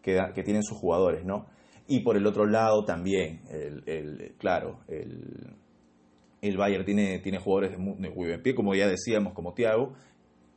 que, 0.00 0.42
tienen 0.44 0.62
sus 0.62 0.78
jugadores, 0.78 1.24
¿no? 1.24 1.46
Y 1.86 2.00
por 2.00 2.16
el 2.16 2.26
otro 2.26 2.46
lado 2.46 2.84
también, 2.84 3.42
el, 3.50 4.34
claro, 4.38 4.80
el, 4.88 5.54
el 6.40 6.56
Bayern 6.56 6.84
tiene, 6.84 7.18
tiene 7.18 7.38
jugadores 7.38 7.72
de 7.72 7.78
muy, 7.78 8.08
buen 8.14 8.42
pie, 8.42 8.54
como 8.54 8.74
ya 8.74 8.88
decíamos, 8.88 9.32
como 9.32 9.54
Thiago, 9.54 9.94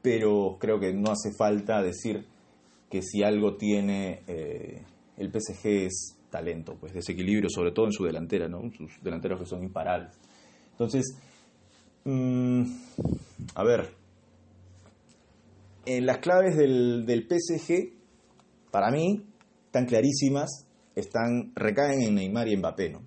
pero 0.02 0.58
creo 0.60 0.80
que 0.80 0.94
no 0.94 1.12
hace 1.12 1.32
falta 1.38 1.82
decir 1.82 2.26
que 2.92 3.02
si 3.02 3.24
algo 3.24 3.56
tiene 3.56 4.22
eh, 4.28 4.84
el 5.18 5.32
PSG 5.32 5.86
es 5.86 6.18
talento, 6.30 6.76
pues 6.80 6.94
desequilibrio, 6.94 7.50
sobre 7.50 7.72
todo 7.72 7.86
en 7.86 7.94
su 7.94 8.04
delantera, 8.04 8.50
¿no? 8.50 8.70
Sus 8.72 9.02
delanteros 9.02 9.40
que 9.40 9.46
son 9.46 9.64
imparables. 9.64 10.20
Entonces, 10.72 11.18
mm, 12.04 12.64
a 13.56 13.64
ver, 13.64 13.96
en 15.86 16.06
las 16.06 16.18
claves 16.18 16.58
del, 16.58 17.06
del 17.06 17.28
PSG, 17.28 17.94
para 18.72 18.92
mí, 18.92 19.24
están 19.66 19.86
clarísimas, 19.86 20.68
están, 20.96 21.54
recaen 21.56 22.02
en 22.02 22.16
Neymar 22.16 22.50
y 22.50 22.58
Mbappé, 22.58 22.90
¿no? 22.90 23.02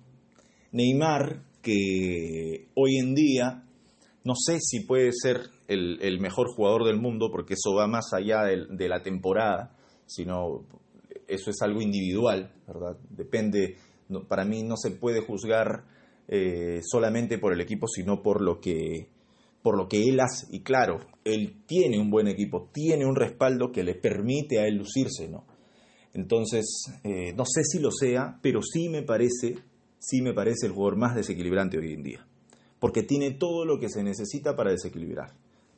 Neymar, 0.71 1.43
que 1.61 2.67
hoy 2.73 2.97
en 2.97 3.15
día 3.15 3.65
no 4.25 4.33
sé 4.35 4.57
si 4.59 4.81
puede 4.81 5.11
ser 5.13 5.51
el, 5.67 6.19
mejor 6.19 6.47
jugador 6.47 6.83
del 6.83 6.99
mundo, 6.99 7.29
porque 7.31 7.53
eso 7.53 7.75
va 7.75 7.87
más 7.87 8.11
allá 8.11 8.43
de, 8.43 8.89
la 8.89 9.03
temporada, 9.03 9.74
sino 10.05 10.65
eso 11.27 11.49
es 11.49 11.61
algo 11.61 11.81
individual, 11.81 12.53
¿verdad? 12.67 12.97
Depende, 13.09 13.77
para 14.27 14.45
mí 14.45 14.63
no 14.63 14.77
se 14.77 14.91
puede 14.91 15.21
juzgar 15.21 15.85
eh, 16.27 16.81
solamente 16.83 17.37
por 17.37 17.53
el 17.53 17.61
equipo, 17.61 17.87
sino 17.87 18.21
por 18.21 18.41
lo 18.41 18.59
que 18.59 19.09
por 19.61 19.77
lo 19.77 19.87
que 19.87 20.03
él 20.03 20.19
hace. 20.19 20.45
Y 20.51 20.61
claro, 20.61 20.99
él 21.23 21.63
tiene 21.65 21.99
un 21.99 22.11
buen 22.11 22.27
equipo, 22.27 22.69
tiene 22.71 23.03
un 23.03 23.15
respaldo 23.15 23.71
que 23.71 23.83
le 23.83 23.95
permite 23.95 24.59
a 24.59 24.67
él 24.67 24.75
lucirse, 24.75 25.27
¿no? 25.27 25.45
Entonces, 26.13 26.65
eh, 27.03 27.33
no 27.33 27.45
sé 27.45 27.63
si 27.63 27.79
lo 27.79 27.89
sea, 27.89 28.37
pero 28.43 28.61
sí 28.61 28.89
me 28.89 29.01
parece, 29.01 29.57
sí 29.97 30.21
me 30.21 30.33
parece 30.33 30.67
el 30.67 30.73
jugador 30.73 30.97
más 30.97 31.15
desequilibrante 31.15 31.79
hoy 31.79 31.93
en 31.93 32.03
día 32.03 32.27
porque 32.85 33.03
tiene 33.03 33.31
todo 33.31 33.65
lo 33.65 33.79
que 33.79 33.89
se 33.89 34.03
necesita 34.03 34.55
para 34.55 34.69
desequilibrar. 34.69 35.33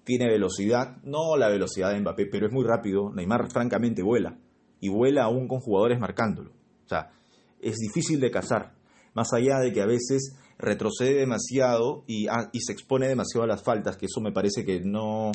Tiene 0.08 0.28
velocidad, 0.30 0.96
no 1.04 1.36
la 1.36 1.50
velocidad 1.50 1.92
de 1.92 2.00
Mbappé, 2.00 2.28
pero 2.28 2.48
es 2.48 2.54
muy 2.54 2.64
rápido. 2.64 3.12
Neymar 3.14 3.52
francamente 3.52 4.02
vuela, 4.02 4.38
y 4.80 4.88
vuela 4.88 5.26
aún 5.26 5.50
con 5.50 5.60
jugadores 5.60 6.00
marcándolo. 6.00 6.52
O 6.86 6.88
sea, 6.88 7.12
es 7.60 7.76
difícil 7.76 8.22
de 8.22 8.32
cazar, 8.32 8.72
más 9.14 9.34
allá 9.34 9.60
de 9.60 9.74
que 9.74 9.82
a 9.82 9.86
veces 9.86 10.38
retrocede 10.58 11.16
demasiado 11.16 12.06
y, 12.08 12.28
ah, 12.28 12.50
se 12.54 12.72
expone 12.72 13.10
demasiado 13.10 13.44
a 13.44 13.48
las 13.48 13.64
faltas, 13.66 13.98
que 13.98 14.06
eso 14.06 14.22
me 14.22 14.32
parece 14.32 14.64
que 14.64 14.80
no, 14.80 15.34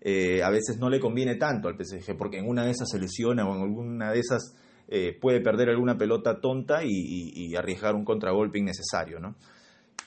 eh, 0.00 0.42
a 0.42 0.48
veces 0.48 0.78
no 0.78 0.88
le 0.88 1.00
conviene 1.00 1.34
tanto 1.34 1.68
al 1.68 1.76
PSG, 1.76 2.16
porque 2.16 2.38
en 2.38 2.48
una 2.48 2.64
de 2.64 2.70
esas 2.70 2.88
se 2.88 2.98
lesiona 2.98 3.46
o 3.46 3.54
en 3.54 3.60
alguna 3.60 4.10
de 4.10 4.20
esas 4.20 4.56
eh, 4.88 5.18
puede 5.20 5.42
perder 5.42 5.68
alguna 5.68 5.98
pelota 5.98 6.40
tonta 6.40 6.82
y, 6.82 6.88
y, 6.90 7.54
arriesgar 7.56 7.94
un 7.94 8.06
contragolpe 8.06 8.58
innecesario, 8.58 9.20
¿no? 9.20 9.36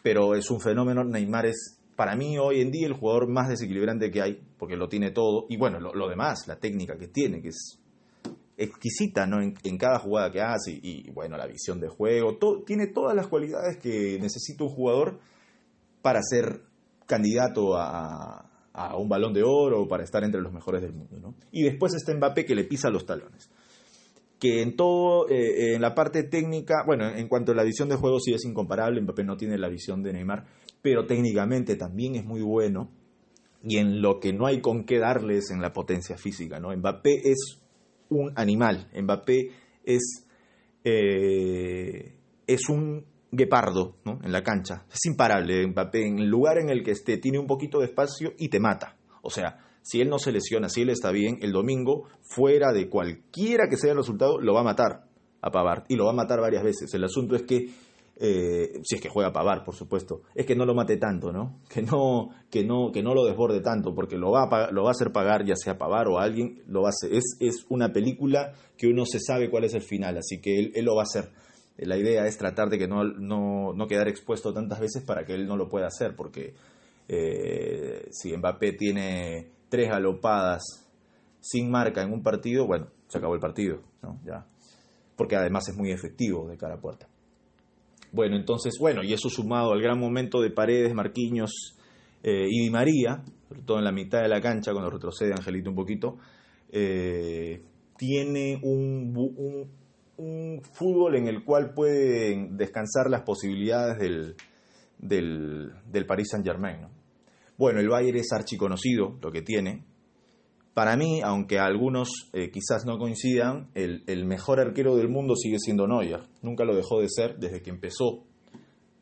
pero 0.07 0.35
es 0.35 0.49
un 0.49 0.61
fenómeno. 0.61 1.03
Neymar 1.03 1.47
es, 1.47 1.76
para 1.97 2.15
mí, 2.15 2.37
hoy 2.37 2.61
en 2.61 2.69
día 2.69 2.85
el 2.85 2.93
jugador 2.93 3.27
más 3.27 3.49
desequilibrante 3.49 4.11
que 4.11 4.21
hay, 4.21 4.39
porque 4.59 4.77
lo 4.77 4.87
tiene 4.87 5.09
todo. 5.09 5.47
Y 5.49 5.57
bueno, 5.57 5.79
lo, 5.79 6.07
demás, 6.07 6.47
la 6.47 6.57
técnica 6.57 6.95
que 6.95 7.07
tiene, 7.07 7.41
que 7.41 7.47
es 7.49 7.79
exquisita 8.55 9.25
¿no? 9.25 9.41
en, 9.41 9.77
cada 9.79 9.97
jugada 9.97 10.31
que 10.31 10.39
hace. 10.39 10.79
Y, 10.79 11.09
bueno, 11.09 11.37
la 11.37 11.47
visión 11.47 11.79
de 11.79 11.87
juego. 11.87 12.37
tiene 12.67 12.85
todas 12.85 13.15
las 13.15 13.25
cualidades 13.25 13.77
que 13.77 14.19
necesita 14.21 14.63
un 14.63 14.69
jugador 14.69 15.19
para 16.03 16.21
ser 16.21 16.61
candidato 17.07 17.75
a, 17.75 18.43
un 18.95 19.09
balón 19.09 19.33
de 19.33 19.41
oro 19.41 19.81
o 19.81 19.87
para 19.87 20.03
estar 20.03 20.23
entre 20.23 20.39
los 20.39 20.53
mejores 20.53 20.83
del 20.83 20.93
mundo. 20.93 21.17
¿no? 21.19 21.33
Y 21.51 21.63
después 21.63 21.95
está 21.95 22.13
Mbappé 22.13 22.45
que 22.45 22.53
le 22.53 22.63
pisa 22.63 22.91
los 22.91 23.07
talones 23.07 23.49
que 24.39 24.61
en 24.61 24.75
todo, 24.75 25.27
eh, 25.29 25.73
en 25.73 25.81
la 25.81 25.95
parte 25.95 26.21
técnica, 26.21 26.83
bueno, 26.85 27.09
en 27.09 27.27
cuanto 27.27 27.53
a 27.53 27.55
la 27.55 27.63
visión 27.63 27.89
de 27.89 27.95
juego 27.95 28.19
sí 28.19 28.35
es 28.35 28.45
incomparable, 28.45 29.01
Mbappé 29.01 29.23
no 29.23 29.35
tiene 29.35 29.57
la 29.57 29.67
visión 29.67 30.03
de 30.03 30.13
Neymar, 30.13 30.45
pero 30.81 31.05
técnicamente 31.05 31.75
también 31.75 32.15
es 32.15 32.25
muy 32.25 32.41
bueno 32.41 32.89
y 33.63 33.77
en 33.77 34.01
lo 34.01 34.19
que 34.19 34.33
no 34.33 34.45
hay 34.45 34.61
con 34.61 34.85
qué 34.85 34.99
darles 34.99 35.51
en 35.51 35.61
la 35.61 35.73
potencia 35.73 36.17
física, 36.17 36.59
¿no? 36.59 36.75
Mbappé 36.75 37.29
es 37.29 37.59
un 38.09 38.31
animal, 38.35 38.89
Mbappé 38.93 39.51
es, 39.83 40.27
eh, 40.83 42.15
es 42.45 42.69
un 42.69 43.05
guepardo 43.31 43.97
¿no? 44.05 44.19
en 44.23 44.31
la 44.31 44.41
cancha, 44.41 44.85
es 44.91 45.05
imparable 45.05 45.67
Mbappé, 45.67 46.07
en 46.07 46.19
el 46.19 46.29
lugar 46.29 46.59
en 46.59 46.69
el 46.69 46.83
que 46.83 46.91
esté 46.91 47.17
tiene 47.17 47.39
un 47.39 47.47
poquito 47.47 47.79
de 47.79 47.85
espacio 47.85 48.33
y 48.37 48.49
te 48.49 48.59
mata, 48.59 48.97
o 49.21 49.29
sea, 49.29 49.59
si 49.87 50.01
él 50.01 50.09
no 50.09 50.19
se 50.19 50.33
lesiona, 50.33 50.67
si 50.67 50.81
él 50.81 50.89
está 50.89 51.11
bien, 51.11 51.39
el 51.41 51.53
domingo, 51.53 52.09
fuera 52.21 52.73
de 52.73 52.89
cualquiera 52.89 53.69
que 53.69 53.77
sea 53.77 53.91
el 53.91 53.97
resultado, 53.97 54.37
lo 54.37 54.53
va 54.53 54.59
a 54.59 54.65
matar 54.65 55.07
a 55.41 55.49
Pavard. 55.49 55.85
Y 55.87 55.95
lo 55.95 56.05
va 56.05 56.11
a 56.11 56.15
matar 56.15 56.41
varias 56.41 56.61
veces. 56.61 56.93
El 56.93 57.05
asunto 57.05 57.35
es 57.35 57.43
que, 57.43 57.69
eh, 58.19 58.79
si 58.83 58.95
es 58.95 59.01
que 59.01 59.09
juega 59.09 59.29
a 59.29 59.33
Pavard, 59.33 59.63
por 59.63 59.75
supuesto, 59.75 60.23
es 60.33 60.45
que 60.45 60.55
no 60.55 60.65
lo 60.65 60.73
mate 60.73 60.97
tanto, 60.97 61.31
¿no? 61.31 61.59
Que 61.69 61.81
no, 61.81 62.29
que 62.49 62.63
no, 62.63 62.91
que 62.91 63.03
no 63.03 63.13
lo 63.13 63.25
desborde 63.25 63.61
tanto, 63.61 63.93
porque 63.93 64.17
lo 64.17 64.31
va, 64.31 64.43
a, 64.43 64.71
lo 64.71 64.83
va 64.83 64.89
a 64.89 64.91
hacer 64.91 65.11
pagar 65.11 65.45
ya 65.45 65.55
sea 65.55 65.73
a 65.73 65.77
Pavard 65.77 66.07
o 66.07 66.19
alguien, 66.19 66.63
lo 66.67 66.81
va 66.81 66.89
a 66.89 66.89
hacer. 66.89 67.13
Es, 67.13 67.37
es 67.39 67.65
una 67.69 67.93
película 67.93 68.53
que 68.77 68.87
uno 68.87 69.05
se 69.05 69.19
sabe 69.19 69.49
cuál 69.49 69.65
es 69.65 69.73
el 69.73 69.81
final, 69.81 70.17
así 70.17 70.41
que 70.41 70.57
él, 70.57 70.71
él 70.75 70.85
lo 70.85 70.95
va 70.95 71.03
a 71.03 71.03
hacer. 71.03 71.31
La 71.77 71.97
idea 71.97 72.25
es 72.25 72.37
tratar 72.37 72.69
de 72.69 72.79
que 72.79 72.87
no, 72.87 73.03
no, 73.03 73.73
no 73.73 73.87
quedar 73.87 74.07
expuesto 74.07 74.51
tantas 74.51 74.79
veces 74.79 75.03
para 75.03 75.25
que 75.25 75.35
él 75.35 75.47
no 75.47 75.55
lo 75.55 75.69
pueda 75.69 75.87
hacer, 75.87 76.15
porque 76.15 76.55
eh, 77.07 78.07
si 78.11 78.35
Mbappé 78.35 78.73
tiene 78.73 79.51
tres 79.69 79.89
galopadas 79.89 80.63
sin 81.39 81.69
marca 81.69 82.01
en 82.01 82.11
un 82.11 82.23
partido, 82.23 82.65
bueno, 82.65 82.87
se 83.07 83.19
acabó 83.19 83.35
el 83.35 83.39
partido, 83.39 83.81
¿no? 84.01 84.19
Ya. 84.25 84.45
Porque 85.15 85.35
además 85.35 85.69
es 85.69 85.77
muy 85.77 85.91
efectivo 85.91 86.47
de 86.47 86.57
cara 86.57 86.75
a 86.75 86.81
puerta. 86.81 87.07
Bueno, 88.11 88.35
entonces, 88.35 88.75
bueno, 88.79 89.03
y 89.03 89.13
eso 89.13 89.29
sumado 89.29 89.73
al 89.73 89.81
gran 89.81 89.99
momento 89.99 90.41
de 90.41 90.49
Paredes, 90.49 90.93
Marquinhos 90.93 91.77
eh, 92.23 92.47
y 92.49 92.63
Di 92.63 92.69
María, 92.69 93.23
sobre 93.47 93.61
todo 93.61 93.77
en 93.79 93.83
la 93.83 93.91
mitad 93.91 94.21
de 94.21 94.29
la 94.29 94.41
cancha, 94.41 94.71
cuando 94.71 94.89
retrocede 94.89 95.33
Angelito 95.33 95.69
un 95.69 95.75
poquito, 95.75 96.17
eh, 96.71 97.61
tiene 97.97 98.59
un, 98.63 99.13
fútbol 100.73 101.15
en 101.15 101.27
el 101.27 101.43
cual 101.43 101.73
pueden 101.73 102.57
descansar 102.57 103.09
las 103.09 103.21
posibilidades 103.21 103.99
del, 103.99 104.35
del, 104.97 105.71
del 105.85 106.05
Paris 106.05 106.29
Saint 106.31 106.45
Germain. 106.45 106.81
¿no? 106.81 106.89
Bueno, 107.57 107.79
el 107.79 107.89
Bayern 107.89 108.17
es 108.17 108.31
archiconocido, 108.31 109.17
lo 109.21 109.31
que 109.31 109.41
tiene. 109.41 109.83
Para 110.77 110.95
mí, 110.95 111.21
aunque 111.23 111.57
algunos 111.57 112.29
eh, 112.33 112.51
quizás 112.51 112.85
no 112.85 112.99
coincidan, 112.99 113.71
el, 113.73 114.25
mejor 114.25 114.59
arquero 114.59 114.95
del 114.95 115.09
mundo 115.09 115.35
sigue 115.35 115.57
siendo 115.57 115.87
Neuer. 115.87 116.21
Nunca 116.43 116.65
lo 116.65 116.75
dejó 116.75 117.01
de 117.01 117.09
ser 117.09 117.39
desde 117.39 117.63
que 117.63 117.71
empezó. 117.71 118.25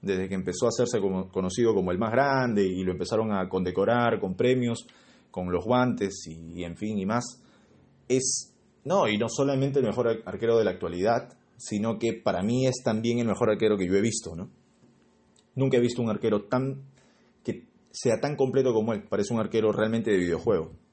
Desde 0.01 0.30
que 0.30 0.36
empezó 0.36 0.67
a 0.67 0.69
hacerse 0.69 1.01
conocido 1.01 1.73
como 1.73 1.91
el 1.91 1.97
más 1.97 2.13
grande 2.13 2.65
y 2.65 2.82
lo 2.86 2.93
empezaron 2.93 3.34
a 3.34 3.49
condecorar 3.49 4.21
con 4.21 4.36
premios, 4.36 4.88
con 5.30 5.51
los 5.51 5.65
guantes 5.65 6.26
y, 6.28 6.63
en 6.63 6.78
fin 6.78 6.97
y 6.97 7.05
más, 7.05 7.43
es, 8.07 8.53
no, 8.86 9.09
y 9.09 9.17
no 9.17 9.28
solamente 9.28 9.80
el 9.80 9.86
mejor 9.86 10.23
arquero 10.26 10.57
de 10.57 10.63
la 10.63 10.71
actualidad, 10.71 11.38
sino 11.57 11.99
que 11.99 12.13
para 12.13 12.41
mí 12.41 12.67
es 12.67 12.84
también 12.86 13.19
el 13.19 13.28
mejor 13.28 13.49
arquero 13.49 13.78
que 13.78 13.86
yo 13.86 13.95
he 13.95 14.01
visto, 14.01 14.34
¿no? 14.34 14.49
Nunca 15.55 15.76
he 15.76 15.82
visto 15.82 16.01
un 16.01 16.09
arquero 16.09 16.45
tan 16.45 16.86
que 17.43 17.67
sea 17.91 18.21
tan 18.21 18.38
completo 18.38 18.73
como 18.73 18.93
él, 18.93 19.03
parece 19.09 19.34
un 19.34 19.41
arquero 19.41 19.73
realmente 19.73 20.09
de 20.09 20.19
videojuego. 20.19 20.84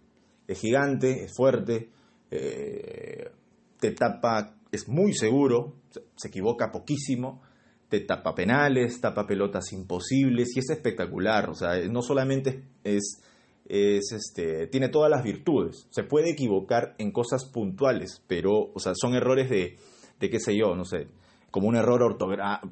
Es 0.47 0.61
gigante, 0.61 1.25
es 1.25 1.35
fuerte, 1.35 1.91
eh, 2.31 3.31
te 3.79 3.93
tapa, 3.93 4.57
es 4.71 4.89
muy 4.89 5.15
seguro, 5.15 5.75
se 6.17 6.29
equivoca 6.29 6.71
poquísimo, 6.71 7.43
te 7.89 8.01
tapa 8.01 8.35
penales, 8.35 9.01
tapa 9.01 9.27
pelotas 9.27 9.73
imposibles 9.73 10.57
y 10.57 10.61
es 10.61 10.71
espectacular, 10.71 11.51
o 11.51 11.55
sea, 11.55 11.77
no 11.89 12.03
solamente 12.03 12.63
es 12.85 13.23
es 13.69 14.13
este, 14.13 14.67
tiene 14.67 14.89
todas 14.89 15.11
las 15.11 15.23
virtudes. 15.23 15.87
Se 15.91 16.03
puede 16.03 16.31
equivocar 16.31 16.95
en 16.99 17.13
cosas 17.13 17.45
puntuales, 17.47 18.23
pero, 18.27 18.71
o 18.75 18.79
sea, 18.79 18.93
son 18.95 19.15
errores 19.15 19.49
de, 19.49 19.77
de 20.21 20.31
qué 20.31 20.41
sé 20.41 20.57
yo, 20.57 20.75
no 20.75 20.85
sé, 20.85 21.09
como 21.51 21.69
un 21.69 21.77
error 21.77 22.03
ortográfico, 22.03 22.69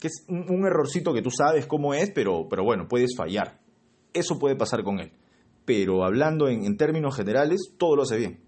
que 0.00 0.08
es 0.08 0.26
un, 0.28 0.66
errorcito 0.66 1.14
que 1.14 1.22
tú 1.22 1.30
sabes 1.30 1.66
cómo 1.66 1.94
es, 1.94 2.10
pero, 2.10 2.46
pero 2.48 2.64
bueno, 2.64 2.86
puedes 2.88 3.16
fallar. 3.16 3.60
Eso 4.12 4.38
puede 4.38 4.56
pasar 4.56 4.82
con 4.82 5.00
él. 5.00 5.12
Pero 5.64 6.04
hablando 6.04 6.48
en, 6.48 6.76
términos 6.76 7.16
generales, 7.16 7.74
todo 7.78 7.96
lo 7.96 8.02
hace 8.02 8.18
bien. 8.18 8.40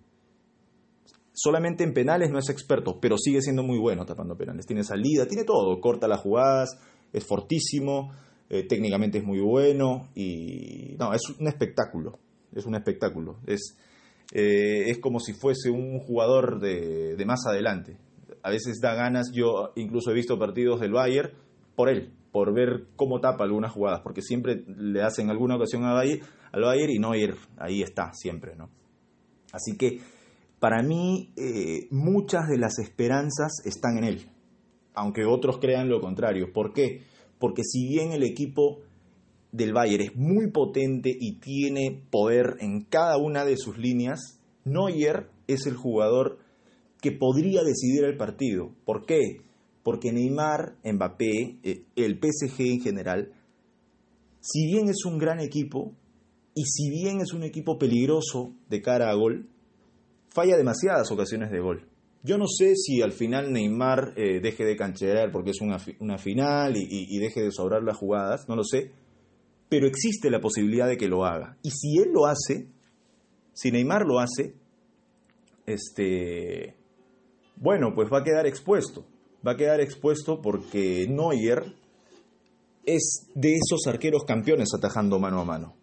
Solamente 1.33 1.85
en 1.85 1.93
penales 1.93 2.31
no 2.31 2.39
es 2.39 2.49
experto, 2.49 2.99
pero 3.01 3.17
sigue 3.19 3.43
siendo 3.43 3.63
muy 3.63 3.79
bueno 3.79 4.05
tapando 4.05 4.37
penales. 4.37 4.67
Tiene 4.67 4.85
salida, 4.85 5.27
tiene 5.27 5.45
todo, 5.45 5.81
corta 5.81 6.09
las 6.09 6.21
jugadas, 6.21 6.79
es 7.13 7.25
fortísimo, 7.25 8.13
eh, 8.49 8.67
técnicamente 8.67 9.19
es 9.19 9.25
muy 9.25 9.41
bueno 9.41 10.09
y 10.15 10.95
no, 10.99 11.13
es 11.13 11.23
un 11.39 11.49
espectáculo, 11.49 12.19
es 12.55 12.65
un 12.65 12.77
espectáculo, 12.77 13.39
es, 13.47 13.77
eh, 14.33 14.85
es 14.89 14.99
como 14.99 15.19
si 15.19 15.33
fuese 15.33 15.71
un 15.71 15.99
jugador 15.99 16.61
de, 16.61 17.17
de, 17.17 17.27
más 17.27 17.45
adelante. 17.47 17.97
A 18.43 18.51
veces 18.51 18.79
da 18.81 18.95
ganas, 18.95 19.33
yo 19.33 19.73
incluso 19.75 20.11
he 20.11 20.15
visto 20.15 20.39
partidos 20.39 20.81
del 20.81 20.93
Bayern 20.93 21.33
por 21.75 21.89
él, 21.89 22.13
por 22.37 22.53
ver 22.53 22.89
cómo 22.97 23.19
tapa 23.19 23.45
algunas 23.45 23.73
jugadas, 23.73 24.03
porque 24.03 24.21
siempre 24.21 24.63
le 24.67 25.01
hacen 25.01 25.31
alguna 25.31 25.57
ocasión 25.57 25.85
al 25.85 25.95
Bayern, 25.95 26.21
al 26.53 26.61
Bayern 26.65 26.93
y 26.93 26.99
Neuer 26.99 27.35
ahí 27.57 27.81
está 27.81 28.13
siempre, 28.13 28.55
¿no? 28.57 28.69
Así 29.53 29.79
que 29.79 30.01
para 30.59 30.83
mí 30.83 31.33
eh, 31.35 31.87
muchas 31.91 32.47
de 32.47 32.59
las 32.59 32.79
esperanzas 32.79 33.63
están 33.65 33.97
en 33.97 34.05
él, 34.05 34.31
aunque 34.93 35.25
otros 35.25 35.57
crean 35.57 35.89
lo 35.89 36.03
contrario. 36.03 36.53
¿Por 36.53 36.75
qué? 36.75 37.05
porque 37.39 37.63
si 37.65 37.89
bien 37.89 38.13
el 38.13 38.23
equipo 38.23 38.81
del 39.53 39.73
Bayern 39.73 40.05
es 40.05 40.17
muy 40.17 40.51
potente 40.51 41.17
y 41.19 41.39
tiene 41.39 42.03
poder 42.11 42.57
en 42.61 42.83
cada 42.83 43.17
una 43.17 43.47
de 43.47 43.57
sus 43.57 43.79
líneas, 43.79 44.41
Neuer 44.65 45.31
es 45.47 45.67
el 45.67 45.75
jugador 45.75 46.39
que 47.01 47.13
podría 47.13 47.63
decidir 47.63 48.05
el 48.05 48.19
partido. 48.19 48.75
¿Por 48.85 49.07
qué? 49.07 49.46
Porque 49.87 50.11
Neymar, 50.11 50.75
Mbappé, 50.83 51.61
eh, 51.63 51.85
el 51.95 52.19
PSG 52.19 52.61
en 52.73 52.81
general, 52.81 53.33
si 54.41 54.67
bien 54.67 54.89
es 54.89 55.05
un 55.05 55.17
gran 55.17 55.39
equipo 55.39 55.95
y 56.57 56.65
si 56.65 56.91
bien 56.91 57.21
es 57.21 57.33
un 57.33 57.45
equipo 57.45 57.79
peligroso 57.79 58.53
de 58.69 58.83
cara 58.83 59.11
a 59.11 59.15
gol, 59.15 59.49
falla 60.35 60.57
demasiadas 60.57 61.13
ocasiones 61.13 61.53
de 61.53 61.61
gol. 61.61 61.89
Yo 62.25 62.37
no 62.37 62.49
sé 62.49 62.75
si 62.75 63.01
al 63.01 63.13
final 63.13 63.53
Neymar 63.53 64.15
eh, 64.17 64.41
deje 64.41 64.65
de 64.65 64.75
cancherear 64.75 65.31
porque 65.31 65.51
es 65.51 65.61
una, 65.61 66.19
final 66.19 66.77
y, 66.77 67.19
deje 67.21 67.43
de 67.43 67.53
sobrar 67.53 67.85
las 67.85 67.97
jugadas, 67.97 68.49
no 68.49 68.57
lo 68.57 68.65
sé, 68.65 68.91
pero 69.69 69.87
existe 69.87 70.31
la 70.31 70.41
posibilidad 70.41 70.89
de 70.89 70.97
que 70.97 71.07
lo 71.07 71.25
haga. 71.25 71.59
Y 71.63 71.71
si 71.71 71.97
él 71.99 72.11
lo 72.13 72.27
hace, 72.27 72.67
si 73.53 73.71
Neymar 73.71 74.05
lo 74.05 74.19
hace, 74.19 74.57
este, 75.65 76.75
bueno, 77.55 77.95
pues 77.95 78.13
va 78.13 78.19
a 78.19 78.25
quedar 78.25 78.49
expuesto. 78.49 79.07
Va 79.47 79.53
a 79.53 79.57
quedar 79.57 79.81
expuesto 79.81 80.41
porque 80.41 81.07
Neuer 81.09 81.75
es 82.85 83.29
de 83.35 83.55
esos 83.55 83.87
arqueros 83.87 84.25
campeones 84.25 84.71
atajando 84.77 85.19
mano 85.19 85.41
a 85.41 85.45
mano. 85.45 85.77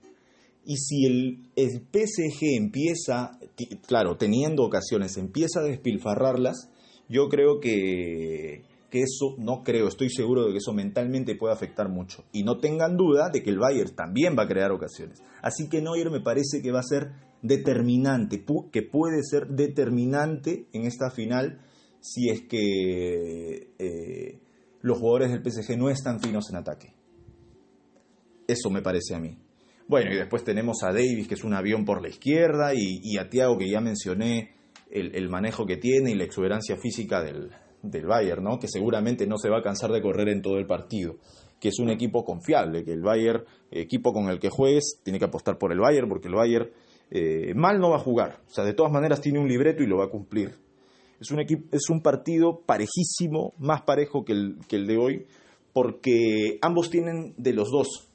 Y 0.66 0.78
si 0.78 1.06
el, 1.06 1.50
PSG 1.56 2.58
empieza, 2.58 3.38
claro, 3.86 4.18
teniendo 4.18 4.64
ocasiones, 4.64 5.18
empieza 5.18 5.60
a 5.60 5.64
despilfarrarlas, 5.64 6.70
yo 7.10 7.28
creo 7.28 7.60
que, 7.60 8.64
que, 8.90 9.02
eso, 9.02 9.36
no 9.38 9.62
creo, 9.64 9.90
estoy 9.90 10.10
seguro 10.10 10.46
de 10.46 10.52
que 10.52 10.58
eso 10.58 10.72
mentalmente 10.74 11.36
puede 11.36 11.54
afectar 11.54 11.90
mucho. 11.90 12.24
Y 12.32 12.44
no 12.44 12.60
tengan 12.60 12.96
duda 12.96 13.30
de 13.30 13.44
que 13.44 13.50
el 13.50 13.60
Bayern 13.60 13.94
también 13.94 14.36
va 14.38 14.44
a 14.44 14.48
crear 14.48 14.72
ocasiones. 14.72 15.22
Así 15.42 15.68
que 15.68 15.82
Neuer 15.82 16.10
me 16.10 16.22
parece 16.22 16.62
que 16.62 16.72
va 16.72 16.80
a 16.80 16.84
ser 16.84 17.12
determinante, 17.42 18.46
que 18.72 18.82
puede 18.84 19.22
ser 19.22 19.48
determinante 19.48 20.68
en 20.72 20.86
esta 20.86 21.12
final 21.12 21.60
si 22.04 22.30
es 22.30 22.42
que 22.42 23.70
eh, 23.80 24.40
los 24.82 24.98
jugadores 24.98 25.32
del 25.32 25.42
PSG 25.42 25.78
no 25.78 25.90
están 25.90 26.20
finos 26.20 26.50
en 26.50 26.58
ataque. 26.58 26.94
Eso 28.46 28.70
me 28.70 28.82
parece 28.82 29.16
a 29.16 29.20
mí. 29.20 29.38
Bueno, 29.88 30.12
y 30.12 30.18
después 30.18 30.44
tenemos 30.44 30.84
a 30.84 30.92
Davis, 30.92 31.30
que 31.30 31.36
es 31.36 31.46
un 31.46 31.54
avión 31.54 31.86
por 31.86 32.02
la 32.02 32.10
izquierda, 32.10 32.74
y, 32.76 33.18
a 33.18 33.30
Thiago, 33.30 33.58
que 33.58 33.70
ya 33.70 33.80
mencioné 33.80 34.52
el, 34.92 35.30
manejo 35.30 35.66
que 35.66 35.78
tiene 35.78 36.12
y 36.12 36.16
la 36.16 36.26
exuberancia 36.26 36.76
física 36.76 37.24
del, 37.24 37.52
del 37.82 38.06
Bayern, 38.06 38.44
¿no? 38.44 38.60
que 38.60 38.68
seguramente 38.68 39.26
no 39.26 39.38
se 39.38 39.50
va 39.50 39.60
a 39.60 39.64
cansar 39.64 39.92
de 39.92 40.02
correr 40.02 40.28
en 40.28 40.42
todo 40.42 40.58
el 40.58 40.68
partido, 40.68 41.20
que 41.62 41.70
es 41.70 41.80
un 41.80 41.90
equipo 41.90 42.26
confiable, 42.26 42.84
que 42.84 42.92
el 42.92 43.02
Bayern, 43.02 43.46
equipo 43.72 44.12
con 44.12 44.28
el 44.28 44.40
que 44.40 44.50
juegues, 44.50 45.00
tiene 45.04 45.20
que 45.20 45.26
apostar 45.26 45.58
por 45.58 45.72
el 45.72 45.80
Bayern, 45.80 46.10
porque 46.10 46.28
el 46.28 46.36
Bayern 46.36 46.70
eh, 47.12 47.54
mal 47.56 47.80
no 47.80 47.92
va 47.92 47.96
a 47.96 48.00
jugar, 48.00 48.42
o 48.46 48.54
sea, 48.54 48.66
de 48.66 48.74
todas 48.74 48.92
maneras 48.92 49.22
tiene 49.22 49.40
un 49.40 49.48
libreto 49.48 49.84
y 49.84 49.88
lo 49.88 50.00
va 50.00 50.06
a 50.06 50.10
cumplir. 50.10 50.63
Es 51.24 51.32
un, 51.32 51.40
equipo, 51.40 51.64
es 51.72 51.90
un 51.90 52.02
partido 52.02 52.60
parejísimo, 52.66 53.54
más 53.58 53.84
parejo 53.84 54.26
que 54.26 54.34
el, 54.34 54.58
que 54.68 54.76
el 54.76 54.88
de 54.88 54.98
hoy, 54.98 55.26
porque 55.72 56.60
ambos 56.62 56.90
tienen 56.90 57.34
de 57.38 57.54
los 57.54 57.72
dos, 57.72 58.10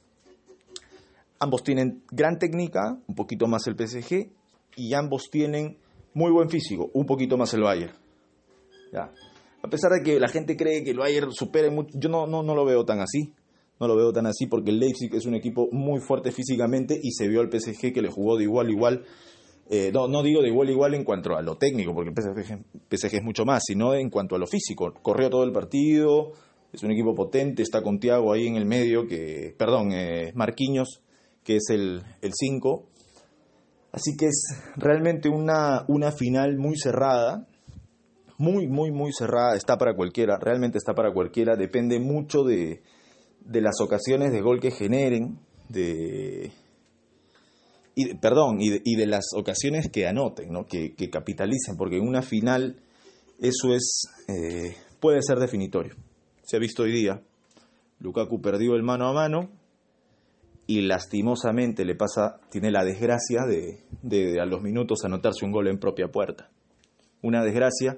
Ambos 1.41 1.63
tienen 1.63 2.03
gran 2.11 2.37
técnica, 2.37 2.99
un 3.07 3.15
poquito 3.15 3.47
más 3.47 3.65
el 3.67 3.75
PSG, 3.75 4.29
y 4.75 4.93
ambos 4.93 5.29
tienen 5.31 5.77
muy 6.13 6.31
buen 6.31 6.49
físico, 6.49 6.91
un 6.93 7.05
poquito 7.05 7.37
más 7.37 7.53
el 7.53 7.61
Bayern. 7.61 7.93
A 9.61 9.69
pesar 9.69 9.91
de 9.91 10.03
que 10.03 10.19
la 10.19 10.27
gente 10.27 10.57
cree 10.57 10.83
que 10.83 10.91
el 10.91 10.97
Bayern 10.97 11.31
supere 11.31 11.69
mucho, 11.69 11.97
yo 11.97 12.09
no, 12.09 12.27
no, 12.27 12.43
no 12.43 12.55
lo 12.55 12.65
veo 12.65 12.83
tan 12.83 12.99
así. 12.99 13.33
No 13.79 13.87
lo 13.87 13.95
veo 13.95 14.11
tan 14.11 14.25
así 14.25 14.47
porque 14.47 14.71
el 14.71 14.79
Leipzig 14.79 15.15
es 15.15 15.25
un 15.25 15.35
equipo 15.35 15.69
muy 15.71 16.01
fuerte 16.01 16.33
físicamente 16.33 16.99
y 17.01 17.11
se 17.11 17.29
vio 17.29 17.39
al 17.39 17.49
PSG 17.49 17.93
que 17.93 18.01
le 18.01 18.09
jugó 18.09 18.35
de 18.35 18.43
igual 18.43 18.67
a 18.67 18.71
igual. 18.71 19.05
Eh, 19.71 19.91
no, 19.93 20.07
no 20.07 20.23
digo 20.23 20.41
de 20.41 20.47
igual 20.47 20.67
a 20.67 20.71
igual 20.71 20.93
en 20.95 21.03
cuanto 21.03 21.35
a 21.35 21.43
lo 21.43 21.55
técnico, 21.55 21.93
porque 21.93 22.09
el 22.09 22.15
PSG, 22.97 23.15
es 23.15 23.23
mucho 23.23 23.45
más, 23.45 23.63
sino 23.65 23.93
en 23.93 24.09
cuanto 24.09 24.35
a 24.35 24.39
lo 24.39 24.47
físico. 24.47 24.91
Corrió 25.01 25.29
todo 25.29 25.43
el 25.43 25.51
partido, 25.51 26.31
es 26.73 26.81
un 26.81 26.91
equipo 26.91 27.13
potente, 27.13 27.61
está 27.61 27.83
con 27.83 27.99
Thiago 27.99 28.33
ahí 28.33 28.47
en 28.47 28.55
el 28.55 28.65
medio, 28.65 29.07
que, 29.07 29.53
perdón, 29.55 29.91
eh, 29.91 30.31
Marquinhos, 30.33 31.01
que 31.43 31.57
es 31.57 31.69
el 31.69 32.03
5. 32.21 32.87
Así 33.91 34.17
que 34.17 34.27
es 34.27 34.55
realmente 34.75 35.29
una, 35.29 35.85
una 35.87 36.11
final 36.11 36.57
muy 36.57 36.75
cerrada, 36.75 37.47
muy, 38.39 38.67
muy, 38.67 38.91
muy 38.91 39.11
cerrada, 39.13 39.55
está 39.55 39.77
para 39.77 39.95
cualquiera, 39.95 40.37
realmente 40.39 40.77
está 40.79 40.95
para 40.95 41.13
cualquiera, 41.13 41.55
depende 41.55 41.99
mucho 41.99 42.43
de, 42.43 42.81
de 43.41 43.61
las 43.61 43.81
ocasiones 43.81 44.31
de 44.31 44.41
gol 44.41 44.59
que 44.59 44.71
generen, 44.71 45.39
de, 45.67 46.51
perdón, 48.15 48.61
y 48.61 48.69
de, 48.69 48.81
de, 48.83 49.05
las 49.05 49.25
ocasiones 49.35 49.89
que 49.89 50.07
anoten, 50.07 50.51
¿no? 50.51 50.65
que, 50.65 50.93
que, 50.95 51.09
capitalicen, 51.09 51.77
porque 51.77 51.97
en 51.97 52.07
una 52.07 52.21
final 52.21 52.81
eso 53.39 53.73
es, 53.73 54.07
eh, 54.27 54.75
puede 54.99 55.21
ser 55.21 55.39
definitorio. 55.39 55.95
Se 56.43 56.57
ha 56.57 56.59
visto 56.59 56.83
hoy 56.83 56.91
día, 56.91 57.21
Lukaku 57.99 58.41
perdió 58.41 58.75
el 58.75 58.83
mano 58.83 59.07
a 59.07 59.13
mano, 59.13 59.49
y 60.69 60.81
lastimosamente 60.81 61.83
le 61.83 61.95
pasa, 61.95 62.39
tiene 62.51 62.69
la 62.69 62.85
desgracia 62.85 63.39
de, 63.47 64.39
a 64.39 64.45
los 64.45 64.61
minutos 64.61 65.03
anotarse 65.03 65.43
un 65.43 65.51
gol 65.51 65.67
en 65.67 65.79
propia 65.79 66.09
puerta. 66.09 66.51
Una 67.23 67.43
desgracia 67.43 67.97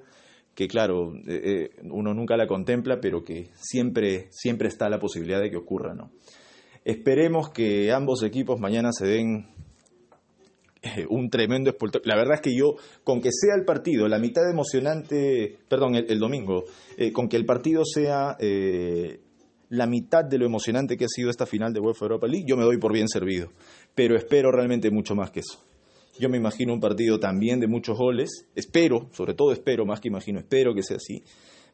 que 0.56 0.70
claro, 0.70 1.14
eh, 1.28 1.42
eh, 1.44 1.70
uno 1.84 2.14
nunca 2.14 2.38
la 2.38 2.48
contempla, 2.48 3.02
pero 3.02 3.26
que 3.26 3.50
siempre, 3.56 4.28
siempre 4.32 4.70
está 4.70 4.90
la 4.90 5.00
posibilidad 5.00 5.42
de 5.42 5.52
que 5.52 5.58
ocurra, 5.58 5.94
¿no? 5.94 6.12
Esperemos 6.86 7.50
que 7.50 7.92
ambos 7.92 8.24
equipos 8.24 8.58
mañana 8.62 8.94
se 8.94 9.06
den 9.06 9.48
un 11.10 11.30
tremendo 11.30 11.70
espoltón. 11.70 12.02
La 12.06 12.16
verdad 12.16 12.36
es 12.36 12.42
que 12.42 12.56
yo, 12.56 12.76
con 13.04 13.22
que 13.22 13.30
sea 13.32 13.56
el 13.56 13.66
partido, 13.66 14.08
la 14.08 14.20
mitad 14.20 14.50
emocionante, 14.50 15.58
perdón, 15.68 15.96
el, 15.96 16.20
domingo, 16.20 16.64
con 17.14 17.30
que 17.30 17.38
el 17.38 17.46
partido 17.46 17.84
sea 17.86 18.38
la 19.72 19.88
mitad 19.88 20.26
de 20.26 20.38
lo 20.38 20.46
emocionante 20.46 20.98
que 20.98 21.06
ha 21.06 21.08
sido 21.08 21.30
esta 21.30 21.46
final 21.46 21.72
de 21.72 21.80
UEFA 21.80 22.06
Europa 22.06 22.28
League, 22.28 22.46
yo 22.46 22.58
me 22.58 22.66
doy 22.66 22.78
por 22.78 22.92
bien 22.92 23.08
servido. 23.08 23.52
Pero 23.96 24.18
espero 24.18 24.52
realmente 24.52 24.92
mucho 24.92 25.16
más 25.16 25.32
que 25.32 25.40
eso. 25.40 25.64
Yo 26.20 26.28
me 26.28 26.38
imagino 26.38 26.74
un 26.74 26.82
partido 26.82 27.22
también 27.22 27.62
de 27.62 27.68
muchos 27.68 27.98
goles. 27.98 28.48
Espero, 28.54 29.08
sobre 29.14 29.34
todo 29.34 29.54
espero, 29.54 29.86
más 29.86 30.02
que 30.02 30.10
imagino, 30.10 30.40
espero 30.40 30.76
que 30.76 30.84
sea 30.84 30.98
así, 30.98 31.24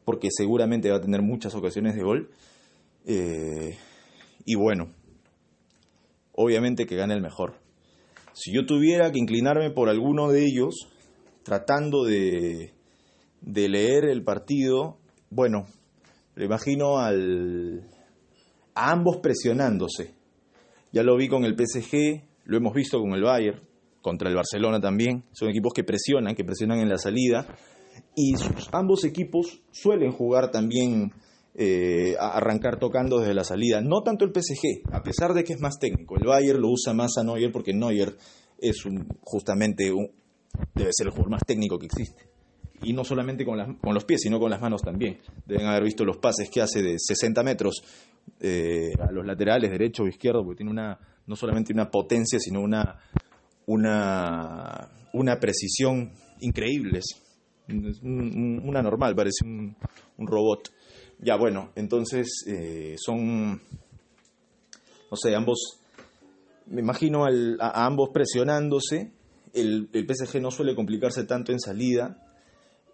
porque 0.04 0.28
seguramente 0.30 0.90
va 0.90 0.98
a 0.98 1.00
tener 1.00 1.22
muchas 1.22 1.56
ocasiones 1.56 1.96
de 1.96 2.02
gol. 2.02 2.30
Eh, 3.04 3.76
y 4.44 4.54
bueno, 4.54 4.92
obviamente 6.34 6.86
que 6.86 6.94
gane 6.94 7.14
el 7.14 7.20
mejor. 7.20 7.54
Si 8.38 8.52
yo 8.52 8.64
tuviera 8.64 9.10
que 9.10 9.18
inclinarme 9.18 9.72
por 9.72 9.88
alguno 9.88 10.28
de 10.30 10.44
ellos, 10.44 10.88
tratando 11.42 12.04
de, 12.04 12.72
de 13.40 13.68
leer 13.68 14.04
el 14.04 14.22
partido, 14.22 14.96
bueno, 15.28 15.66
le 16.36 16.44
imagino 16.44 16.98
al, 16.98 17.82
a 18.76 18.92
ambos 18.92 19.16
presionándose. 19.16 20.14
Ya 20.92 21.02
lo 21.02 21.16
vi 21.16 21.26
con 21.26 21.44
el 21.44 21.56
PSG, 21.56 22.22
lo 22.44 22.56
hemos 22.56 22.74
visto 22.74 23.00
con 23.00 23.12
el 23.12 23.24
Bayern, 23.24 23.60
contra 24.02 24.28
el 24.28 24.36
Barcelona 24.36 24.80
también. 24.80 25.24
Son 25.32 25.48
equipos 25.48 25.72
que 25.74 25.82
presionan, 25.82 26.36
que 26.36 26.44
presionan 26.44 26.78
en 26.78 26.88
la 26.88 26.98
salida. 26.98 27.44
Y 28.14 28.34
ambos 28.70 29.04
equipos 29.04 29.60
suelen 29.72 30.12
jugar 30.12 30.52
también 30.52 31.12
eh, 31.60 32.14
arrancar 32.20 32.78
tocando 32.78 33.18
desde 33.18 33.34
la 33.34 33.42
salida. 33.42 33.80
No 33.80 34.02
tanto 34.04 34.24
el 34.24 34.30
PSG, 34.30 34.92
a 34.92 35.02
pesar 35.02 35.34
de 35.34 35.42
que 35.42 35.54
es 35.54 35.60
más 35.60 35.80
técnico. 35.80 36.14
El 36.16 36.24
Bayern 36.24 36.60
lo 36.60 36.68
usa 36.68 36.94
más 36.94 37.18
a 37.18 37.24
Neuer 37.24 37.50
porque 37.50 37.74
Neuer 37.74 38.16
es 38.58 38.84
justamente 39.22 39.90
un, 39.90 40.08
debe 40.72 40.90
ser 40.92 41.08
el 41.08 41.10
jugador 41.10 41.32
más 41.32 41.42
técnico 41.44 41.76
que 41.76 41.86
existe. 41.86 42.28
Y 42.82 42.92
no 42.92 43.02
solamente 43.02 43.44
con, 43.44 43.74
con, 43.78 43.92
los 43.92 44.04
pies, 44.04 44.20
sino 44.20 44.38
con 44.38 44.50
las 44.50 44.60
manos 44.60 44.82
también. 44.82 45.18
Deben 45.46 45.66
haber 45.66 45.82
visto 45.82 46.04
los 46.04 46.18
pases 46.18 46.48
que 46.48 46.62
hace 46.62 46.80
de 46.80 46.94
60 46.96 47.42
metros 47.42 47.82
eh, 48.38 48.92
a 49.00 49.10
los 49.10 49.26
laterales, 49.26 49.68
derecho 49.68 50.04
o 50.04 50.06
izquierdo, 50.06 50.44
porque 50.44 50.58
tiene 50.58 50.70
una, 50.70 50.96
no 51.26 51.34
solamente 51.34 51.72
una 51.72 51.90
potencia, 51.90 52.38
sino 52.38 52.60
una, 52.60 53.00
una, 53.66 54.90
una 55.12 55.40
precisión 55.40 56.12
increíble. 56.38 57.00
Es 57.00 57.20
una 57.66 58.80
normal, 58.80 59.16
parece 59.16 59.44
un 59.44 59.74
robot. 60.18 60.70
Ya, 61.20 61.36
bueno, 61.36 61.72
entonces 61.74 62.44
eh, 62.46 62.94
son, 62.98 63.60
no 65.10 65.16
sé, 65.16 65.34
ambos, 65.34 65.80
me 66.66 66.80
imagino 66.80 67.24
a, 67.24 67.86
ambos 67.86 68.10
presionándose. 68.10 69.12
El, 69.52 69.88
el, 69.92 70.06
PSG 70.06 70.40
no 70.40 70.50
suele 70.50 70.76
complicarse 70.76 71.24
tanto 71.24 71.52
en 71.52 71.58
salida 71.58 72.22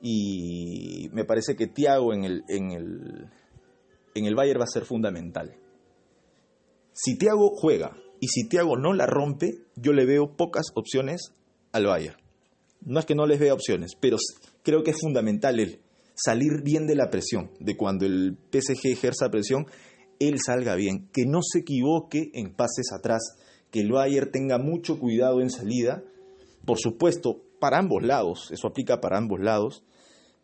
y 0.01 1.11
me 1.13 1.25
parece 1.25 1.57
que 1.57 1.67
Thiago 1.67 2.15
en 2.15 2.25
el, 2.25 2.45
en 2.49 2.71
el, 2.71 3.29
en 4.15 4.25
el 4.25 4.35
Bayern 4.35 4.61
va 4.61 4.65
a 4.65 4.69
ser 4.69 4.85
fundamental. 4.85 5.57
Si 6.93 7.19
Thiago 7.19 7.51
juega 7.51 7.97
y 8.21 8.29
si 8.29 8.49
Thiago 8.49 8.79
no 8.79 8.95
la 8.95 9.07
rompe, 9.07 9.59
yo 9.77 9.93
le 9.93 10.07
veo 10.07 10.37
pocas 10.37 10.67
opciones 10.75 11.35
al 11.73 11.87
Bayern. 11.87 12.17
No 12.81 13.01
es 13.01 13.07
que 13.07 13.15
no 13.15 13.27
les 13.27 13.41
vea 13.41 13.53
opciones, 13.53 13.93
pero 14.01 14.17
creo 14.63 14.83
que 14.83 14.93
es 14.93 15.01
fundamental 15.01 15.61
él 15.61 15.84
salir 16.15 16.63
bien 16.63 16.87
de 16.87 16.95
la 16.95 17.11
presión, 17.11 17.51
de 17.61 17.77
cuando 17.77 18.07
el 18.07 18.37
PSG 18.53 18.93
ejerza 18.93 19.31
presión, 19.31 19.67
él 20.21 20.39
salga 20.45 20.75
bien, 20.75 21.09
que 21.13 21.27
no 21.27 21.41
se 21.43 21.61
equivoque 21.61 22.31
en 22.35 22.55
pases 22.55 22.93
atrás, 22.93 23.37
que 23.71 23.81
el 23.81 23.91
Bayern 23.91 24.31
tenga 24.31 24.59
mucho 24.59 24.99
cuidado 24.99 25.41
en 25.41 25.51
salida, 25.51 26.03
por 26.65 26.79
supuesto, 26.79 27.43
para 27.59 27.79
ambos 27.79 28.03
lados, 28.03 28.51
eso 28.53 28.69
aplica 28.69 29.01
para 29.01 29.19
ambos 29.19 29.41
lados, 29.41 29.83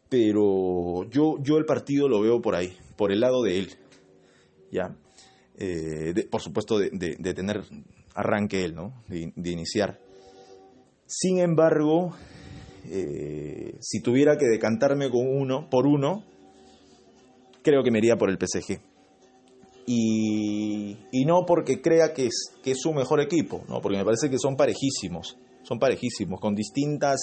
pero 0.08 1.08
yo, 1.10 1.36
yo 1.40 1.56
el 1.56 1.64
partido 1.64 2.08
lo 2.08 2.20
veo 2.20 2.40
por 2.42 2.56
ahí, 2.56 2.76
por 2.96 3.12
el 3.12 3.20
lado 3.20 3.42
de 3.42 3.58
él, 3.58 3.68
¿ya? 4.72 4.96
Eh, 5.56 6.26
por 6.30 6.40
supuesto 6.40 6.78
de, 6.78 6.90
tener 7.34 7.62
arranque 8.14 8.64
él, 8.64 8.74
¿no? 8.74 9.02
de 9.08 9.50
iniciar. 9.50 10.00
Sin 11.06 11.38
embargo, 11.38 12.14
eh, 12.86 13.74
si 13.80 14.00
tuviera 14.00 14.36
que 14.36 14.46
decantarme 14.46 15.10
con 15.10 15.26
uno, 15.26 15.68
por 15.70 15.86
uno, 15.86 16.24
creo 17.62 17.82
que 17.82 17.90
me 17.90 17.98
iría 17.98 18.16
por 18.16 18.30
el 18.30 18.38
PSG. 18.38 18.80
Y, 19.86 20.96
no 21.26 21.44
porque 21.46 21.80
crea 21.80 22.12
que 22.12 22.26
es, 22.26 22.80
su 22.80 22.92
mejor 22.92 23.20
equipo, 23.20 23.64
¿no? 23.68 23.80
porque 23.80 23.98
me 23.98 24.04
parece 24.04 24.30
que 24.30 24.38
son 24.38 24.56
parejísimos, 24.56 25.36
son 25.62 25.78
parejísimos, 25.78 26.40
con 26.40 26.54
distintas, 26.54 27.18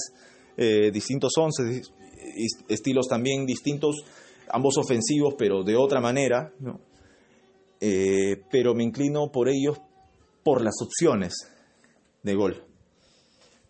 eh, 0.57 0.91
distintos 0.91 1.31
once, 1.37 1.81
estilos 2.67 3.07
también 3.07 3.45
distintos, 3.45 4.03
ambos 4.49 4.77
ofensivos, 4.77 5.35
pero 5.37 5.63
de 5.63 5.75
otra 5.75 6.01
manera, 6.01 6.53
eh, 7.79 8.41
pero 8.51 8.73
me 8.73 8.83
inclino 8.83 9.31
por 9.31 9.49
ellos 9.49 9.79
por 10.43 10.61
las 10.61 10.75
opciones 10.81 11.33
de 12.23 12.35
gol. 12.35 12.63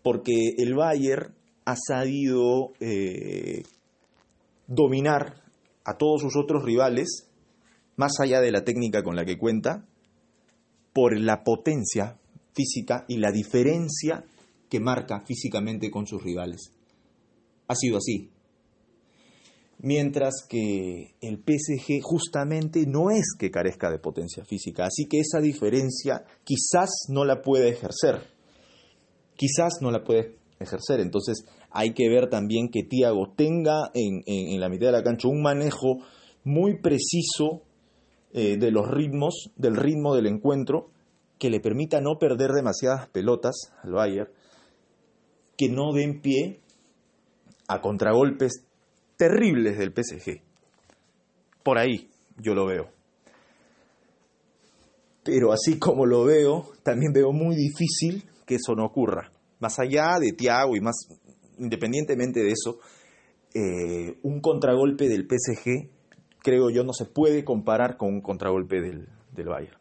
Porque 0.02 0.54
el 0.58 0.74
Bayern 0.74 1.34
ha 1.68 1.76
sabido 1.76 2.72
eh, 2.80 3.62
dominar 4.66 5.42
a 5.84 5.98
todos 5.98 6.22
sus 6.22 6.34
otros 6.34 6.64
rivales, 6.64 7.28
más 7.94 8.20
allá 8.20 8.40
de 8.40 8.50
la 8.50 8.64
técnica 8.64 9.02
con 9.02 9.16
la 9.16 9.26
que 9.26 9.36
cuenta, 9.36 9.86
por 10.94 11.20
la 11.20 11.44
potencia 11.44 12.16
física 12.54 13.04
y 13.06 13.18
la 13.18 13.32
diferencia 13.32 14.24
que 14.70 14.80
marca 14.80 15.20
físicamente 15.26 15.90
con 15.90 16.06
sus 16.06 16.22
rivales. 16.22 16.72
Ha 17.66 17.74
sido 17.74 17.98
así. 17.98 18.30
Mientras 19.80 20.46
que 20.48 21.16
el 21.20 21.36
PSG 21.36 22.00
justamente 22.00 22.86
no 22.86 23.10
es 23.10 23.34
que 23.38 23.50
carezca 23.50 23.90
de 23.90 23.98
potencia 23.98 24.42
física, 24.46 24.86
así 24.86 25.04
que 25.04 25.20
esa 25.20 25.40
diferencia 25.40 26.24
quizás 26.44 26.88
no 27.10 27.26
la 27.26 27.42
puede 27.42 27.68
ejercer. 27.68 28.22
Quizás 29.36 29.74
no 29.82 29.90
la 29.90 30.02
puede 30.02 30.38
ejercer. 30.58 31.00
Entonces 31.00 31.44
hay 31.70 31.92
que 31.92 32.08
ver 32.08 32.28
también 32.28 32.70
que 32.70 32.82
Tiago 32.82 33.32
tenga 33.36 33.90
en, 33.94 34.60
la 34.60 34.68
mitad 34.68 34.86
de 34.86 34.92
la 34.92 35.02
cancha 35.02 35.28
un 35.28 35.42
manejo 35.42 35.98
muy 36.44 36.80
preciso 36.80 37.62
eh, 38.32 38.56
de 38.56 38.70
los 38.70 38.88
ritmos, 38.88 39.50
del 39.56 39.76
ritmo 39.76 40.14
del 40.14 40.26
encuentro, 40.26 40.90
que 41.38 41.50
le 41.50 41.60
permita 41.60 42.00
no 42.00 42.18
perder 42.18 42.52
demasiadas 42.52 43.08
pelotas 43.08 43.72
al 43.82 43.92
Bayern, 43.92 44.30
que 45.56 45.68
no 45.68 45.92
den 45.92 46.20
pie 46.20 46.60
a 47.68 47.80
contragolpes 47.80 48.64
terribles 49.16 49.78
del 49.78 49.92
PSG. 49.92 50.42
Por 51.62 51.78
ahí 51.78 52.08
yo 52.38 52.54
lo 52.54 52.66
veo. 52.66 52.88
Pero 55.22 55.52
así 55.52 55.78
como 55.78 56.06
lo 56.06 56.24
veo, 56.24 56.70
también 56.82 57.12
veo 57.12 57.32
muy 57.32 57.54
difícil 57.54 58.24
que 58.46 58.54
eso 58.54 58.74
no 58.74 58.86
ocurra 58.86 59.32
más 59.60 59.78
allá 59.78 60.18
de 60.20 60.32
Thiago 60.32 60.76
y 60.76 60.80
más 60.80 60.96
independientemente 61.58 62.40
de 62.40 62.50
eso, 62.50 62.78
eh, 63.54 64.18
un 64.22 64.40
contragolpe 64.40 65.08
del 65.08 65.26
PSG, 65.26 65.88
creo 66.42 66.70
yo, 66.70 66.84
no 66.84 66.92
se 66.92 67.04
puede 67.04 67.44
comparar 67.44 67.96
con 67.96 68.08
un 68.12 68.20
contragolpe 68.20 68.80
del, 68.80 69.08
del 69.32 69.46
Bayern. 69.46 69.78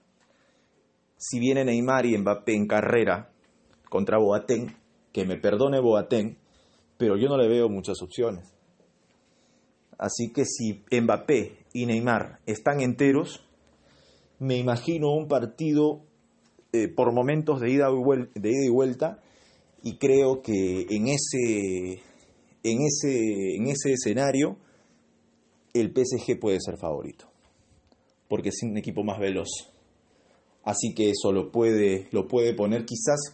Si 1.18 1.40
viene 1.40 1.66
Neymar 1.66 2.06
y 2.06 2.18
Mbappé 2.18 2.54
en 2.54 2.68
carrera 2.68 3.32
contra 3.90 4.18
Boateng, 4.18 4.76
que 5.12 5.26
me 5.26 5.38
perdone 5.38 5.80
Boateng, 5.80 6.38
pero 6.98 7.18
yo 7.18 7.28
no 7.28 7.38
le 7.38 7.48
veo 7.48 7.70
muchas 7.70 8.02
opciones. 8.02 8.54
Así 9.98 10.32
que 10.32 10.46
si 10.46 10.84
Mbappé 10.92 11.66
y 11.74 11.86
Neymar 11.86 12.40
están 12.46 12.82
enteros, 12.82 13.44
me 14.40 14.58
imagino 14.58 15.12
un 15.14 15.28
partido 15.28 16.02
eh, 16.72 16.88
por 16.88 17.14
momentos 17.14 17.60
de 17.60 17.72
ida, 17.72 17.88
de 17.90 18.50
ida 18.50 18.66
y 18.66 18.70
vuelta 18.70 19.20
y 19.84 19.98
creo 19.98 20.42
que 20.42 20.86
en 20.90 21.08
ese, 21.08 22.02
en 22.64 22.82
ese, 22.82 23.56
en 23.56 23.68
ese 23.68 23.94
escenario 23.94 24.58
el 25.74 25.94
PSG 25.94 26.40
puede 26.40 26.60
ser 26.60 26.78
favorito, 26.78 27.30
porque 28.28 28.50
es 28.50 28.62
un 28.64 28.78
equipo 28.78 29.04
más 29.04 29.20
veloz. 29.20 29.50
Así 30.64 30.94
que 30.94 31.12
eso 31.12 31.32
lo 31.32 31.52
puede, 31.52 32.08
lo 32.12 32.28
puede 32.28 32.54
poner 32.54 32.86
quizás 32.86 33.34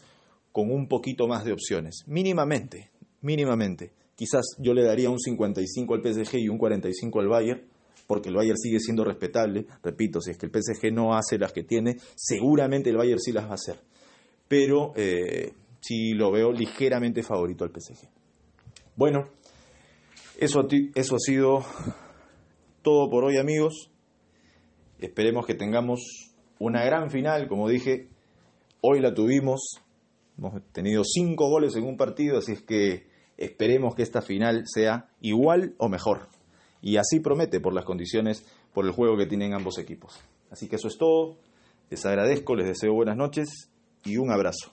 con 0.51 0.71
un 0.71 0.87
poquito 0.87 1.27
más 1.27 1.43
de 1.43 1.53
opciones, 1.53 2.03
mínimamente, 2.05 2.91
mínimamente. 3.21 3.91
Quizás 4.15 4.43
yo 4.59 4.73
le 4.73 4.83
daría 4.83 5.09
un 5.09 5.19
55 5.19 5.95
al 5.95 6.01
PSG 6.03 6.35
y 6.35 6.49
un 6.49 6.59
45 6.59 7.19
al 7.19 7.27
Bayern, 7.27 7.61
porque 8.05 8.29
el 8.29 8.35
Bayern 8.35 8.57
sigue 8.57 8.79
siendo 8.79 9.03
respetable. 9.03 9.65
Repito, 9.81 10.21
si 10.21 10.31
es 10.31 10.37
que 10.37 10.45
el 10.45 10.51
PSG 10.51 10.93
no 10.93 11.15
hace 11.15 11.39
las 11.39 11.51
que 11.51 11.63
tiene, 11.63 11.97
seguramente 12.15 12.91
el 12.91 12.97
Bayern 12.97 13.19
sí 13.19 13.31
las 13.31 13.45
va 13.45 13.51
a 13.51 13.55
hacer. 13.55 13.79
Pero 14.47 14.93
eh, 14.95 15.53
sí 15.83 16.13
lo 16.13 16.31
veo 16.31 16.51
ligeramente 16.51 17.23
favorito 17.23 17.65
al 17.65 17.71
PSG. 17.71 18.07
Bueno, 18.95 19.25
eso, 20.39 20.65
eso 20.95 21.15
ha 21.15 21.19
sido 21.19 21.65
todo 22.81 23.09
por 23.09 23.25
hoy 23.25 23.37
amigos. 23.37 23.91
Esperemos 24.99 25.45
que 25.45 25.55
tengamos 25.55 25.99
una 26.59 26.83
gran 26.85 27.11
final, 27.11 27.47
como 27.47 27.67
dije, 27.67 28.07
hoy 28.81 29.01
la 29.01 29.13
tuvimos, 29.13 29.81
hemos 30.37 30.61
tenido 30.71 31.03
cinco 31.03 31.49
goles 31.49 31.75
en 31.75 31.83
un 31.83 31.97
partido, 31.97 32.37
así 32.37 32.53
es 32.53 32.61
que 32.61 33.07
esperemos 33.37 33.95
que 33.95 34.03
esta 34.03 34.21
final 34.21 34.63
sea 34.65 35.09
igual 35.19 35.75
o 35.77 35.89
mejor. 35.89 36.29
Y 36.81 36.97
así 36.97 37.19
promete 37.19 37.59
por 37.59 37.73
las 37.73 37.83
condiciones, 37.83 38.45
por 38.73 38.85
el 38.85 38.91
juego 38.91 39.17
que 39.17 39.25
tienen 39.25 39.53
ambos 39.53 39.77
equipos. 39.77 40.19
Así 40.49 40.69
que 40.69 40.77
eso 40.77 40.87
es 40.87 40.97
todo, 40.97 41.37
les 41.89 42.05
agradezco, 42.05 42.55
les 42.55 42.67
deseo 42.67 42.93
buenas 42.93 43.17
noches 43.17 43.69
y 44.05 44.17
un 44.17 44.31
abrazo. 44.31 44.71